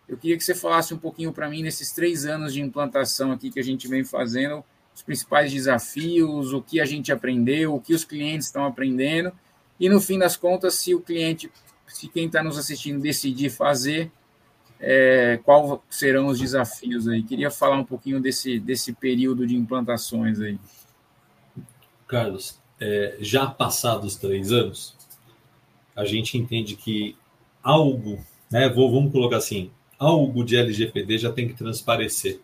Eu 0.09 0.17
queria 0.17 0.37
que 0.37 0.45
você 0.45 0.55
falasse 0.55 0.95
um 0.95 0.99
pouquinho 0.99 1.33
para 1.33 1.49
mim 1.49 1.63
nesses 1.63 1.93
três 1.93 2.25
anos 2.25 2.55
de 2.55 2.63
implantação 2.63 3.33
aqui 3.33 3.51
que 3.51 3.61
a 3.61 3.65
gente 3.65 3.87
vem 3.89 4.05
fazendo, 4.05 4.65
os 4.95 5.03
principais 5.03 5.53
desafios, 5.53 6.53
o 6.53 6.63
que 6.63 6.81
a 6.81 6.85
gente 6.85 7.13
aprendeu, 7.13 7.75
o 7.75 7.81
que 7.81 7.95
os 7.95 8.05
clientes 8.05 8.47
estão 8.47 8.65
aprendendo, 8.65 9.33
e 9.83 9.89
no 9.89 10.01
fim 10.01 10.17
das 10.17 10.37
contas, 10.37 10.75
se 10.75 10.95
o 10.95 11.01
cliente, 11.01 11.51
se 11.89 12.07
quem 12.07 12.27
está 12.27 12.41
nos 12.41 12.57
assistindo 12.57 13.03
decidir 13.03 13.51
fazer, 13.51 14.13
é, 14.79 15.41
quais 15.43 15.81
serão 15.91 16.29
os 16.29 16.39
desafios 16.39 17.09
aí? 17.09 17.21
Queria 17.25 17.51
falar 17.51 17.79
um 17.79 17.85
pouquinho 17.85 18.21
desse, 18.21 18.61
desse 18.61 18.93
período 18.93 19.45
de 19.45 19.57
implantações 19.57 20.39
aí. 20.39 20.57
Carlos, 22.07 22.61
é, 22.79 23.17
já 23.19 23.45
passados 23.45 24.15
três 24.15 24.53
anos, 24.53 24.97
a 25.97 26.05
gente 26.05 26.39
entende 26.39 26.77
que 26.77 27.17
algo, 27.61 28.25
né, 28.53 28.69
vou, 28.69 28.89
vamos 28.89 29.11
colocar 29.11 29.39
assim, 29.39 29.73
algo 29.99 30.45
de 30.45 30.57
LGPD 30.57 31.19
já 31.19 31.33
tem 31.33 31.49
que 31.49 31.55
transparecer, 31.55 32.39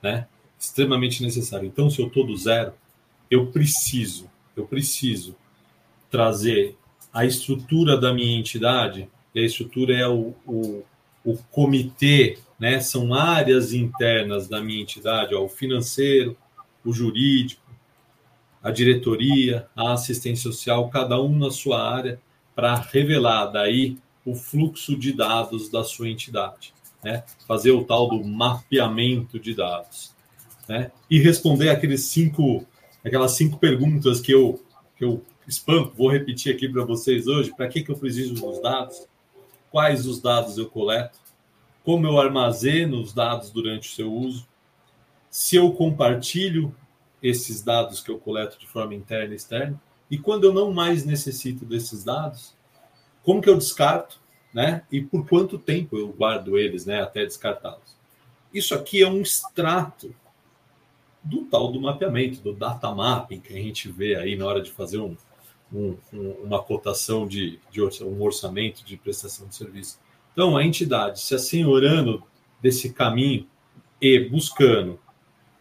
né? 0.00 0.28
Extremamente 0.56 1.20
necessário. 1.20 1.66
Então, 1.66 1.90
se 1.90 2.00
eu 2.00 2.06
estou 2.06 2.24
do 2.24 2.36
zero, 2.36 2.72
eu 3.28 3.48
preciso, 3.48 4.30
eu 4.54 4.64
preciso 4.66 5.34
trazer 6.10 6.76
a 7.12 7.24
estrutura 7.24 7.96
da 7.96 8.12
minha 8.12 8.38
entidade, 8.38 9.08
e 9.34 9.40
a 9.40 9.44
estrutura 9.44 9.94
é 9.94 10.06
o, 10.06 10.34
o, 10.46 10.82
o 11.24 11.36
comitê, 11.50 12.38
né? 12.58 12.80
São 12.80 13.14
áreas 13.14 13.72
internas 13.72 14.48
da 14.48 14.60
minha 14.60 14.82
entidade, 14.82 15.34
ó, 15.34 15.44
o 15.44 15.48
financeiro, 15.48 16.36
o 16.84 16.92
jurídico, 16.92 17.62
a 18.62 18.70
diretoria, 18.70 19.66
a 19.74 19.92
assistência 19.92 20.50
social, 20.50 20.88
cada 20.90 21.20
um 21.20 21.36
na 21.36 21.50
sua 21.50 21.82
área, 21.82 22.20
para 22.54 22.74
revelar 22.74 23.46
daí 23.46 23.96
o 24.24 24.34
fluxo 24.34 24.96
de 24.96 25.12
dados 25.12 25.70
da 25.70 25.82
sua 25.82 26.08
entidade, 26.08 26.74
né? 27.02 27.24
Fazer 27.46 27.70
o 27.70 27.84
tal 27.84 28.08
do 28.08 28.22
mapeamento 28.22 29.38
de 29.38 29.54
dados, 29.54 30.14
né? 30.68 30.90
E 31.08 31.18
responder 31.18 31.70
aqueles 31.70 32.04
cinco, 32.04 32.66
aquelas 33.04 33.32
cinco 33.32 33.58
perguntas 33.58 34.20
que 34.20 34.32
eu 34.32 34.60
que 34.96 35.04
eu 35.04 35.22
espanco, 35.50 35.94
vou 35.96 36.08
repetir 36.08 36.54
aqui 36.54 36.68
para 36.68 36.84
vocês 36.84 37.26
hoje. 37.26 37.52
Para 37.54 37.68
que 37.68 37.82
que 37.82 37.90
eu 37.90 37.98
preciso 37.98 38.34
dos 38.34 38.62
dados? 38.62 39.06
Quais 39.70 40.06
os 40.06 40.20
dados 40.20 40.56
eu 40.56 40.66
coleto? 40.66 41.18
Como 41.84 42.06
eu 42.06 42.20
armazeno 42.20 43.00
os 43.00 43.12
dados 43.12 43.50
durante 43.50 43.88
o 43.88 43.92
seu 43.92 44.12
uso? 44.12 44.46
Se 45.28 45.56
eu 45.56 45.72
compartilho 45.72 46.74
esses 47.22 47.62
dados 47.62 48.00
que 48.00 48.10
eu 48.10 48.18
coleto 48.18 48.58
de 48.58 48.66
forma 48.66 48.94
interna 48.94 49.32
e 49.34 49.36
externa? 49.36 49.80
E 50.10 50.18
quando 50.18 50.44
eu 50.44 50.52
não 50.52 50.72
mais 50.72 51.04
necessito 51.04 51.64
desses 51.64 52.04
dados, 52.04 52.54
como 53.22 53.42
que 53.42 53.50
eu 53.50 53.56
descarto, 53.56 54.18
né? 54.52 54.82
E 54.90 55.00
por 55.00 55.28
quanto 55.28 55.58
tempo 55.58 55.96
eu 55.96 56.08
guardo 56.08 56.58
eles, 56.58 56.86
né, 56.86 57.00
até 57.00 57.24
descartá-los? 57.24 57.96
Isso 58.52 58.74
aqui 58.74 59.02
é 59.02 59.08
um 59.08 59.20
extrato 59.20 60.14
do 61.22 61.44
tal 61.44 61.70
do 61.70 61.80
mapeamento, 61.80 62.40
do 62.40 62.52
data 62.52 62.92
mapping 62.92 63.40
que 63.40 63.52
a 63.52 63.60
gente 63.60 63.90
vê 63.90 64.16
aí 64.16 64.36
na 64.36 64.46
hora 64.46 64.62
de 64.62 64.70
fazer 64.70 64.98
um, 64.98 65.16
um, 65.72 65.96
uma 66.42 66.62
cotação 66.62 67.26
de, 67.26 67.58
de 67.70 67.82
um 67.82 68.22
orçamento 68.22 68.84
de 68.84 68.96
prestação 68.96 69.46
de 69.46 69.54
serviço. 69.54 69.98
Então, 70.32 70.56
a 70.56 70.64
entidade 70.64 71.20
se 71.20 71.34
assenhorando 71.34 72.22
desse 72.60 72.92
caminho 72.92 73.46
e 74.00 74.18
buscando 74.20 74.98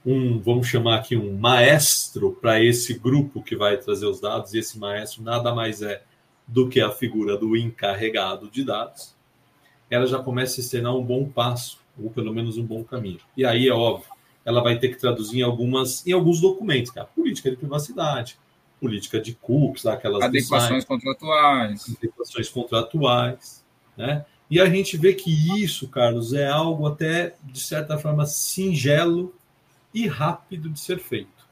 um, 0.05 0.39
vamos 0.39 0.67
chamar 0.67 0.95
aqui, 0.95 1.15
um 1.15 1.37
maestro 1.37 2.31
para 2.41 2.63
esse 2.63 2.97
grupo 2.97 3.43
que 3.43 3.55
vai 3.55 3.77
trazer 3.77 4.05
os 4.05 4.19
dados, 4.19 4.53
e 4.53 4.59
esse 4.59 4.79
maestro 4.79 5.21
nada 5.21 5.53
mais 5.53 5.81
é 5.81 6.01
do 6.47 6.67
que 6.67 6.81
a 6.81 6.89
figura 6.89 7.37
do 7.37 7.55
encarregado 7.55 8.49
de 8.49 8.63
dados, 8.63 9.15
ela 9.89 10.05
já 10.07 10.19
começa 10.19 10.59
a 10.59 10.63
externar 10.63 10.95
um 10.95 11.03
bom 11.03 11.27
passo, 11.27 11.79
ou 12.01 12.09
pelo 12.09 12.33
menos 12.33 12.57
um 12.57 12.65
bom 12.65 12.83
caminho. 12.83 13.19
E 13.35 13.45
aí 13.45 13.67
é 13.67 13.73
óbvio, 13.73 14.09
ela 14.45 14.61
vai 14.61 14.79
ter 14.79 14.89
que 14.89 14.97
traduzir 14.97 15.39
em, 15.39 15.43
algumas, 15.43 16.05
em 16.07 16.11
alguns 16.11 16.39
documentos, 16.41 16.91
que 16.91 16.99
é 16.99 17.03
política 17.03 17.51
de 17.51 17.57
privacidade, 17.57 18.39
política 18.79 19.19
de 19.19 19.33
cookies, 19.35 19.85
aquelas 19.85 20.23
adequações 20.23 20.85
contratuais, 20.85 21.95
adequações 21.97 22.49
contratuais, 22.49 23.65
né? 23.97 24.25
E 24.49 24.59
a 24.59 24.65
gente 24.67 24.97
vê 24.97 25.13
que 25.13 25.61
isso, 25.61 25.87
Carlos, 25.87 26.33
é 26.33 26.47
algo 26.47 26.87
até 26.87 27.35
de 27.43 27.59
certa 27.59 27.97
forma 27.99 28.25
singelo 28.25 29.35
e 29.93 30.07
rápido 30.07 30.69
de 30.69 30.79
ser 30.79 30.97
feito. 30.97 31.47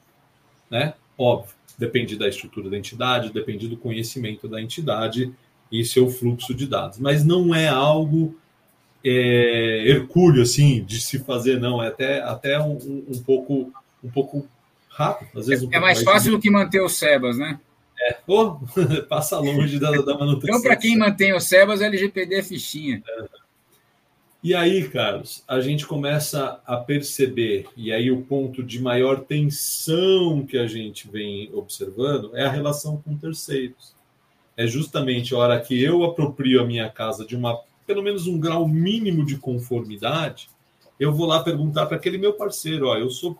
Né? 0.68 0.94
Óbvio, 1.16 1.54
depende 1.78 2.16
da 2.16 2.28
estrutura 2.28 2.68
da 2.68 2.76
entidade, 2.76 3.32
depende 3.32 3.68
do 3.68 3.76
conhecimento 3.76 4.48
da 4.48 4.60
entidade 4.60 5.32
e 5.70 5.84
seu 5.84 6.10
fluxo 6.10 6.52
de 6.52 6.66
dados. 6.66 6.98
Mas 6.98 7.24
não 7.24 7.54
é 7.54 7.68
algo 7.68 8.36
é, 9.04 9.84
hercúleo 9.86 10.42
assim 10.42 10.84
de 10.84 11.00
se 11.00 11.20
fazer, 11.20 11.60
não. 11.60 11.80
É 11.80 11.86
até, 11.88 12.20
até 12.20 12.60
um, 12.60 12.76
um 13.08 13.22
pouco 13.24 13.72
um 14.02 14.10
pouco 14.10 14.46
rápido. 14.98 15.38
Às 15.38 15.46
vezes 15.46 15.64
um 15.64 15.72
é 15.72 15.78
mais 15.78 16.02
fácil 16.02 16.32
do 16.32 16.40
que 16.40 16.50
manter 16.50 16.82
os 16.82 16.98
SEBAS, 16.98 17.38
né? 17.38 17.60
É, 18.00 18.16
oh, 18.26 18.56
passa 19.08 19.38
longe 19.38 19.78
da, 19.78 19.90
da 19.90 20.18
manutenção. 20.18 20.58
Então, 20.58 20.62
para 20.62 20.76
quem 20.76 20.98
mantém 20.98 21.34
os 21.34 21.44
SEBAS, 21.44 21.80
LGPD 21.80 22.34
é 22.34 22.42
fichinha. 22.42 23.02
É. 23.06 23.24
E 24.42 24.54
aí, 24.54 24.88
Carlos, 24.88 25.42
a 25.48 25.60
gente 25.60 25.86
começa 25.86 26.60
a 26.64 26.76
perceber, 26.76 27.66
e 27.76 27.92
aí 27.92 28.10
o 28.10 28.22
ponto 28.22 28.62
de 28.62 28.80
maior 28.80 29.20
tensão 29.20 30.46
que 30.46 30.56
a 30.56 30.66
gente 30.66 31.08
vem 31.08 31.50
observando 31.52 32.36
é 32.36 32.44
a 32.44 32.50
relação 32.50 32.96
com 32.96 33.16
terceiros. 33.16 33.94
É 34.56 34.66
justamente 34.66 35.34
a 35.34 35.38
hora 35.38 35.60
que 35.60 35.80
eu 35.82 36.04
aproprio 36.04 36.60
a 36.60 36.64
minha 36.64 36.88
casa 36.88 37.24
de 37.24 37.34
uma, 37.34 37.60
pelo 37.84 38.02
menos 38.02 38.28
um 38.28 38.38
grau 38.38 38.66
mínimo 38.66 39.26
de 39.26 39.36
conformidade, 39.36 40.48
eu 41.00 41.12
vou 41.12 41.26
lá 41.26 41.42
perguntar 41.42 41.86
para 41.86 41.96
aquele 41.96 42.18
meu 42.18 42.32
parceiro, 42.32 42.88
ó, 42.88 42.96
eu 42.96 43.10
sou 43.10 43.36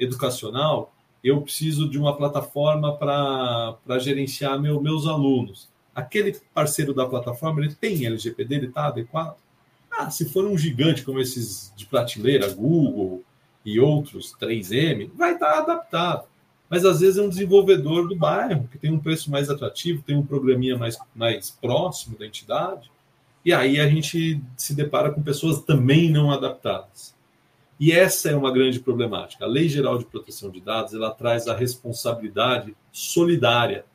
educacional, 0.00 0.92
eu 1.22 1.40
preciso 1.42 1.88
de 1.88 1.98
uma 1.98 2.16
plataforma 2.16 2.96
para 2.96 3.98
gerenciar 3.98 4.60
meu, 4.60 4.80
meus 4.80 5.06
alunos. 5.06 5.68
Aquele 5.94 6.36
parceiro 6.54 6.94
da 6.94 7.06
plataforma, 7.06 7.60
ele 7.60 7.74
tem 7.74 8.06
LGPD, 8.06 8.54
ele 8.54 8.66
está 8.66 8.86
adequado? 8.86 9.36
Ah, 9.90 10.10
se 10.10 10.24
for 10.30 10.44
um 10.44 10.56
gigante 10.56 11.04
como 11.04 11.20
esses 11.20 11.72
de 11.76 11.84
prateleira, 11.84 12.52
Google 12.52 13.22
e 13.64 13.78
outros, 13.78 14.34
3M, 14.40 15.10
vai 15.14 15.34
estar 15.34 15.58
adaptado. 15.58 16.24
Mas 16.70 16.84
às 16.84 17.00
vezes 17.00 17.18
é 17.18 17.22
um 17.22 17.28
desenvolvedor 17.28 18.08
do 18.08 18.16
bairro, 18.16 18.68
que 18.68 18.78
tem 18.78 18.92
um 18.92 19.00
preço 19.00 19.30
mais 19.30 19.50
atrativo, 19.50 20.02
tem 20.02 20.16
um 20.16 20.24
programinha 20.24 20.78
mais, 20.78 20.96
mais 21.14 21.50
próximo 21.50 22.16
da 22.16 22.24
entidade. 22.24 22.90
E 23.44 23.52
aí 23.52 23.80
a 23.80 23.88
gente 23.88 24.40
se 24.56 24.74
depara 24.74 25.10
com 25.10 25.20
pessoas 25.20 25.60
também 25.62 26.10
não 26.10 26.30
adaptadas. 26.30 27.14
E 27.80 27.92
essa 27.92 28.28
é 28.28 28.36
uma 28.36 28.52
grande 28.52 28.78
problemática. 28.78 29.46
A 29.46 29.48
Lei 29.48 29.66
Geral 29.66 29.96
de 29.96 30.04
Proteção 30.04 30.50
de 30.50 30.60
Dados 30.60 30.92
ela 30.92 31.10
traz 31.10 31.48
a 31.48 31.56
responsabilidade 31.56 32.76
solidária, 32.92 33.86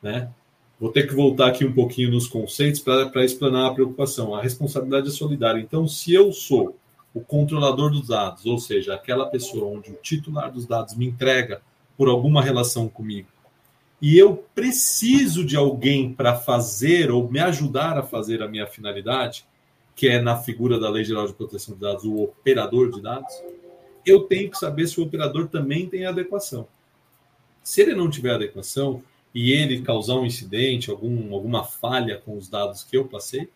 né? 0.00 0.30
Vou 0.78 0.92
ter 0.92 1.08
que 1.08 1.14
voltar 1.14 1.48
aqui 1.48 1.64
um 1.64 1.72
pouquinho 1.72 2.12
nos 2.12 2.28
conceitos 2.28 2.80
para 2.80 3.24
explanar 3.24 3.70
a 3.70 3.74
preocupação. 3.74 4.34
A 4.34 4.42
responsabilidade 4.42 5.08
é 5.08 5.10
solidária. 5.10 5.58
Então, 5.58 5.88
se 5.88 6.12
eu 6.12 6.32
sou 6.32 6.76
o 7.12 7.20
controlador 7.20 7.90
dos 7.90 8.08
dados, 8.08 8.46
ou 8.46 8.58
seja, 8.58 8.94
aquela 8.94 9.26
pessoa 9.26 9.66
onde 9.66 9.90
o 9.90 9.94
titular 9.94 10.52
dos 10.52 10.66
dados 10.66 10.94
me 10.94 11.06
entrega 11.06 11.62
por 11.96 12.08
alguma 12.08 12.42
relação 12.42 12.88
comigo, 12.88 13.28
e 14.00 14.18
eu 14.18 14.44
preciso 14.54 15.44
de 15.44 15.56
alguém 15.56 16.12
para 16.12 16.36
fazer 16.36 17.10
ou 17.10 17.26
me 17.28 17.40
ajudar 17.40 17.96
a 17.96 18.02
fazer 18.02 18.42
a 18.42 18.48
minha 18.48 18.66
finalidade, 18.66 19.46
que 19.96 20.06
é 20.06 20.20
na 20.20 20.36
figura 20.36 20.78
da 20.78 20.88
Lei 20.88 21.02
Geral 21.02 21.26
de 21.26 21.34
Proteção 21.34 21.74
de 21.74 21.80
Dados, 21.80 22.04
o 22.04 22.22
operador 22.22 22.92
de 22.92 23.02
dados, 23.02 23.34
eu 24.04 24.20
tenho 24.20 24.48
que 24.48 24.58
saber 24.58 24.86
se 24.86 25.00
o 25.00 25.02
operador 25.02 25.48
também 25.48 25.88
tem 25.88 26.06
adequação. 26.06 26.68
Se 27.64 27.80
ele 27.80 27.96
não 27.96 28.08
tiver 28.08 28.34
adequação, 28.34 29.02
e 29.36 29.52
ele 29.52 29.82
causar 29.82 30.14
um 30.14 30.24
incidente, 30.24 30.90
algum, 30.90 31.34
alguma 31.34 31.62
falha 31.62 32.16
com 32.16 32.38
os 32.38 32.48
dados 32.48 32.82
que 32.82 32.96
eu 32.96 33.04
passei 33.04 33.50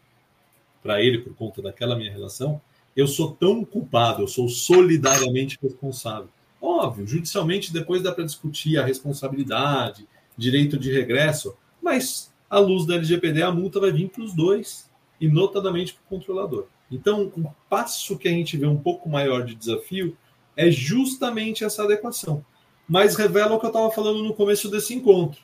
para 0.83 1.03
ele 1.03 1.21
por 1.21 1.35
conta 1.35 1.63
daquela 1.63 1.97
minha 1.97 2.13
relação, 2.13 2.61
eu 2.95 3.07
sou 3.07 3.33
tão 3.33 3.65
culpado, 3.65 4.23
eu 4.23 4.29
sou 4.29 4.47
solidariamente 4.47 5.59
responsável. 5.63 6.29
Óbvio, 6.61 7.07
judicialmente 7.07 7.73
depois 7.73 8.03
dá 8.03 8.13
para 8.13 8.27
discutir 8.27 8.79
a 8.79 8.85
responsabilidade, 8.85 10.07
direito 10.37 10.79
de 10.79 10.93
regresso, 10.93 11.57
mas 11.83 12.31
à 12.51 12.59
luz 12.59 12.85
da 12.85 12.97
LGPD 12.97 13.43
a 13.43 13.51
multa 13.51 13.81
vai 13.81 13.91
vir 13.91 14.11
para 14.11 14.23
os 14.23 14.35
dois, 14.35 14.90
e 15.21 15.29
notadamente 15.29 15.93
para 15.95 16.03
o 16.03 16.19
controlador. 16.19 16.67
Então, 16.91 17.33
um 17.37 17.47
passo 17.69 18.17
que 18.19 18.27
a 18.27 18.33
gente 18.33 18.57
vê 18.57 18.67
um 18.67 18.77
pouco 18.77 19.09
maior 19.09 19.45
de 19.45 19.55
desafio 19.55 20.17
é 20.57 20.71
justamente 20.71 21.65
essa 21.65 21.85
adequação. 21.85 22.45
mas 22.89 23.15
revela 23.15 23.55
o 23.55 23.61
que 23.61 23.67
eu 23.67 23.71
estava 23.71 23.89
falando 23.93 24.25
no 24.25 24.35
começo 24.35 24.69
desse 24.69 24.93
encontro. 24.93 25.41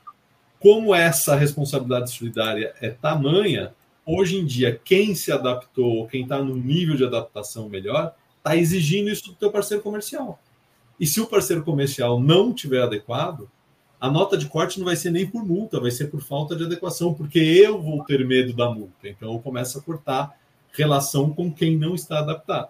Como 0.59 0.93
essa 0.93 1.37
responsabilidade 1.37 2.11
solidária 2.11 2.75
é 2.81 2.91
tamanha, 2.91 3.73
hoje 4.05 4.37
em 4.37 4.45
dia, 4.45 4.81
quem 4.85 5.15
se 5.15 5.31
adaptou, 5.31 6.09
quem 6.09 6.23
está 6.23 6.43
no 6.43 6.57
nível 6.57 6.97
de 6.97 7.05
adaptação 7.05 7.69
melhor, 7.69 8.17
está 8.39 8.57
exigindo 8.57 9.11
isso 9.11 9.29
do 9.29 9.35
teu 9.35 9.53
parceiro 9.53 9.81
comercial. 9.81 10.41
E 10.99 11.07
se 11.07 11.21
o 11.21 11.27
parceiro 11.29 11.63
comercial 11.63 12.19
não 12.19 12.53
tiver 12.53 12.83
adequado, 12.83 13.49
a 14.01 14.11
nota 14.11 14.37
de 14.37 14.47
corte 14.47 14.79
não 14.79 14.85
vai 14.85 14.97
ser 14.97 15.11
nem 15.11 15.27
por 15.27 15.45
multa, 15.45 15.81
vai 15.81 15.91
ser 15.91 16.07
por 16.11 16.23
falta 16.23 16.55
de 16.55 16.65
adequação, 16.65 17.15
porque 17.15 17.39
eu 17.39 17.81
vou 17.81 18.05
ter 18.05 18.27
medo 18.27 18.53
da 18.53 18.71
multa. 18.71 19.09
Então 19.09 19.33
eu 19.33 19.39
começo 19.39 19.79
a 19.79 19.83
cortar 19.83 20.39
relação 20.73 21.33
com 21.33 21.51
quem 21.51 21.77
não 21.77 21.95
está 21.95 22.19
adaptado. 22.19 22.69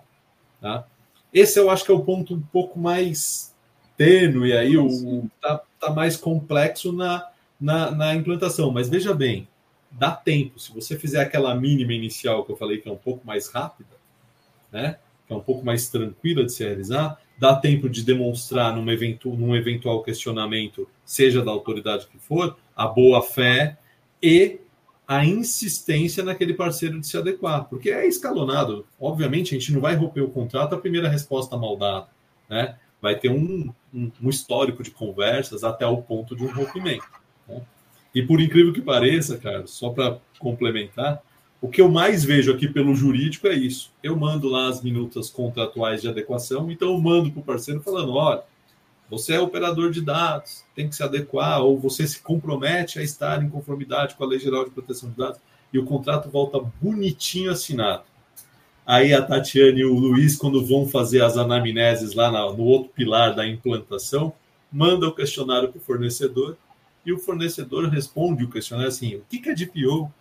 Tá? 0.60 0.86
Esse 1.32 1.58
eu 1.58 1.68
acho 1.68 1.84
que 1.84 1.90
é 1.90 1.94
o 1.94 2.04
ponto 2.04 2.34
um 2.34 2.40
pouco 2.40 2.78
mais 2.78 3.54
tênue 3.96 4.52
aí, 4.52 4.76
o 4.76 5.28
tá, 5.40 5.60
tá 5.80 5.90
mais 5.90 6.16
complexo 6.16 6.92
na, 6.92 7.28
na, 7.60 7.90
na 7.90 8.14
implantação. 8.14 8.70
Mas 8.70 8.88
veja 8.88 9.12
bem, 9.12 9.48
dá 9.90 10.12
tempo. 10.12 10.58
Se 10.60 10.72
você 10.72 10.96
fizer 10.96 11.20
aquela 11.20 11.54
mínima 11.54 11.92
inicial 11.92 12.44
que 12.44 12.52
eu 12.52 12.56
falei 12.56 12.78
que 12.78 12.88
é 12.88 12.92
um 12.92 12.96
pouco 12.96 13.26
mais 13.26 13.48
rápida, 13.48 13.96
né? 14.70 14.98
Que 15.26 15.32
é 15.32 15.36
um 15.36 15.40
pouco 15.40 15.64
mais 15.64 15.88
tranquila 15.88 16.44
de 16.44 16.52
se 16.52 16.62
realizar, 16.64 17.20
dá 17.38 17.54
tempo 17.54 17.88
de 17.88 18.02
demonstrar 18.02 18.74
num, 18.74 18.90
evento, 18.90 19.30
num 19.30 19.54
eventual 19.54 20.02
questionamento, 20.02 20.88
seja 21.04 21.44
da 21.44 21.50
autoridade 21.50 22.06
que 22.06 22.18
for, 22.18 22.56
a 22.74 22.86
boa 22.86 23.22
fé 23.22 23.78
e 24.22 24.58
a 25.06 25.24
insistência 25.24 26.24
naquele 26.24 26.54
parceiro 26.54 26.98
de 26.98 27.06
se 27.06 27.16
adequar, 27.16 27.64
porque 27.68 27.90
é 27.90 28.06
escalonado. 28.06 28.84
Obviamente, 28.98 29.54
a 29.54 29.58
gente 29.58 29.72
não 29.72 29.80
vai 29.80 29.94
romper 29.94 30.22
o 30.22 30.30
contrato 30.30 30.74
a 30.74 30.78
primeira 30.78 31.08
resposta 31.08 31.56
mal 31.56 31.76
dada, 31.76 32.08
né? 32.48 32.76
Vai 33.00 33.14
ter 33.14 33.30
um, 33.30 33.72
um, 33.94 34.10
um 34.20 34.28
histórico 34.28 34.82
de 34.82 34.90
conversas 34.90 35.62
até 35.62 35.86
o 35.86 36.02
ponto 36.02 36.34
de 36.34 36.42
um 36.42 36.52
rompimento. 36.52 37.06
Né? 37.46 37.62
E 38.14 38.22
por 38.22 38.40
incrível 38.40 38.72
que 38.72 38.80
pareça, 38.80 39.36
cara, 39.36 39.66
só 39.66 39.90
para 39.90 40.18
complementar, 40.38 41.22
o 41.60 41.68
que 41.68 41.80
eu 41.80 41.90
mais 41.90 42.24
vejo 42.24 42.52
aqui 42.52 42.68
pelo 42.68 42.94
jurídico 42.94 43.46
é 43.46 43.54
isso. 43.54 43.92
Eu 44.02 44.16
mando 44.16 44.48
lá 44.48 44.68
as 44.68 44.82
minutas 44.82 45.30
contratuais 45.30 46.02
de 46.02 46.08
adequação, 46.08 46.70
então 46.70 46.92
eu 46.92 46.98
mando 46.98 47.30
para 47.30 47.40
o 47.40 47.44
parceiro 47.44 47.80
falando: 47.80 48.14
olha, 48.14 48.42
você 49.08 49.34
é 49.34 49.40
operador 49.40 49.90
de 49.90 50.00
dados, 50.00 50.64
tem 50.74 50.88
que 50.88 50.96
se 50.96 51.02
adequar, 51.02 51.62
ou 51.62 51.78
você 51.78 52.06
se 52.06 52.20
compromete 52.20 52.98
a 52.98 53.02
estar 53.02 53.42
em 53.42 53.48
conformidade 53.48 54.14
com 54.14 54.24
a 54.24 54.26
Lei 54.26 54.38
Geral 54.38 54.64
de 54.64 54.70
Proteção 54.70 55.10
de 55.10 55.16
Dados, 55.16 55.40
e 55.72 55.78
o 55.78 55.84
contrato 55.84 56.28
volta 56.28 56.60
bonitinho 56.80 57.50
assinado. 57.50 58.04
Aí 58.84 59.12
a 59.12 59.22
Tatiane 59.22 59.80
e 59.80 59.84
o 59.84 59.94
Luiz, 59.94 60.36
quando 60.36 60.64
vão 60.64 60.86
fazer 60.86 61.22
as 61.22 61.36
anamneses 61.36 62.14
lá 62.14 62.30
no 62.30 62.62
outro 62.62 62.90
pilar 62.90 63.34
da 63.34 63.46
implantação, 63.46 64.32
manda 64.70 65.08
o 65.08 65.14
questionário 65.14 65.70
para 65.70 65.78
o 65.78 65.82
fornecedor 65.82 66.56
e 67.04 67.12
o 67.12 67.18
fornecedor 67.18 67.88
responde 67.88 68.44
o 68.44 68.50
questionário 68.50 68.88
assim: 68.88 69.16
o 69.16 69.22
que 69.22 69.48
é 69.48 69.54
DPO? 69.54 70.12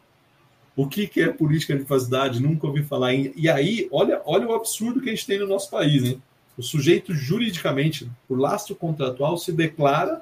O 0.76 0.88
que 0.88 1.09
é 1.21 1.30
política 1.30 1.73
de 1.73 1.80
privacidade? 1.80 2.41
Nunca 2.41 2.67
ouvi 2.67 2.84
falar. 2.84 3.13
Em... 3.13 3.32
E 3.36 3.49
aí, 3.49 3.88
olha, 3.91 4.21
olha 4.26 4.47
o 4.47 4.53
absurdo 4.53 4.99
que 4.99 5.09
a 5.09 5.15
gente 5.15 5.26
tem 5.26 5.39
no 5.39 5.47
nosso 5.47 5.69
país, 5.69 6.03
hein? 6.03 6.21
O 6.57 6.63
sujeito 6.63 7.13
juridicamente, 7.13 8.09
por 8.28 8.39
lastro 8.39 8.76
contratual, 8.76 9.38
se 9.38 9.51
declara 9.51 10.21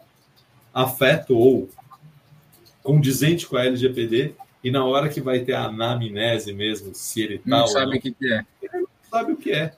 afeto 0.73 1.35
ou 1.37 1.69
condizente 2.81 3.47
com 3.47 3.55
a 3.55 3.65
LGPD 3.65 4.33
e 4.63 4.71
na 4.71 4.85
hora 4.85 5.09
que 5.09 5.21
vai 5.21 5.39
ter 5.39 5.53
a 5.53 5.65
anamnese 5.65 6.53
mesmo, 6.53 6.93
se 6.95 7.21
ele 7.21 7.37
tá 7.37 7.43
não 7.45 7.67
sabe 7.67 7.97
o 7.97 8.01
que, 8.01 8.11
que, 8.11 8.33
é. 8.33 8.45
Ele 8.61 8.77
não 8.77 8.87
sabe 9.09 9.33
o 9.33 9.37
que 9.37 9.51
é. 9.51 9.73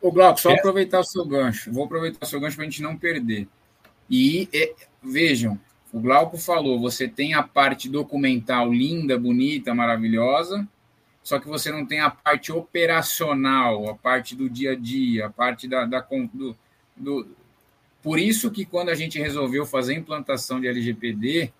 Ô, 0.00 0.10
Glauco, 0.10 0.40
só 0.40 0.50
é. 0.50 0.54
aproveitar 0.54 1.00
o 1.00 1.04
seu 1.04 1.24
gancho. 1.24 1.72
Vou 1.72 1.84
aproveitar 1.84 2.24
o 2.24 2.28
seu 2.28 2.40
gancho 2.40 2.56
para 2.56 2.64
a 2.64 2.68
gente 2.68 2.82
não 2.82 2.96
perder. 2.96 3.46
E 4.08 4.48
é, 4.52 4.72
vejam, 5.02 5.58
o 5.92 6.00
Glauco 6.00 6.36
falou: 6.36 6.78
você 6.78 7.08
tem 7.08 7.34
a 7.34 7.42
parte 7.42 7.88
documental 7.88 8.72
linda, 8.72 9.18
bonita, 9.18 9.74
maravilhosa, 9.74 10.66
só 11.22 11.38
que 11.38 11.48
você 11.48 11.70
não 11.70 11.86
tem 11.86 12.00
a 12.00 12.10
parte 12.10 12.52
operacional, 12.52 13.88
a 13.88 13.94
parte 13.94 14.34
do 14.34 14.48
dia 14.48 14.72
a 14.72 14.74
dia, 14.74 15.26
a 15.26 15.30
parte 15.30 15.66
da, 15.66 15.84
da 15.84 16.00
do, 16.32 16.56
do, 16.96 17.28
Por 18.02 18.18
isso 18.18 18.50
que 18.50 18.64
quando 18.64 18.90
a 18.90 18.94
gente 18.94 19.18
resolveu 19.18 19.66
fazer 19.66 19.94
a 19.94 19.98
implantação 19.98 20.60
de 20.60 20.68
LGPD, 20.68 21.52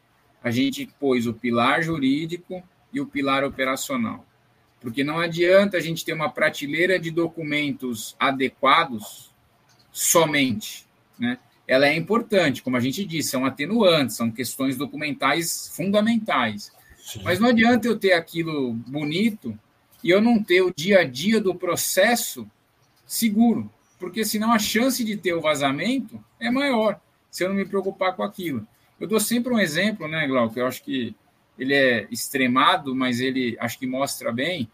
a 0.43 0.51
gente 0.51 0.87
pôs 0.99 1.26
o 1.26 1.35
pilar 1.35 1.83
jurídico 1.83 2.62
e 2.93 3.01
o 3.01 3.07
pilar 3.07 3.45
operacional. 3.45 4.24
Porque 4.81 5.03
não 5.03 5.18
adianta 5.18 5.76
a 5.76 5.81
gente 5.81 6.05
ter 6.05 6.12
uma 6.12 6.31
prateleira 6.31 6.99
de 6.99 7.11
documentos 7.11 8.14
adequados 8.18 9.33
somente, 9.91 10.87
né? 11.18 11.39
Ela 11.69 11.87
é 11.87 11.95
importante, 11.95 12.62
como 12.62 12.79
a 12.79 12.81
gente 12.81 13.05
disse, 13.05 13.29
são 13.29 13.45
atenuantes, 13.45 14.16
são 14.16 14.31
questões 14.31 14.77
documentais 14.77 15.71
fundamentais. 15.77 16.73
Sim. 16.97 17.21
Mas 17.23 17.39
não 17.39 17.51
adianta 17.51 17.87
eu 17.87 17.99
ter 17.99 18.14
aquilo 18.14 18.73
bonito 18.73 19.57
e 20.03 20.09
eu 20.09 20.21
não 20.21 20.43
ter 20.43 20.62
o 20.62 20.73
dia 20.75 21.01
a 21.01 21.05
dia 21.05 21.41
do 21.41 21.55
processo 21.55 22.51
seguro, 23.07 23.71
porque 23.99 24.25
senão 24.25 24.53
a 24.53 24.59
chance 24.59 25.05
de 25.05 25.16
ter 25.16 25.35
o 25.35 25.41
vazamento 25.41 26.19
é 26.41 26.51
maior 26.51 26.99
se 27.31 27.45
eu 27.45 27.51
não 27.51 27.57
me 27.57 27.66
preocupar 27.66 28.16
com 28.16 28.23
aquilo. 28.23 28.66
Eu 28.99 29.07
dou 29.07 29.21
sempre 29.21 29.53
um 29.53 29.59
exemplo, 29.59 30.09
né, 30.09 30.27
Glauco? 30.27 30.59
Eu 30.59 30.66
acho 30.66 30.83
que 30.83 31.14
ele 31.59 31.75
é 31.75 32.07
extremado, 32.11 32.95
mas 32.95 33.21
ele 33.21 33.57
acho 33.61 33.79
que 33.79 33.87
mostra 33.87 34.33
bem. 34.33 34.69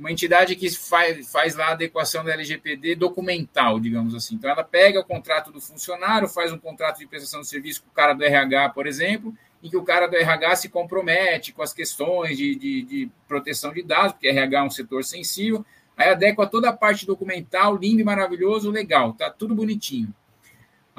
Uma 0.00 0.10
entidade 0.10 0.56
que 0.56 0.70
faz, 0.70 1.30
faz 1.30 1.54
lá 1.54 1.66
a 1.66 1.72
adequação 1.72 2.24
da 2.24 2.32
LGPD 2.32 2.94
documental, 2.94 3.78
digamos 3.78 4.14
assim. 4.14 4.34
Então, 4.34 4.48
ela 4.48 4.64
pega 4.64 4.98
o 4.98 5.04
contrato 5.04 5.52
do 5.52 5.60
funcionário, 5.60 6.26
faz 6.26 6.50
um 6.50 6.58
contrato 6.58 7.00
de 7.00 7.06
prestação 7.06 7.42
de 7.42 7.48
serviço 7.48 7.82
com 7.82 7.90
o 7.90 7.92
cara 7.92 8.14
do 8.14 8.24
RH, 8.24 8.70
por 8.70 8.86
exemplo, 8.86 9.34
em 9.62 9.68
que 9.68 9.76
o 9.76 9.84
cara 9.84 10.06
do 10.06 10.16
RH 10.16 10.56
se 10.56 10.68
compromete 10.70 11.52
com 11.52 11.60
as 11.60 11.74
questões 11.74 12.38
de, 12.38 12.56
de, 12.56 12.82
de 12.82 13.10
proteção 13.28 13.74
de 13.74 13.82
dados, 13.82 14.12
porque 14.12 14.28
RH 14.28 14.58
é 14.58 14.62
um 14.62 14.70
setor 14.70 15.04
sensível, 15.04 15.66
aí 15.94 16.08
adequa 16.08 16.46
toda 16.46 16.70
a 16.70 16.72
parte 16.72 17.04
documental, 17.04 17.76
lindo 17.76 18.00
e 18.00 18.04
maravilhoso, 18.04 18.70
legal, 18.70 19.12
tá 19.12 19.28
tudo 19.28 19.54
bonitinho. 19.54 20.14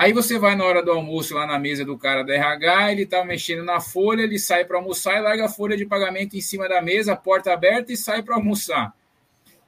Aí 0.01 0.13
você 0.13 0.39
vai 0.39 0.55
na 0.55 0.65
hora 0.65 0.81
do 0.81 0.89
almoço 0.91 1.35
lá 1.35 1.45
na 1.45 1.59
mesa 1.59 1.85
do 1.85 1.95
cara 1.95 2.23
do 2.23 2.31
RH, 2.31 2.91
ele 2.91 3.05
tá 3.05 3.23
mexendo 3.23 3.63
na 3.63 3.79
folha, 3.79 4.23
ele 4.23 4.39
sai 4.39 4.65
para 4.65 4.79
almoçar 4.79 5.15
e 5.15 5.21
larga 5.21 5.45
a 5.45 5.47
folha 5.47 5.77
de 5.77 5.85
pagamento 5.85 6.35
em 6.35 6.41
cima 6.41 6.67
da 6.67 6.81
mesa, 6.81 7.15
porta 7.15 7.53
aberta 7.53 7.93
e 7.93 7.95
sai 7.95 8.23
para 8.23 8.33
almoçar. 8.33 8.95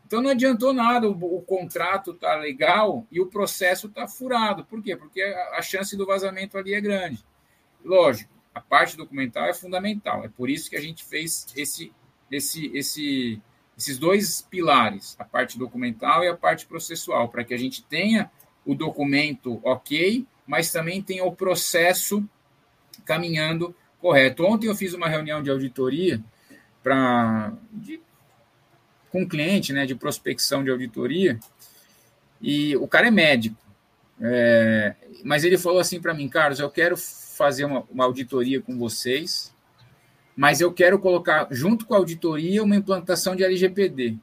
Então 0.07 0.23
não 0.23 0.31
adiantou 0.31 0.73
nada, 0.73 1.07
o, 1.07 1.37
o, 1.37 1.39
contrato 1.43 2.15
tá 2.15 2.33
legal 2.33 3.05
e 3.11 3.21
o 3.21 3.27
processo 3.27 3.89
tá 3.89 4.07
furado. 4.07 4.65
Por 4.65 4.81
quê? 4.81 4.95
Porque 4.95 5.21
a, 5.21 5.59
a 5.59 5.61
chance 5.61 5.95
do 5.95 6.03
vazamento 6.03 6.57
ali 6.57 6.73
é 6.73 6.81
grande. 6.81 7.23
Lógico, 7.85 8.33
a 8.55 8.59
parte 8.59 8.97
documental 8.97 9.45
é 9.45 9.53
fundamental. 9.53 10.25
É 10.25 10.29
por 10.29 10.49
isso 10.49 10.67
que 10.67 10.75
a 10.75 10.81
gente 10.81 11.05
fez 11.05 11.45
esse, 11.55 11.93
esse, 12.31 12.75
esse, 12.75 13.39
esses 13.77 13.99
dois 13.99 14.41
pilares, 14.41 15.15
a 15.19 15.25
parte 15.25 15.59
documental 15.59 16.23
e 16.23 16.27
a 16.27 16.35
parte 16.35 16.65
processual, 16.65 17.29
para 17.29 17.43
que 17.43 17.53
a 17.53 17.59
gente 17.59 17.83
tenha 17.83 18.31
o 18.65 18.75
documento 18.75 19.59
ok, 19.63 20.25
mas 20.45 20.71
também 20.71 21.01
tem 21.01 21.21
o 21.21 21.31
processo 21.31 22.23
caminhando 23.05 23.75
correto. 23.99 24.45
Ontem 24.45 24.67
eu 24.67 24.75
fiz 24.75 24.93
uma 24.93 25.07
reunião 25.07 25.41
de 25.41 25.49
auditoria 25.49 26.21
para 26.81 27.53
com 29.09 29.21
um 29.21 29.27
cliente, 29.27 29.71
né, 29.71 29.85
de 29.85 29.93
prospecção 29.93 30.63
de 30.63 30.71
auditoria, 30.71 31.39
e 32.41 32.75
o 32.77 32.87
cara 32.87 33.09
é 33.09 33.11
médico, 33.11 33.55
é, 34.19 34.95
mas 35.23 35.43
ele 35.43 35.57
falou 35.57 35.79
assim 35.79 36.01
para 36.01 36.15
mim, 36.15 36.27
Carlos, 36.27 36.59
eu 36.59 36.69
quero 36.69 36.97
fazer 36.97 37.65
uma, 37.65 37.83
uma 37.91 38.05
auditoria 38.05 38.59
com 38.59 38.77
vocês, 38.77 39.53
mas 40.35 40.61
eu 40.61 40.73
quero 40.73 40.97
colocar 40.97 41.47
junto 41.51 41.85
com 41.85 41.93
a 41.93 41.97
auditoria 41.97 42.63
uma 42.63 42.75
implantação 42.75 43.35
de 43.35 43.43
LGPD. 43.43 44.17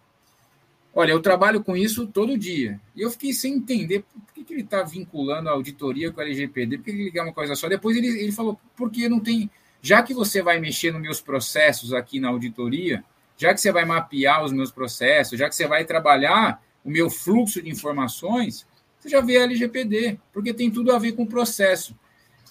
Olha, 0.92 1.12
eu 1.12 1.20
trabalho 1.20 1.62
com 1.62 1.76
isso 1.76 2.06
todo 2.06 2.36
dia. 2.36 2.80
E 2.96 3.02
eu 3.02 3.10
fiquei 3.10 3.32
sem 3.32 3.54
entender 3.54 4.02
por 4.02 4.34
que, 4.34 4.44
que 4.44 4.52
ele 4.52 4.62
está 4.62 4.82
vinculando 4.82 5.48
a 5.48 5.52
auditoria 5.52 6.12
com 6.12 6.20
a 6.20 6.24
LGPD, 6.24 6.78
por 6.78 6.84
que 6.84 6.90
ele 6.90 7.10
quer 7.12 7.22
uma 7.22 7.32
coisa 7.32 7.54
só. 7.54 7.68
Depois 7.68 7.96
ele, 7.96 8.08
ele 8.08 8.32
falou, 8.32 8.58
porque 8.76 9.08
não 9.08 9.20
tem. 9.20 9.48
Já 9.80 10.02
que 10.02 10.12
você 10.12 10.42
vai 10.42 10.58
mexer 10.58 10.92
nos 10.92 11.00
meus 11.00 11.20
processos 11.20 11.92
aqui 11.92 12.18
na 12.18 12.28
auditoria, 12.28 13.04
já 13.36 13.54
que 13.54 13.60
você 13.60 13.72
vai 13.72 13.84
mapear 13.84 14.44
os 14.44 14.52
meus 14.52 14.70
processos, 14.70 15.38
já 15.38 15.48
que 15.48 15.54
você 15.54 15.66
vai 15.66 15.84
trabalhar 15.84 16.62
o 16.84 16.90
meu 16.90 17.08
fluxo 17.08 17.62
de 17.62 17.70
informações, 17.70 18.66
você 18.98 19.08
já 19.08 19.20
vê 19.20 19.38
a 19.38 19.44
LGPD, 19.44 20.18
porque 20.32 20.52
tem 20.52 20.70
tudo 20.70 20.92
a 20.92 20.98
ver 20.98 21.12
com 21.12 21.22
o 21.22 21.26
processo. 21.26 21.96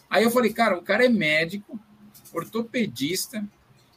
Aí 0.09 0.23
eu 0.23 0.31
falei, 0.31 0.51
cara, 0.51 0.77
o 0.77 0.81
cara 0.81 1.05
é 1.05 1.09
médico, 1.09 1.79
ortopedista, 2.33 3.45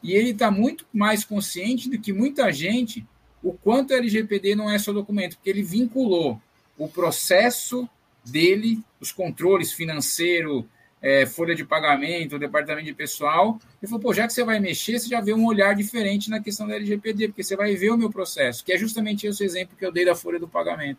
e 0.03 0.12
ele 0.12 0.30
está 0.30 0.51
muito 0.51 0.84
mais 0.93 1.24
consciente 1.24 1.88
do 1.88 1.99
que 1.99 2.12
muita 2.12 2.53
gente 2.53 3.07
o 3.43 3.53
quanto 3.53 3.93
a 3.93 3.97
LGPD 3.97 4.55
não 4.55 4.70
é 4.70 4.78
só 4.78 4.93
documento, 4.93 5.36
porque 5.36 5.51
ele 5.51 5.62
vinculou 5.62 6.40
o 6.78 6.88
processo 6.88 7.88
dele, 8.24 8.80
os 9.01 9.11
controles 9.12 9.72
financeiro, 9.72 10.66
é, 11.03 11.26
folha 11.26 11.55
de 11.55 11.64
pagamento, 11.64 12.36
o 12.36 12.38
departamento 12.38 12.86
de 12.86 12.95
pessoal, 12.95 13.59
e 13.82 13.86
falou, 13.86 14.01
pô, 14.01 14.14
já 14.14 14.26
que 14.26 14.32
você 14.32 14.45
vai 14.45 14.61
mexer, 14.61 15.01
você 15.01 15.09
já 15.09 15.20
vê 15.20 15.34
um 15.34 15.45
olhar 15.45 15.74
diferente 15.74 16.30
na 16.30 16.40
questão 16.40 16.66
da 16.66 16.76
LGPD, 16.76 17.28
porque 17.28 17.43
você 17.43 17.57
vai 17.57 17.74
ver 17.74 17.90
o 17.90 17.99
meu 17.99 18.09
processo, 18.09 18.64
que 18.64 18.72
é 18.72 18.78
justamente 18.78 19.26
esse 19.26 19.43
exemplo 19.43 19.76
que 19.76 19.84
eu 19.84 19.90
dei 19.90 20.05
da 20.05 20.14
folha 20.14 20.38
do 20.38 20.47
pagamento. 20.47 20.99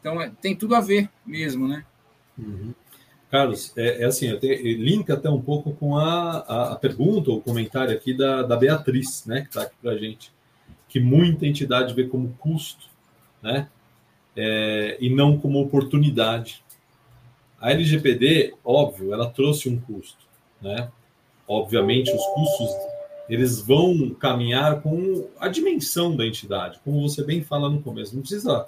Então, 0.00 0.20
é, 0.20 0.30
tem 0.42 0.54
tudo 0.54 0.74
a 0.74 0.80
ver 0.80 1.08
mesmo, 1.26 1.66
né? 1.66 1.84
Uhum. 2.36 2.74
Carlos, 3.30 3.72
é, 3.76 4.02
é 4.02 4.04
assim, 4.04 4.28
eu 4.28 4.38
tenho, 4.38 4.54
link 4.78 5.10
até 5.10 5.28
um 5.28 5.40
pouco 5.40 5.72
com 5.72 5.96
a, 5.96 6.38
a, 6.38 6.72
a 6.72 6.76
pergunta 6.76 7.30
ou 7.30 7.40
comentário 7.40 7.94
aqui 7.94 8.14
da, 8.14 8.42
da 8.42 8.56
Beatriz, 8.56 9.24
né, 9.26 9.42
que 9.42 9.48
está 9.48 9.62
aqui 9.62 9.74
para 9.82 9.92
a 9.92 9.98
gente, 9.98 10.30
que 10.88 10.98
muita 10.98 11.46
entidade 11.46 11.94
vê 11.94 12.04
como 12.04 12.34
custo, 12.38 12.88
né, 13.42 13.68
é, 14.36 14.96
e 15.00 15.10
não 15.10 15.38
como 15.38 15.60
oportunidade. 15.60 16.64
A 17.60 17.72
LGPD, 17.72 18.54
óbvio, 18.64 19.12
ela 19.12 19.28
trouxe 19.28 19.68
um 19.68 19.78
custo, 19.80 20.24
né? 20.62 20.90
Obviamente, 21.46 22.10
os 22.12 22.24
custos 22.26 22.68
eles 23.28 23.60
vão 23.60 24.10
caminhar 24.10 24.80
com 24.80 25.28
a 25.38 25.48
dimensão 25.48 26.16
da 26.16 26.26
entidade, 26.26 26.80
como 26.82 27.06
você 27.06 27.22
bem 27.22 27.42
fala 27.42 27.68
no 27.68 27.82
começo. 27.82 28.14
Não 28.14 28.22
precisa 28.22 28.66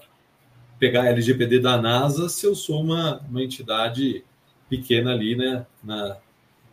pegar 0.78 1.02
a 1.02 1.08
LGPD 1.08 1.60
da 1.60 1.80
NASA 1.80 2.28
se 2.28 2.44
eu 2.44 2.54
sou 2.54 2.82
uma, 2.82 3.20
uma 3.28 3.42
entidade 3.42 4.24
pequena 4.68 5.12
ali, 5.12 5.34
né, 5.34 5.66
na, 5.82 6.18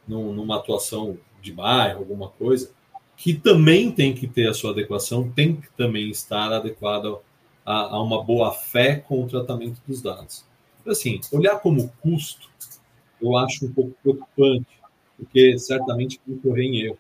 numa 0.08 0.58
atuação 0.58 1.18
de 1.42 1.52
bairro, 1.52 2.00
alguma 2.00 2.30
coisa, 2.30 2.72
que 3.18 3.34
também 3.34 3.92
tem 3.92 4.14
que 4.14 4.28
ter 4.28 4.48
a 4.48 4.54
sua 4.54 4.72
adequação, 4.72 5.30
tem 5.30 5.56
que 5.56 5.70
também 5.72 6.10
estar 6.10 6.54
adequada 6.54 7.18
a, 7.66 7.96
a 7.96 8.02
uma 8.02 8.24
boa 8.24 8.54
fé 8.54 8.96
com 8.96 9.24
o 9.24 9.28
tratamento 9.28 9.82
dos 9.86 10.02
dados. 10.02 10.46
Assim, 10.86 11.20
olhar 11.34 11.60
como 11.60 11.92
custo, 12.02 12.48
eu 13.22 13.36
acho 13.36 13.66
um 13.66 13.74
pouco 13.74 13.94
preocupante, 14.02 14.68
porque 15.18 15.58
certamente 15.58 16.22
vai 16.26 16.38
correr 16.38 16.64
em 16.64 16.82
erro. 16.86 16.98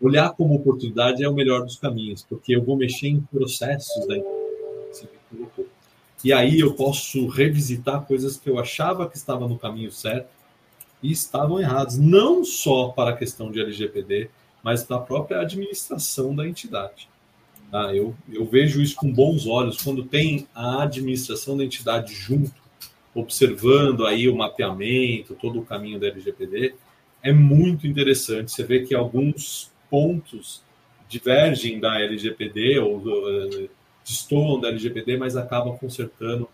Olhar 0.00 0.30
como 0.30 0.54
oportunidade 0.54 1.22
é 1.22 1.28
o 1.28 1.34
melhor 1.34 1.62
dos 1.62 1.76
caminhos, 1.76 2.24
porque 2.28 2.56
eu 2.56 2.64
vou 2.64 2.76
mexer 2.76 3.08
em 3.08 3.20
processos 3.20 4.06
da 4.06 4.16
e 6.24 6.32
aí 6.32 6.58
eu 6.58 6.74
posso 6.74 7.28
revisitar 7.28 8.04
coisas 8.04 8.36
que 8.36 8.50
eu 8.50 8.58
achava 8.58 9.08
que 9.08 9.16
estava 9.16 9.46
no 9.46 9.56
caminho 9.56 9.92
certo 9.92 10.28
e 11.00 11.12
estavam 11.12 11.60
erradas, 11.60 11.96
não 11.96 12.44
só 12.44 12.88
para 12.88 13.10
a 13.10 13.16
questão 13.16 13.52
de 13.52 13.60
LGPD, 13.60 14.28
mas 14.62 14.82
para 14.82 14.96
a 14.96 15.00
própria 15.00 15.40
administração 15.40 16.34
da 16.34 16.46
entidade. 16.46 17.08
Tá? 17.70 17.94
Eu, 17.94 18.14
eu 18.32 18.46
vejo 18.46 18.80
isso 18.80 18.96
com 18.96 19.12
bons 19.12 19.46
olhos 19.46 19.82
quando 19.82 20.02
tem 20.04 20.46
a 20.54 20.82
administração 20.82 21.56
da 21.56 21.64
entidade 21.64 22.14
junto, 22.14 22.54
observando 23.14 24.06
aí 24.06 24.28
o 24.28 24.36
mapeamento, 24.36 25.34
todo 25.34 25.60
o 25.60 25.64
caminho 25.64 25.98
da 25.98 26.06
LGPD, 26.06 26.74
é 27.22 27.32
muito 27.32 27.86
interessante. 27.86 28.50
Você 28.50 28.64
vê 28.64 28.84
que 28.84 28.94
alguns 28.94 29.70
pontos 29.90 30.62
divergem 31.08 31.80
da 31.80 32.00
LGPD 32.00 32.78
ou 32.78 32.98
uh, 32.98 33.70
destoam 34.04 34.60
da 34.60 34.68
LGPD, 34.68 35.16
mas 35.16 35.36
acabam 35.36 35.76
consertando 35.76 36.48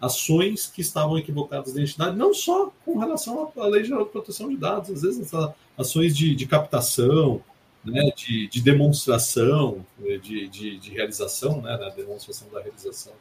ações 0.00 0.66
que 0.66 0.80
estavam 0.80 1.18
equivocadas 1.18 1.72
da 1.72 1.82
entidade, 1.82 2.16
não 2.16 2.32
só 2.32 2.72
com 2.84 2.98
relação 2.98 3.52
à 3.56 3.66
Lei 3.66 3.84
Geral 3.84 4.04
de 4.04 4.10
Proteção 4.10 4.48
de 4.48 4.56
Dados, 4.56 4.90
às 4.90 5.02
vezes 5.02 5.30
ações 5.76 6.16
de, 6.16 6.34
de 6.34 6.46
captação, 6.46 7.42
né, 7.84 8.10
de, 8.16 8.48
de, 8.48 8.60
demonstração, 8.60 9.84
eh, 10.04 10.18
de, 10.18 10.48
de, 10.48 10.78
de, 10.78 10.90
realização, 10.90 11.62
né, 11.62 11.76
da 11.76 11.88
demonstração 11.88 12.48
da 12.50 12.60
realização 12.60 13.12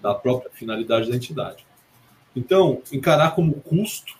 da 0.00 0.14
própria 0.14 0.50
finalidade 0.52 1.10
da 1.10 1.16
entidade. 1.16 1.64
Então, 2.34 2.82
encarar 2.92 3.34
como 3.34 3.54
custo 3.60 4.16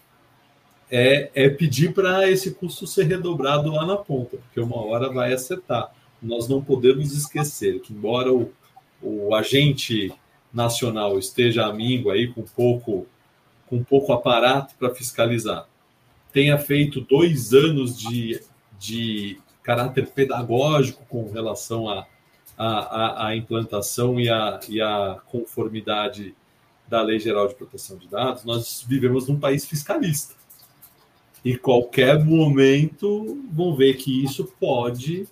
é, 0.91 1.31
é 1.35 1.49
pedir 1.49 1.93
para 1.93 2.29
esse 2.31 2.53
custo 2.53 2.87
ser 2.87 3.05
redobrado 3.05 3.71
lá 3.71 3.85
na 3.85 3.97
ponta, 3.97 4.37
porque 4.37 4.61
uma 4.61 4.85
hora 4.85 5.12
vai 5.12 5.33
acertar. 5.33 5.93
Nós 6.23 6.49
não 6.49 6.62
podemos 6.62 7.12
esquecer 7.12 7.81
que, 7.81 7.93
embora 7.93 8.33
o, 8.33 8.53
o 9.03 9.35
agente 9.35 10.12
nacional 10.55 11.18
esteja 11.18 11.66
amigo 11.66 12.11
aí 12.11 12.32
com 12.32 12.42
pouco, 12.42 13.07
com 13.66 13.82
pouco 13.82 14.12
aparato 14.12 14.74
para 14.78 14.94
fiscalizar, 14.94 15.66
tenha 16.32 16.57
feito 16.57 17.00
dois 17.00 17.52
anos 17.52 17.98
de, 17.98 18.40
de 18.78 19.38
caráter 19.62 20.07
pedagógico 20.07 21.05
com 21.09 21.30
relação 21.30 21.88
à 21.88 22.07
a, 22.57 22.66
a, 22.66 23.26
a, 23.28 23.36
implantação 23.36 24.20
e 24.20 24.30
a, 24.30 24.61
e 24.68 24.80
a 24.80 25.18
conformidade 25.26 26.34
da 26.86 27.02
Lei 27.02 27.18
Geral 27.18 27.48
de 27.48 27.55
Proteção 27.55 27.96
de 27.96 28.07
Dados, 28.07 28.44
nós 28.44 28.84
vivemos 28.86 29.26
num 29.26 29.40
país 29.40 29.66
fiscalista. 29.66 30.34
E 31.44 31.57
qualquer 31.57 32.24
momento 32.24 33.42
vão 33.50 33.74
ver 33.74 33.94
que 33.94 34.24
isso 34.24 34.44
pode 34.61 35.28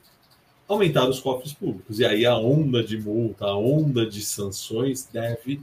aumentar 0.72 1.08
os 1.08 1.20
cofres 1.20 1.52
públicos. 1.52 1.98
E 1.98 2.04
aí 2.04 2.24
a 2.26 2.36
onda 2.36 2.82
de 2.82 2.98
multa, 2.98 3.46
a 3.46 3.56
onda 3.56 4.06
de 4.06 4.22
sanções 4.22 5.08
deve, 5.12 5.60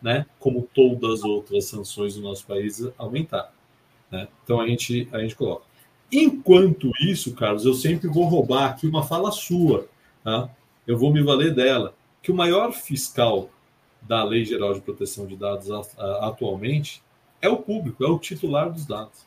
né, 0.00 0.26
como 0.38 0.68
todas 0.74 1.20
as 1.20 1.24
outras 1.24 1.64
sanções 1.66 2.14
do 2.14 2.22
nosso 2.22 2.46
país, 2.46 2.86
aumentar. 2.98 3.52
Né? 4.10 4.28
Então 4.44 4.60
a 4.60 4.66
gente, 4.66 5.08
a 5.12 5.20
gente 5.20 5.34
coloca. 5.34 5.64
Enquanto 6.10 6.90
isso, 7.00 7.34
Carlos, 7.34 7.64
eu 7.64 7.74
sempre 7.74 8.08
vou 8.08 8.24
roubar 8.24 8.70
aqui 8.70 8.86
uma 8.86 9.02
fala 9.02 9.32
sua. 9.32 9.88
Tá? 10.22 10.48
Eu 10.86 10.96
vou 10.96 11.12
me 11.12 11.22
valer 11.22 11.54
dela. 11.54 11.94
Que 12.22 12.30
o 12.30 12.34
maior 12.34 12.72
fiscal 12.72 13.50
da 14.02 14.22
Lei 14.24 14.44
Geral 14.44 14.74
de 14.74 14.80
Proteção 14.80 15.26
de 15.26 15.36
Dados 15.36 15.70
atualmente 16.20 17.02
é 17.40 17.48
o 17.48 17.56
público, 17.56 18.04
é 18.04 18.08
o 18.08 18.18
titular 18.18 18.72
dos 18.72 18.86
dados. 18.86 19.24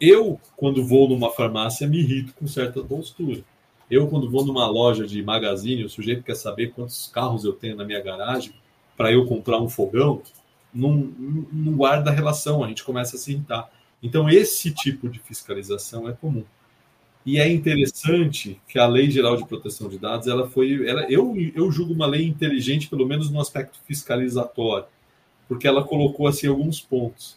Eu, 0.00 0.40
quando 0.56 0.84
vou 0.84 1.08
numa 1.08 1.30
farmácia, 1.30 1.88
me 1.88 1.98
irrito 1.98 2.34
com 2.34 2.46
certa 2.46 2.82
postura. 2.82 3.44
Eu, 3.92 4.08
quando 4.08 4.30
vou 4.30 4.42
numa 4.42 4.66
loja 4.66 5.06
de 5.06 5.22
magazine, 5.22 5.84
o 5.84 5.88
sujeito 5.90 6.22
quer 6.22 6.34
saber 6.34 6.68
quantos 6.68 7.10
carros 7.12 7.44
eu 7.44 7.52
tenho 7.52 7.76
na 7.76 7.84
minha 7.84 8.00
garagem 8.00 8.54
para 8.96 9.12
eu 9.12 9.26
comprar 9.26 9.60
um 9.60 9.68
fogão, 9.68 10.22
não, 10.72 11.12
guarda 11.76 12.10
relação, 12.10 12.64
a 12.64 12.68
gente 12.68 12.82
começa 12.82 13.16
a 13.16 13.18
se 13.18 13.32
irritar. 13.32 13.70
Então, 14.02 14.30
esse 14.30 14.72
tipo 14.72 15.10
de 15.10 15.18
fiscalização 15.18 16.08
é 16.08 16.12
comum. 16.14 16.42
E 17.26 17.38
é 17.38 17.46
interessante 17.52 18.58
que 18.66 18.78
a 18.78 18.86
Lei 18.86 19.10
Geral 19.10 19.36
de 19.36 19.46
Proteção 19.46 19.90
de 19.90 19.98
Dados, 19.98 20.26
ela 20.26 20.48
foi, 20.48 20.88
ela, 20.88 21.02
eu, 21.10 21.34
eu 21.54 21.70
julgo 21.70 21.92
uma 21.92 22.06
lei 22.06 22.26
inteligente, 22.26 22.88
pelo 22.88 23.06
menos 23.06 23.28
no 23.28 23.42
aspecto 23.42 23.78
fiscalizatório, 23.86 24.86
porque 25.46 25.68
ela 25.68 25.84
colocou 25.84 26.26
assim 26.26 26.46
alguns 26.46 26.80
pontos. 26.80 27.36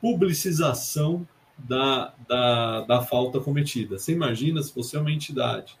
Publicização 0.00 1.26
da, 1.58 2.14
da, 2.28 2.82
da 2.82 3.02
falta 3.02 3.40
cometida. 3.40 3.98
Você 3.98 4.12
imagina 4.12 4.62
se 4.62 4.72
você 4.72 4.96
é 4.96 5.00
uma 5.00 5.10
entidade. 5.10 5.76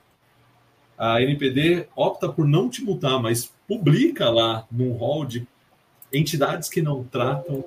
A 0.98 1.20
NPD 1.20 1.88
opta 1.94 2.28
por 2.28 2.46
não 2.46 2.68
te 2.68 2.82
multar, 2.82 3.20
mas 3.20 3.52
publica 3.68 4.30
lá 4.30 4.66
num 4.70 4.92
hall 4.92 5.24
de 5.24 5.46
entidades 6.12 6.68
que 6.68 6.80
não 6.80 7.04
tratam 7.04 7.64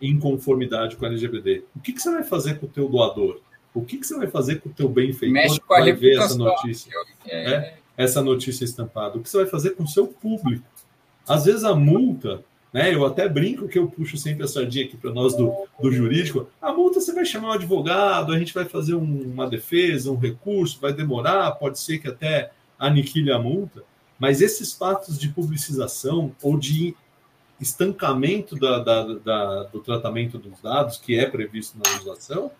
em 0.00 0.18
conformidade 0.18 0.96
com 0.96 1.04
a 1.04 1.08
LGPD. 1.08 1.64
O 1.76 1.80
que, 1.80 1.92
que 1.92 2.00
você 2.00 2.10
vai 2.10 2.24
fazer 2.24 2.58
com 2.58 2.66
o 2.66 2.68
teu 2.68 2.88
doador? 2.88 3.40
O 3.74 3.82
que, 3.82 3.98
que 3.98 4.06
você 4.06 4.16
vai 4.16 4.26
fazer 4.26 4.56
com 4.56 4.68
o 4.68 4.72
teu 4.72 4.88
benfeitor 4.88 5.32
Mexe 5.32 5.60
com 5.60 5.74
a 5.74 5.80
vai 5.80 5.92
ver 5.92 6.18
essa 6.18 6.36
notícia? 6.36 6.92
É. 7.26 7.50
Né? 7.50 7.74
Essa 7.96 8.22
notícia 8.22 8.64
estampada. 8.64 9.18
O 9.18 9.22
que 9.22 9.28
você 9.28 9.38
vai 9.38 9.46
fazer 9.46 9.70
com 9.70 9.84
o 9.84 9.88
seu 9.88 10.06
público? 10.06 10.64
Às 11.26 11.44
vezes 11.44 11.64
a 11.64 11.74
multa 11.74 12.42
né? 12.72 12.94
Eu 12.94 13.04
até 13.04 13.28
brinco 13.28 13.68
que 13.68 13.78
eu 13.78 13.86
puxo 13.86 14.16
sempre 14.16 14.44
a 14.44 14.48
sardinha 14.48 14.86
aqui 14.86 14.96
para 14.96 15.12
nós 15.12 15.36
do, 15.36 15.52
do 15.78 15.92
jurídico. 15.92 16.48
A 16.60 16.72
multa 16.72 17.00
você 17.00 17.12
vai 17.12 17.24
chamar 17.24 17.48
um 17.48 17.52
advogado, 17.52 18.32
a 18.32 18.38
gente 18.38 18.54
vai 18.54 18.64
fazer 18.64 18.94
um, 18.94 19.32
uma 19.32 19.46
defesa, 19.48 20.10
um 20.10 20.16
recurso, 20.16 20.80
vai 20.80 20.92
demorar, 20.92 21.50
pode 21.52 21.78
ser 21.78 21.98
que 21.98 22.08
até 22.08 22.50
aniquile 22.86 23.30
a 23.30 23.38
multa, 23.38 23.84
mas 24.18 24.40
esses 24.40 24.72
fatos 24.72 25.18
de 25.18 25.28
publicização 25.28 26.34
ou 26.42 26.58
de 26.58 26.94
estancamento 27.60 28.56
da, 28.56 28.78
da, 28.80 29.14
da, 29.14 29.62
do 29.64 29.80
tratamento 29.80 30.36
dos 30.36 30.60
dados, 30.60 30.96
que 30.96 31.18
é 31.18 31.26
previsto 31.26 31.78
na 31.78 31.90
legislação, 31.90 32.50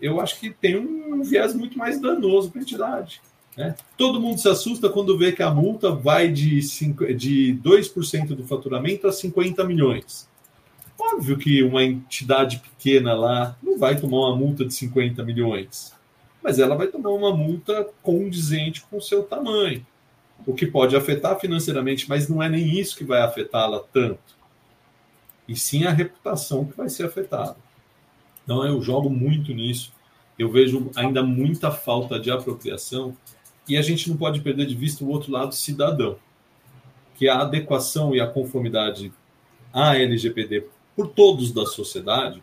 eu 0.00 0.20
acho 0.20 0.38
que 0.38 0.50
tem 0.50 0.76
um 0.76 1.22
viés 1.22 1.54
muito 1.54 1.76
mais 1.78 2.00
danoso 2.00 2.50
para 2.50 2.60
a 2.60 2.62
entidade. 2.62 3.20
Né? 3.56 3.74
Todo 3.96 4.20
mundo 4.20 4.38
se 4.38 4.48
assusta 4.48 4.88
quando 4.88 5.18
vê 5.18 5.32
que 5.32 5.42
a 5.42 5.50
multa 5.50 5.90
vai 5.90 6.28
de, 6.28 6.62
5, 6.62 7.12
de 7.14 7.58
2% 7.64 8.28
do 8.28 8.44
faturamento 8.44 9.08
a 9.08 9.12
50 9.12 9.64
milhões. 9.64 10.28
Óbvio 10.98 11.38
que 11.38 11.62
uma 11.62 11.82
entidade 11.82 12.58
pequena 12.58 13.14
lá 13.14 13.56
não 13.62 13.78
vai 13.78 13.98
tomar 13.98 14.28
uma 14.28 14.36
multa 14.36 14.64
de 14.64 14.74
50 14.74 15.24
milhões, 15.24 15.92
mas 16.42 16.58
ela 16.58 16.76
vai 16.76 16.86
tomar 16.86 17.10
uma 17.10 17.34
multa 17.36 17.88
condizente 18.02 18.82
com 18.82 18.98
o 18.98 19.02
seu 19.02 19.22
tamanho, 19.22 19.86
o 20.46 20.54
que 20.54 20.66
pode 20.66 20.96
afetar 20.96 21.38
financeiramente, 21.38 22.08
mas 22.08 22.28
não 22.28 22.42
é 22.42 22.48
nem 22.48 22.78
isso 22.78 22.96
que 22.96 23.04
vai 23.04 23.20
afetá-la 23.20 23.80
tanto, 23.92 24.36
e 25.48 25.56
sim 25.56 25.84
a 25.84 25.90
reputação 25.90 26.66
que 26.66 26.76
vai 26.76 26.88
ser 26.88 27.06
afetada. 27.06 27.56
Então 28.44 28.64
eu 28.64 28.80
jogo 28.80 29.10
muito 29.10 29.52
nisso. 29.52 29.92
Eu 30.38 30.50
vejo 30.50 30.90
ainda 30.94 31.22
muita 31.22 31.70
falta 31.70 32.18
de 32.20 32.30
apropriação 32.30 33.16
e 33.68 33.76
a 33.76 33.82
gente 33.82 34.08
não 34.08 34.16
pode 34.16 34.40
perder 34.40 34.66
de 34.66 34.74
vista 34.74 35.04
o 35.04 35.08
outro 35.08 35.32
lado 35.32 35.54
cidadão, 35.54 36.16
que 37.14 37.28
a 37.28 37.40
adequação 37.40 38.14
e 38.14 38.20
a 38.20 38.26
conformidade 38.26 39.12
à 39.72 39.96
LGPD 39.96 40.66
por 40.94 41.08
todos 41.08 41.52
da 41.52 41.66
sociedade, 41.66 42.42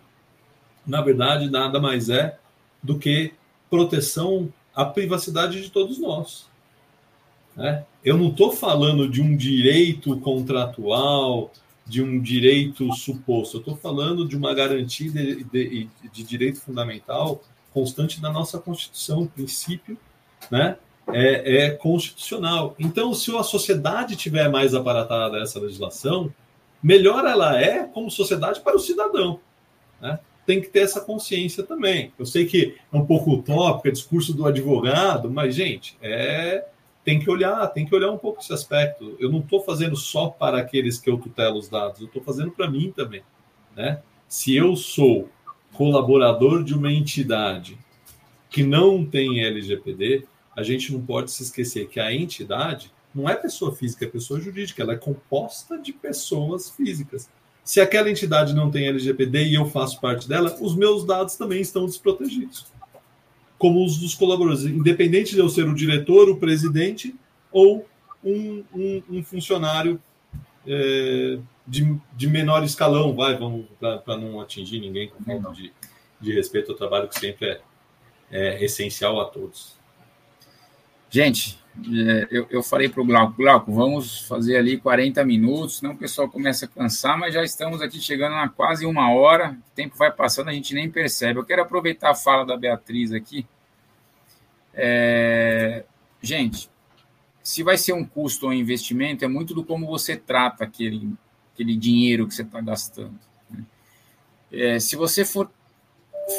na 0.85 1.01
verdade, 1.01 1.49
nada 1.49 1.79
mais 1.79 2.09
é 2.09 2.37
do 2.83 2.99
que 2.99 3.33
proteção 3.69 4.51
à 4.73 4.85
privacidade 4.85 5.61
de 5.61 5.69
todos 5.69 5.99
nós. 5.99 6.47
Né? 7.55 7.85
Eu 8.03 8.17
não 8.17 8.29
estou 8.29 8.51
falando 8.51 9.09
de 9.09 9.21
um 9.21 9.35
direito 9.35 10.17
contratual 10.19 11.51
de 11.85 12.01
um 12.01 12.19
direito 12.19 12.91
suposto. 12.93 13.57
Eu 13.57 13.59
estou 13.59 13.77
falando 13.77 14.27
de 14.27 14.35
uma 14.35 14.53
garantia 14.53 15.11
de, 15.11 15.43
de, 15.43 15.89
de, 16.11 16.23
direito 16.23 16.59
fundamental 16.59 17.41
constante 17.71 18.21
na 18.21 18.31
nossa 18.31 18.57
Constituição, 18.57 19.23
o 19.23 19.27
princípio, 19.27 19.97
né? 20.49 20.77
É, 21.13 21.65
é, 21.65 21.69
constitucional. 21.69 22.73
Então, 22.79 23.13
se 23.13 23.35
a 23.37 23.43
sociedade 23.43 24.15
tiver 24.15 24.49
mais 24.49 24.73
aparatada 24.73 25.37
essa 25.37 25.59
legislação, 25.59 26.33
melhor 26.81 27.23
ela 27.25 27.61
é 27.61 27.83
como 27.83 28.09
sociedade 28.09 28.59
para 28.61 28.75
o 28.75 28.79
cidadão. 28.79 29.39
Né? 30.01 30.17
Tem 30.45 30.61
que 30.61 30.67
ter 30.67 30.79
essa 30.79 31.01
consciência 31.01 31.63
também. 31.63 32.13
Eu 32.19 32.25
sei 32.25 32.45
que 32.45 32.75
é 32.91 32.97
um 32.97 33.05
pouco 33.05 33.31
utópico, 33.31 33.87
é 33.87 33.91
discurso 33.91 34.33
do 34.33 34.45
advogado, 34.45 35.29
mas, 35.29 35.55
gente, 35.55 35.97
é 36.01 36.65
tem 37.05 37.19
que 37.19 37.29
olhar, 37.29 37.67
tem 37.67 37.85
que 37.85 37.93
olhar 37.93 38.09
um 38.09 38.17
pouco 38.17 38.41
esse 38.41 38.51
aspecto. 38.51 39.15
Eu 39.19 39.31
não 39.31 39.39
estou 39.39 39.61
fazendo 39.61 39.95
só 39.95 40.27
para 40.27 40.57
aqueles 40.57 40.97
que 40.99 41.07
eu 41.07 41.19
tutelo 41.19 41.59
os 41.59 41.69
dados, 41.69 42.01
eu 42.01 42.07
estou 42.07 42.21
fazendo 42.21 42.49
para 42.49 42.69
mim 42.69 42.91
também. 42.91 43.21
Né? 43.75 44.01
Se 44.27 44.55
eu 44.55 44.75
sou 44.75 45.29
colaborador 45.71 46.63
de 46.63 46.73
uma 46.73 46.91
entidade 46.91 47.77
que 48.49 48.63
não 48.63 49.05
tem 49.05 49.43
LGPD, 49.43 50.25
a 50.55 50.63
gente 50.63 50.91
não 50.91 51.01
pode 51.05 51.29
se 51.29 51.43
esquecer 51.43 51.87
que 51.87 51.99
a 51.99 52.11
entidade 52.11 52.91
não 53.13 53.29
é 53.29 53.35
pessoa 53.35 53.73
física, 53.73 54.05
é 54.05 54.07
pessoa 54.07 54.41
jurídica, 54.41 54.81
ela 54.81 54.93
é 54.93 54.97
composta 54.97 55.77
de 55.77 55.93
pessoas 55.93 56.71
físicas. 56.71 57.29
Se 57.65 57.81
aquela 57.81 58.09
entidade 58.09 58.53
não 58.53 58.71
tem 58.71 58.87
LGPD 58.87 59.47
e 59.47 59.55
eu 59.55 59.65
faço 59.65 59.99
parte 59.99 60.29
dela, 60.29 60.55
os 60.61 60.75
meus 60.75 61.03
dados 61.05 61.35
também 61.35 61.59
estão 61.59 61.85
desprotegidos 61.85 62.67
como 63.57 63.83
os 63.83 63.97
dos 63.97 64.13
colaboradores, 64.13 64.65
independente 64.65 65.33
de 65.33 65.39
eu 65.39 65.49
ser 65.49 65.67
o 65.67 65.73
diretor, 65.73 66.29
o 66.29 66.37
presidente 66.37 67.15
ou 67.51 67.87
um, 68.23 68.63
um, 68.73 69.03
um 69.09 69.23
funcionário 69.23 69.99
é, 70.67 71.39
de, 71.65 71.97
de, 72.15 72.27
menor 72.27 72.63
escalão, 72.63 73.15
vai, 73.15 73.37
vamos 73.37 73.65
para 73.79 74.17
não 74.17 74.41
atingir 74.41 74.79
ninguém 74.79 75.09
com 75.09 75.23
falta 75.23 75.51
de, 75.53 75.71
de 76.19 76.33
respeito 76.33 76.71
ao 76.71 76.77
trabalho 76.77 77.07
que 77.07 77.19
sempre 77.19 77.47
é, 77.49 77.61
é 78.31 78.63
essencial 78.63 79.19
a 79.21 79.25
todos. 79.25 79.75
Gente, 81.09 81.59
é, 81.83 82.27
eu, 82.31 82.47
eu 82.49 82.63
falei 82.63 82.87
para 82.87 83.01
o 83.01 83.05
Glauco, 83.05 83.35
Glauco, 83.37 83.71
vamos 83.71 84.21
fazer 84.27 84.57
ali 84.57 84.77
40 84.77 85.23
minutos, 85.25 85.77
senão 85.77 85.93
o 85.93 85.97
pessoal 85.97 86.29
começa 86.29 86.65
a 86.65 86.67
cansar, 86.67 87.17
mas 87.17 87.33
já 87.33 87.43
estamos 87.43 87.81
aqui 87.81 87.99
chegando 87.99 88.35
a 88.35 88.47
quase 88.47 88.85
uma 88.85 89.13
hora, 89.13 89.51
o 89.51 89.75
tempo 89.75 89.97
vai 89.97 90.11
passando, 90.11 90.49
a 90.49 90.53
gente 90.53 90.73
nem 90.73 90.89
percebe. 90.89 91.39
Eu 91.39 91.45
quero 91.45 91.61
aproveitar 91.61 92.11
a 92.11 92.15
fala 92.15 92.45
da 92.45 92.55
Beatriz 92.55 93.11
aqui. 93.11 93.45
É, 94.73 95.83
gente, 96.21 96.69
se 97.43 97.61
vai 97.61 97.77
ser 97.77 97.93
um 97.93 98.05
custo 98.05 98.45
ou 98.45 98.51
um 98.51 98.55
investimento, 98.55 99.25
é 99.25 99.27
muito 99.27 99.53
do 99.53 99.63
como 99.63 99.85
você 99.85 100.15
trata 100.15 100.63
aquele, 100.63 101.13
aquele 101.53 101.75
dinheiro 101.75 102.27
que 102.27 102.33
você 102.33 102.41
está 102.41 102.61
gastando. 102.61 103.19
Né? 103.49 103.63
É, 104.51 104.79
se 104.79 104.95
você 104.95 105.25
for 105.25 105.51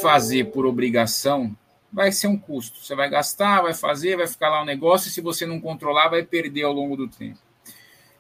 fazer 0.01 0.47
por 0.47 0.67
obrigação, 0.67 1.57
vai 1.97 2.13
ser 2.13 2.27
um 2.27 2.37
custo. 2.37 2.85
Você 2.85 2.95
vai 2.95 3.09
gastar, 3.09 3.63
vai 3.63 3.73
fazer, 3.73 4.19
vai 4.19 4.27
ficar 4.27 4.51
lá 4.51 4.61
o 4.61 4.65
um 4.65 4.67
negócio, 4.67 5.09
e 5.09 5.11
se 5.11 5.23
você 5.23 5.47
não 5.47 5.59
controlar, 5.59 6.11
vai 6.11 6.23
perder 6.23 6.65
ao 6.65 6.73
longo 6.75 6.95
do 6.95 7.09
tempo. 7.09 7.39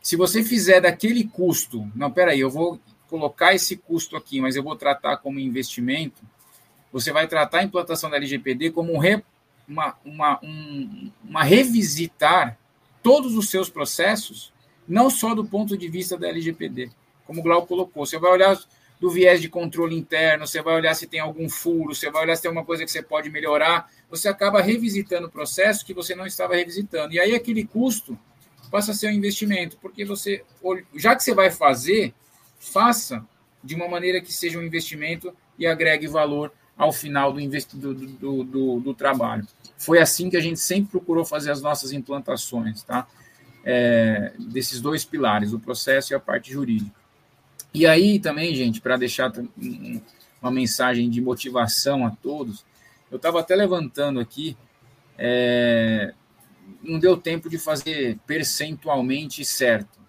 Se 0.00 0.16
você 0.16 0.42
fizer 0.42 0.80
daquele 0.80 1.24
custo, 1.24 1.86
não, 1.94 2.10
peraí, 2.10 2.40
eu 2.40 2.48
vou 2.48 2.80
colocar 3.06 3.54
esse 3.54 3.76
custo 3.76 4.16
aqui, 4.16 4.40
mas 4.40 4.56
eu 4.56 4.62
vou 4.62 4.74
tratar 4.76 5.18
como 5.18 5.38
investimento, 5.38 6.22
você 6.90 7.12
vai 7.12 7.28
tratar 7.28 7.58
a 7.58 7.64
implantação 7.64 8.08
da 8.08 8.16
LGPD 8.16 8.70
como 8.70 8.94
um 8.94 8.98
re, 8.98 9.22
uma, 9.68 9.94
uma, 10.02 10.40
um, 10.42 11.12
uma 11.22 11.42
revisitar 11.42 12.56
todos 13.02 13.36
os 13.36 13.50
seus 13.50 13.68
processos, 13.68 14.54
não 14.88 15.10
só 15.10 15.34
do 15.34 15.44
ponto 15.44 15.76
de 15.76 15.86
vista 15.86 16.16
da 16.16 16.28
LGPD, 16.28 16.88
como 17.26 17.40
o 17.40 17.42
Glauco 17.42 17.68
colocou. 17.68 18.06
Você 18.06 18.18
vai 18.18 18.30
olhar 18.30 18.58
do 19.00 19.10
viés 19.10 19.40
de 19.40 19.48
controle 19.48 19.96
interno, 19.96 20.46
você 20.46 20.62
vai 20.62 20.74
olhar 20.74 20.94
se 20.94 21.06
tem 21.06 21.20
algum 21.20 21.48
furo, 21.48 21.94
você 21.94 22.10
vai 22.10 22.22
olhar 22.22 22.36
se 22.36 22.42
tem 22.42 22.48
alguma 22.48 22.64
coisa 22.64 22.84
que 22.84 22.90
você 22.90 23.02
pode 23.02 23.30
melhorar, 23.30 23.90
você 24.08 24.28
acaba 24.28 24.62
revisitando 24.62 25.26
o 25.26 25.30
processo 25.30 25.84
que 25.84 25.92
você 25.92 26.14
não 26.14 26.26
estava 26.26 26.56
revisitando. 26.56 27.12
E 27.12 27.20
aí 27.20 27.34
aquele 27.34 27.66
custo 27.66 28.18
passa 28.70 28.92
a 28.92 28.94
ser 28.94 29.08
um 29.08 29.12
investimento, 29.12 29.76
porque 29.80 30.04
você, 30.04 30.44
já 30.94 31.14
que 31.14 31.22
você 31.22 31.34
vai 31.34 31.50
fazer, 31.50 32.14
faça 32.58 33.24
de 33.62 33.74
uma 33.74 33.88
maneira 33.88 34.20
que 34.20 34.32
seja 34.32 34.58
um 34.58 34.62
investimento 34.62 35.34
e 35.58 35.66
agregue 35.66 36.06
valor 36.06 36.52
ao 36.76 36.92
final 36.92 37.32
do, 37.32 37.40
do, 37.40 37.94
do, 37.94 38.44
do, 38.44 38.80
do 38.80 38.94
trabalho. 38.94 39.46
Foi 39.78 39.98
assim 39.98 40.30
que 40.30 40.36
a 40.36 40.40
gente 40.40 40.60
sempre 40.60 40.90
procurou 40.90 41.24
fazer 41.24 41.50
as 41.50 41.60
nossas 41.60 41.92
implantações, 41.92 42.82
tá? 42.82 43.06
É, 43.64 44.32
desses 44.38 44.80
dois 44.80 45.04
pilares, 45.04 45.52
o 45.52 45.58
processo 45.58 46.12
e 46.12 46.14
a 46.14 46.20
parte 46.20 46.52
jurídica. 46.52 47.05
E 47.76 47.86
aí 47.86 48.18
também, 48.18 48.54
gente, 48.54 48.80
para 48.80 48.96
deixar 48.96 49.30
uma 50.40 50.50
mensagem 50.50 51.10
de 51.10 51.20
motivação 51.20 52.06
a 52.06 52.10
todos, 52.10 52.64
eu 53.10 53.16
estava 53.18 53.40
até 53.40 53.54
levantando 53.54 54.18
aqui, 54.18 54.56
é, 55.18 56.14
não 56.82 56.98
deu 56.98 57.18
tempo 57.18 57.50
de 57.50 57.58
fazer 57.58 58.18
percentualmente 58.26 59.44
certo, 59.44 60.00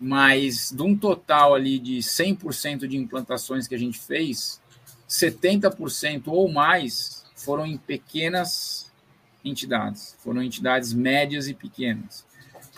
mas 0.00 0.72
de 0.72 0.82
um 0.82 0.98
total 0.98 1.54
ali 1.54 1.78
de 1.78 1.98
100% 1.98 2.88
de 2.88 2.96
implantações 2.96 3.68
que 3.68 3.76
a 3.76 3.78
gente 3.78 4.00
fez, 4.00 4.60
70% 5.08 6.24
ou 6.26 6.50
mais 6.50 7.24
foram 7.36 7.64
em 7.64 7.76
pequenas 7.76 8.90
entidades, 9.44 10.16
foram 10.18 10.42
entidades 10.42 10.92
médias 10.92 11.46
e 11.46 11.54
pequenas. 11.54 12.26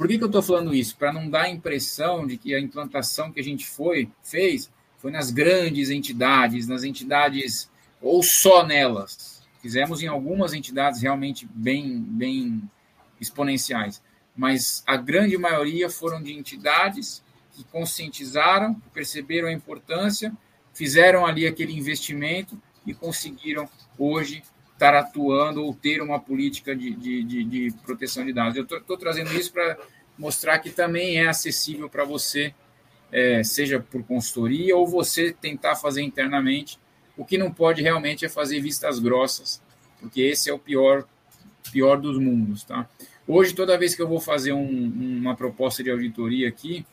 Por 0.01 0.09
que, 0.09 0.17
que 0.17 0.25
eu 0.25 0.29
estou 0.29 0.43
falando 0.43 0.75
isso? 0.75 0.97
Para 0.97 1.13
não 1.13 1.29
dar 1.29 1.43
a 1.43 1.51
impressão 1.51 2.27
de 2.27 2.39
que 2.39 2.55
a 2.55 2.59
implantação 2.59 3.31
que 3.31 3.39
a 3.39 3.45
gente 3.45 3.67
foi 3.67 4.11
fez 4.23 4.73
foi 4.97 5.11
nas 5.11 5.31
grandes 5.31 5.91
entidades, 5.91 6.67
nas 6.67 6.85
entidades 6.85 7.71
ou 8.01 8.23
só 8.23 8.67
nelas. 8.67 9.47
Fizemos 9.61 10.03
em 10.03 10.07
algumas 10.07 10.55
entidades 10.55 11.03
realmente 11.03 11.47
bem, 11.53 12.01
bem 12.01 12.63
exponenciais, 13.21 14.03
mas 14.35 14.83
a 14.87 14.97
grande 14.97 15.37
maioria 15.37 15.91
foram 15.91 16.23
de 16.23 16.33
entidades 16.33 17.23
que 17.53 17.63
conscientizaram, 17.65 18.73
perceberam 18.95 19.49
a 19.49 19.53
importância, 19.53 20.33
fizeram 20.73 21.27
ali 21.27 21.47
aquele 21.47 21.77
investimento 21.77 22.59
e 22.87 22.95
conseguiram 22.95 23.69
hoje 23.99 24.43
estar 24.81 24.95
atuando 24.95 25.63
ou 25.63 25.75
ter 25.75 26.01
uma 26.01 26.19
política 26.19 26.75
de, 26.75 26.93
de, 26.93 27.23
de, 27.23 27.45
de 27.45 27.73
proteção 27.85 28.25
de 28.25 28.33
dados. 28.33 28.57
Eu 28.57 28.65
estou 28.65 28.97
trazendo 28.97 29.31
isso 29.35 29.53
para 29.53 29.77
mostrar 30.17 30.59
que 30.59 30.71
também 30.71 31.19
é 31.19 31.29
acessível 31.29 31.91
para 31.91 32.03
você, 32.03 32.55
é, 33.13 33.43
seja 33.43 33.79
por 33.79 34.03
consultoria 34.05 34.75
ou 34.75 34.87
você 34.87 35.33
tentar 35.33 35.77
fazer 35.77 36.01
internamente. 36.01 36.79
O 37.15 37.27
que 37.27 37.37
não 37.37 37.53
pode 37.53 37.83
realmente 37.83 38.25
é 38.25 38.29
fazer 38.31 38.59
vistas 38.61 38.99
grossas, 38.99 39.63
porque 40.01 40.23
esse 40.23 40.49
é 40.49 40.53
o 40.55 40.59
pior, 40.59 41.05
pior 41.71 42.01
dos 42.01 42.19
mundos. 42.19 42.65
Tá? 42.65 42.89
Hoje, 43.29 43.55
toda 43.55 43.77
vez 43.77 43.95
que 43.95 44.01
eu 44.01 44.09
vou 44.09 44.19
fazer 44.19 44.55
um, 44.55 45.19
uma 45.21 45.37
proposta 45.37 45.83
de 45.83 45.91
auditoria 45.91 46.49
aqui, 46.49 46.87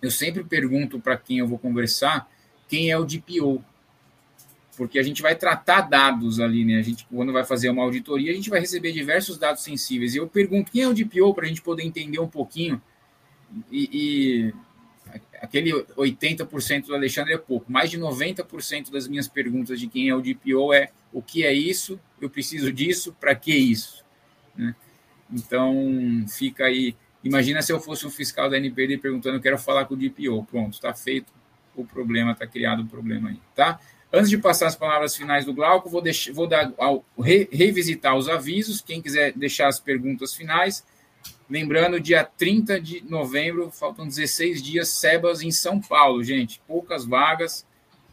eu 0.00 0.10
sempre 0.10 0.42
pergunto 0.42 0.98
para 0.98 1.18
quem 1.18 1.38
eu 1.38 1.46
vou 1.46 1.58
conversar 1.58 2.26
quem 2.66 2.90
é 2.90 2.96
o 2.96 3.04
DPO, 3.04 3.62
porque 4.80 4.98
a 4.98 5.02
gente 5.02 5.20
vai 5.20 5.36
tratar 5.36 5.82
dados 5.82 6.40
ali, 6.40 6.64
né? 6.64 6.78
A 6.78 6.82
gente, 6.82 7.06
quando 7.12 7.34
vai 7.34 7.44
fazer 7.44 7.68
uma 7.68 7.82
auditoria, 7.82 8.32
a 8.32 8.34
gente 8.34 8.48
vai 8.48 8.60
receber 8.60 8.92
diversos 8.92 9.36
dados 9.36 9.62
sensíveis. 9.62 10.14
E 10.14 10.16
eu 10.16 10.26
pergunto 10.26 10.72
quem 10.72 10.84
é 10.84 10.88
o 10.88 10.94
DPO 10.94 11.34
para 11.34 11.44
a 11.44 11.48
gente 11.48 11.60
poder 11.60 11.82
entender 11.82 12.18
um 12.18 12.26
pouquinho. 12.26 12.80
E, 13.70 13.90
e 13.92 14.54
aquele 15.38 15.70
80% 15.74 16.86
do 16.86 16.94
Alexandre 16.94 17.34
é 17.34 17.36
pouco. 17.36 17.70
Mais 17.70 17.90
de 17.90 17.98
90% 17.98 18.90
das 18.90 19.06
minhas 19.06 19.28
perguntas 19.28 19.78
de 19.78 19.86
quem 19.86 20.08
é 20.08 20.14
o 20.14 20.22
DPO 20.22 20.72
é 20.72 20.88
o 21.12 21.20
que 21.20 21.44
é 21.44 21.52
isso, 21.52 22.00
eu 22.18 22.30
preciso 22.30 22.72
disso, 22.72 23.14
para 23.20 23.34
que 23.34 23.54
isso? 23.54 24.02
Né? 24.56 24.74
Então, 25.30 26.24
fica 26.26 26.64
aí. 26.64 26.96
Imagina 27.22 27.60
se 27.60 27.70
eu 27.70 27.80
fosse 27.80 28.06
um 28.06 28.10
fiscal 28.10 28.48
da 28.48 28.56
NPD 28.56 28.96
perguntando, 28.96 29.36
eu 29.36 29.42
quero 29.42 29.58
falar 29.58 29.84
com 29.84 29.92
o 29.92 29.96
DPO. 29.98 30.42
Pronto, 30.50 30.72
está 30.72 30.94
feito 30.94 31.30
o 31.76 31.84
problema, 31.84 32.32
está 32.32 32.46
criado 32.46 32.80
o 32.80 32.86
problema 32.86 33.28
aí, 33.28 33.38
tá? 33.54 33.78
Antes 34.12 34.28
de 34.28 34.38
passar 34.38 34.66
as 34.66 34.74
palavras 34.74 35.14
finais 35.14 35.44
do 35.44 35.54
Glauco, 35.54 35.88
vou, 35.88 36.02
deixar, 36.02 36.32
vou 36.32 36.46
dar, 36.46 36.72
ao, 36.78 37.04
re, 37.18 37.48
revisitar 37.52 38.16
os 38.16 38.28
avisos. 38.28 38.80
Quem 38.80 39.00
quiser 39.00 39.32
deixar 39.32 39.68
as 39.68 39.78
perguntas 39.78 40.34
finais, 40.34 40.84
lembrando, 41.48 42.00
dia 42.00 42.24
30 42.24 42.80
de 42.80 43.04
novembro, 43.08 43.70
faltam 43.70 44.08
16 44.08 44.62
dias, 44.62 44.88
Sebas 44.88 45.42
em 45.42 45.52
São 45.52 45.80
Paulo, 45.80 46.24
gente. 46.24 46.60
Poucas 46.66 47.04
vagas, 47.04 47.64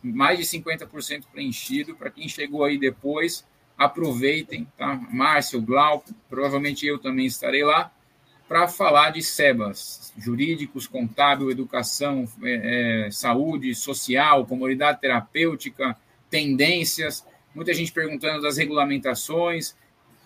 mais 0.03 0.37
de 0.37 0.45
50% 0.45 1.23
preenchido. 1.31 1.95
Para 1.95 2.11
quem 2.11 2.29
chegou 2.29 2.63
aí 2.63 2.77
depois, 2.77 3.43
aproveitem, 3.75 4.67
tá? 4.77 4.95
Márcio, 5.11 5.59
Glauco, 5.59 6.13
provavelmente 6.29 6.85
eu 6.85 6.99
também 6.99 7.25
estarei 7.25 7.63
lá 7.63 7.91
para 8.47 8.67
falar 8.67 9.11
de 9.11 9.21
SEBAS, 9.21 10.13
jurídicos, 10.17 10.87
contábil, 10.87 11.51
educação, 11.51 12.27
é, 12.41 13.07
é, 13.07 13.11
saúde, 13.11 13.75
social, 13.75 14.45
comunidade 14.45 15.01
terapêutica, 15.01 15.97
tendências, 16.29 17.25
muita 17.53 17.73
gente 17.73 17.91
perguntando 17.91 18.41
das 18.41 18.57
regulamentações, 18.57 19.75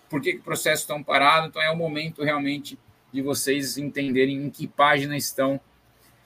por 0.08 0.20
que, 0.20 0.34
que 0.34 0.38
o 0.38 0.42
processo 0.42 0.82
está 0.82 0.98
parado, 1.02 1.48
então 1.48 1.60
é 1.60 1.70
o 1.70 1.76
momento 1.76 2.22
realmente 2.22 2.78
de 3.12 3.22
vocês 3.22 3.76
entenderem 3.76 4.36
em 4.36 4.50
que 4.50 4.66
página 4.66 5.16
estão 5.16 5.60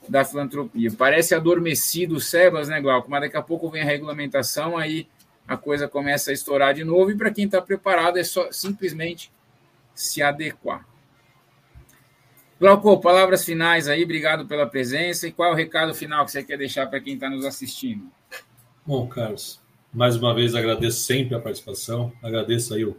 da 0.08 0.24
filantropia. 0.24 0.92
Parece 0.92 1.34
adormecido 1.34 2.16
o 2.16 2.20
Sebas, 2.20 2.68
né, 2.68 2.80
Glauco? 2.80 3.10
Mas 3.10 3.22
daqui 3.22 3.36
a 3.36 3.42
pouco 3.42 3.70
vem 3.70 3.82
a 3.82 3.84
regulamentação, 3.84 4.76
aí 4.76 5.08
a 5.48 5.56
coisa 5.56 5.88
começa 5.88 6.30
a 6.30 6.34
estourar 6.34 6.74
de 6.74 6.84
novo, 6.84 7.10
e 7.10 7.16
para 7.16 7.30
quem 7.30 7.46
está 7.46 7.62
preparado 7.62 8.18
é 8.18 8.24
só 8.24 8.50
simplesmente 8.52 9.32
se 9.94 10.22
adequar. 10.22 10.86
Glauco, 12.58 12.98
palavras 13.02 13.44
finais 13.44 13.86
aí, 13.86 14.02
obrigado 14.02 14.46
pela 14.46 14.66
presença. 14.66 15.28
E 15.28 15.32
qual 15.32 15.50
é 15.50 15.52
o 15.52 15.56
recado 15.56 15.94
final 15.94 16.24
que 16.24 16.30
você 16.30 16.42
quer 16.42 16.56
deixar 16.56 16.86
para 16.86 17.00
quem 17.00 17.14
está 17.14 17.28
nos 17.28 17.44
assistindo? 17.44 18.10
Bom, 18.84 19.06
Carlos, 19.06 19.60
mais 19.92 20.16
uma 20.16 20.34
vez 20.34 20.54
agradeço 20.54 21.00
sempre 21.00 21.34
a 21.34 21.40
participação, 21.40 22.12
agradeço 22.22 22.72
aí 22.72 22.82
o, 22.82 22.96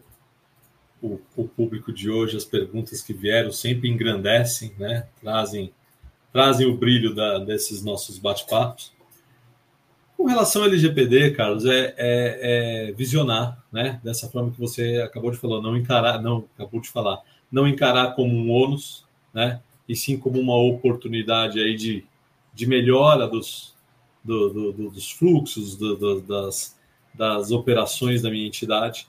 o, 1.01 1.19
o 1.35 1.47
público 1.47 1.91
de 1.91 2.07
hoje, 2.07 2.37
as 2.37 2.45
perguntas 2.45 3.01
que 3.01 3.13
vieram 3.13 3.51
sempre 3.51 3.89
engrandecem, 3.89 4.75
né? 4.77 5.07
trazem, 5.19 5.73
trazem 6.31 6.67
o 6.67 6.77
brilho 6.77 7.15
da, 7.15 7.39
desses 7.39 7.83
nossos 7.83 8.19
bate-papos. 8.19 8.93
Com 10.15 10.25
relação 10.25 10.61
ao 10.61 10.67
LGPD, 10.67 11.31
Carlos, 11.31 11.65
é, 11.65 11.95
é, 11.97 12.87
é, 12.89 12.91
visionar, 12.91 13.63
né? 13.71 13.99
Dessa 14.03 14.27
forma 14.27 14.51
que 14.51 14.59
você 14.59 15.01
acabou 15.03 15.29
de 15.29 15.37
falar, 15.37 15.61
não 15.61 15.77
encarar, 15.77 16.21
não 16.21 16.45
acabou 16.55 16.81
de 16.81 16.89
falar, 16.89 17.21
não 17.51 17.67
encarar 17.67 18.15
como 18.15 18.35
um 18.35 18.49
ônus, 18.49 19.06
né? 19.37 19.61
E 19.87 19.95
sim 19.95 20.17
como 20.17 20.39
uma 20.39 20.55
oportunidade 20.55 21.59
aí 21.59 21.75
de, 21.75 22.03
de 22.55 22.65
melhora 22.65 23.27
dos, 23.27 23.75
do, 24.23 24.49
do, 24.49 24.71
do, 24.71 24.89
dos 24.89 25.11
fluxos, 25.11 25.77
das, 26.25 26.75
das 27.13 27.51
operações 27.51 28.23
da 28.23 28.31
minha 28.31 28.47
entidade 28.47 29.07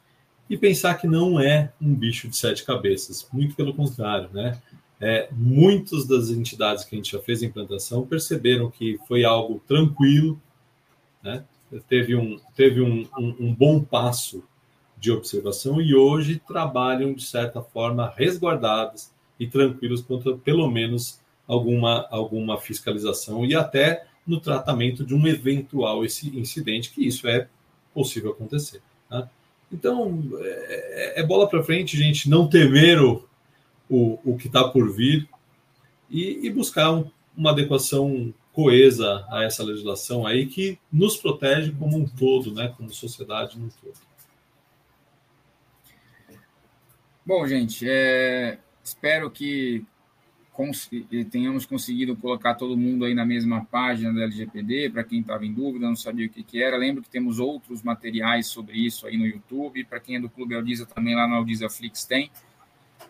e 0.51 0.57
pensar 0.57 0.97
que 0.97 1.07
não 1.07 1.41
é 1.41 1.73
um 1.81 1.95
bicho 1.95 2.29
de 2.29 2.37
sete 2.37 2.63
cabeças, 2.63 3.27
muito 3.33 3.57
pelo 3.57 3.73
contrário, 3.73 4.29
né? 4.31 4.61
É, 5.01 5.31
muitas 5.33 6.07
das 6.07 6.29
entidades 6.29 6.85
que 6.85 6.95
a 6.95 6.99
gente 6.99 7.13
já 7.13 7.21
fez 7.21 7.43
a 7.43 7.47
implantação 7.47 8.07
perceberam 8.07 8.71
que 8.71 8.99
foi 9.09 9.25
algo 9.25 9.63
tranquilo, 9.67 10.39
né? 11.23 11.43
teve, 11.89 12.17
um, 12.17 12.39
teve 12.55 12.83
um, 12.83 13.09
um, 13.19 13.37
um 13.41 13.55
bom 13.55 13.83
passo 13.83 14.45
de 14.99 15.11
observação 15.11 15.81
e 15.81 15.95
hoje 15.95 16.43
trabalham 16.47 17.15
de 17.15 17.25
certa 17.25 17.63
forma 17.63 18.13
resguardadas 18.15 19.17
e 19.39 19.47
tranquilos 19.47 20.03
contra 20.03 20.37
pelo 20.37 20.71
menos 20.71 21.21
alguma, 21.47 22.07
alguma 22.11 22.59
fiscalização 22.59 23.45
e 23.45 23.55
até 23.55 24.07
no 24.27 24.39
tratamento 24.41 25.05
de 25.05 25.15
um 25.15 25.27
eventual 25.27 26.05
esse 26.05 26.29
incidente, 26.39 26.91
que 26.91 27.07
isso 27.07 27.27
é 27.27 27.49
possível 27.95 28.33
acontecer. 28.33 28.83
Tá? 29.09 29.29
Então, 29.73 30.23
é, 30.41 31.21
é 31.21 31.23
bola 31.23 31.49
para 31.49 31.63
frente, 31.63 31.97
gente, 31.97 32.29
não 32.29 32.47
temer 32.47 33.01
o, 33.01 33.27
o, 33.89 34.19
o 34.25 34.37
que 34.37 34.47
está 34.47 34.69
por 34.69 34.93
vir 34.95 35.29
e, 36.11 36.47
e 36.47 36.51
buscar 36.51 36.93
um, 36.93 37.11
uma 37.37 37.51
adequação 37.51 38.35
coesa 38.53 39.25
a 39.31 39.45
essa 39.45 39.63
legislação 39.63 40.27
aí 40.27 40.47
que 40.47 40.79
nos 40.93 41.17
protege 41.17 41.73
como 41.73 41.97
um 41.97 42.07
todo, 42.07 42.53
né, 42.53 42.75
como 42.77 42.91
sociedade 42.91 43.59
no 43.59 43.71
todo. 43.71 43.97
Bom, 47.25 47.47
gente, 47.47 47.89
é, 47.89 48.59
Espero 48.89 49.31
que 49.31 49.85
cons 50.53 50.91
tenhamos 51.31 51.67
conseguido 51.67 52.17
colocar 52.17 52.55
todo 52.55 52.77
mundo 52.77 53.05
aí 53.05 53.15
na 53.15 53.25
mesma 53.25 53.65
página 53.67 54.13
da 54.13 54.23
LGPD, 54.23 54.91
para 54.91 55.05
quem 55.05 55.21
estava 55.21 55.45
em 55.47 55.53
dúvida, 55.53 55.87
não 55.87 55.95
sabia 55.95 56.27
o 56.27 56.31
que, 56.31 56.43
que, 56.43 56.63
era. 56.63 56.77
Lembro 56.77 57.03
que 57.03 57.11
temos 57.11 57.39
outros 57.39 57.83
materiais 57.83 58.47
sobre 58.47 58.79
isso 58.79 59.07
aí 59.07 59.17
no 59.17 59.27
YouTube. 59.27 59.85
Para 59.85 60.01
quem 60.01 60.17
é 60.17 60.21
do 60.21 60.29
Clube 60.29 60.55
Aldiza, 60.55 60.87
também 60.87 61.15
lá 61.15 61.29
no 61.29 61.37
Aldiza 61.37 61.69
Flix 61.69 62.05
tem. 62.05 62.31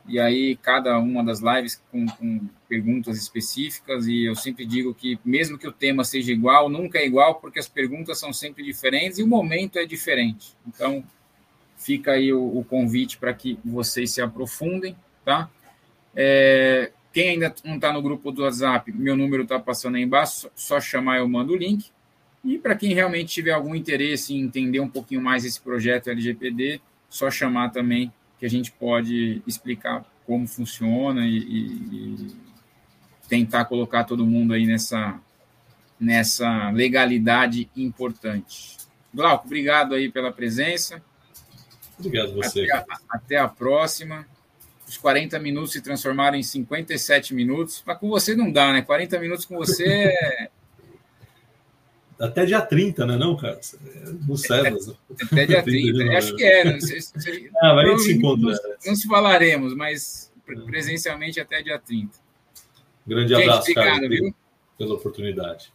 E 0.07 0.19
aí, 0.19 0.57
cada 0.57 0.99
uma 0.99 1.25
das 1.25 1.41
lives 1.41 1.83
com, 1.91 2.07
com, 2.07 2.41
perguntas 2.69 3.17
específicas. 3.17 4.07
E 4.07 4.25
eu 4.25 4.35
sempre 4.35 4.67
digo 4.67 4.93
que, 4.93 5.19
mesmo 5.25 5.57
que 5.57 5.69
o 5.69 5.73
tema 5.73 6.05
seja 6.05 6.33
igual, 6.33 6.69
nunca 6.69 6.99
é 6.99 7.07
igual, 7.07 7.37
porque 7.37 7.59
as 7.59 7.69
perguntas 7.69 8.19
são 8.19 8.33
sempre 8.33 8.65
diferentes 8.65 9.19
e 9.19 9.23
o 9.23 9.27
momento 9.27 9.79
é 9.79 9.87
diferente. 9.87 10.55
Então, 10.67 11.05
fica 11.79 12.13
aí 12.13 12.33
o, 12.33 12.59
o 12.59 12.65
convite 12.65 13.17
para 13.17 13.33
que 13.33 13.59
vocês 13.65 14.11
se 14.11 14.21
aprofundem, 14.21 14.95
tá? 15.25 15.49
É, 16.21 16.91
quem 17.13 17.29
ainda 17.29 17.55
não 17.65 17.77
está 17.77 17.93
no 17.93 18.03
grupo 18.03 18.33
do 18.33 18.43
WhatsApp, 18.43 18.91
meu 18.93 19.17
número 19.17 19.45
está 19.45 19.57
passando 19.57 19.95
aí 19.95 20.03
embaixo, 20.03 20.51
só 20.57 20.81
chamar 20.81 21.19
eu 21.19 21.29
mando 21.29 21.53
o 21.53 21.57
link. 21.57 21.93
E 22.45 22.59
para 22.59 22.75
quem 22.75 22.93
realmente 22.93 23.35
tiver 23.35 23.53
algum 23.53 23.73
interesse 23.73 24.35
em 24.35 24.41
entender 24.41 24.81
um 24.81 24.89
pouquinho 24.89 25.23
mais 25.23 25.45
esse 25.45 25.61
projeto 25.61 26.11
LGPD, 26.11 26.81
só 27.09 27.31
chamar 27.31 27.71
também 27.71 28.13
que 28.37 28.45
a 28.45 28.51
gente 28.51 28.73
pode 28.73 29.43
explicar 29.47 30.05
como 30.27 30.47
funciona 30.49 31.25
e, 31.25 31.39
e, 31.39 32.27
tentar 33.29 33.67
colocar 33.67 34.03
todo 34.03 34.27
mundo 34.27 34.55
aí 34.55 34.67
nessa, 34.67 35.21
nessa 36.01 36.71
legalidade 36.71 37.71
importante. 37.77 38.77
Glauco, 39.15 39.47
obrigado 39.47 39.95
aí 39.95 40.11
pela 40.11 40.33
presença. 40.33 41.01
Obrigado 41.99 42.35
você. 42.35 42.71
Até 42.73 42.75
a, 42.75 42.99
até 43.09 43.37
a 43.37 43.49
próxima 43.49 44.27
os 44.89 44.97
40 44.97 45.39
minutos 45.39 45.73
se 45.73 45.83
transformaram 45.83 46.37
em 46.37 46.43
57 46.43 47.35
minutos. 47.35 47.83
Mas 47.87 47.99
com 47.99 48.09
você 48.09 48.35
não 48.35 48.51
dá, 48.51 48.73
né? 48.73 48.83
40 48.83 49.19
minutos 49.19 49.45
com 49.45 49.57
você 49.57 49.85
é. 49.87 50.51
Até 52.19 52.45
dia 52.45 52.61
30, 52.61 53.07
né, 53.07 53.17
não, 53.17 53.37
cara? 53.37 53.61
No 54.27 54.37
Cebas. 54.37 54.93
Até 55.31 55.47
dia 55.47 55.63
30. 55.63 55.99
Né? 56.05 56.17
Acho 56.17 56.35
que 56.35 56.45
é. 56.45 56.65
Não 56.65 56.81
sei 56.81 57.01
se, 57.01 57.51
ah, 57.63 57.75
vai 57.75 57.99
se 57.99 58.13
encontra. 58.13 58.59
Não, 58.85 58.97
se 58.97 59.07
falaremos, 59.07 59.75
mas 59.75 60.33
presencialmente 60.67 61.39
até 61.39 61.63
dia 61.63 61.79
30. 61.79 62.11
Grande 63.07 63.35
Gente, 63.35 63.43
abraço, 63.43 63.61
obrigado, 63.71 63.85
cara. 63.85 64.09
Viu? 64.09 64.35
Pela 64.77 64.95
oportunidade. 64.95 65.73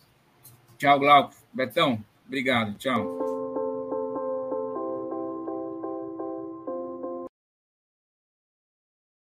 Tchau, 0.78 1.00
Glauco. 1.00 1.36
Betão, 1.54 2.04
obrigado. 2.28 2.78
Tchau. 2.78 3.33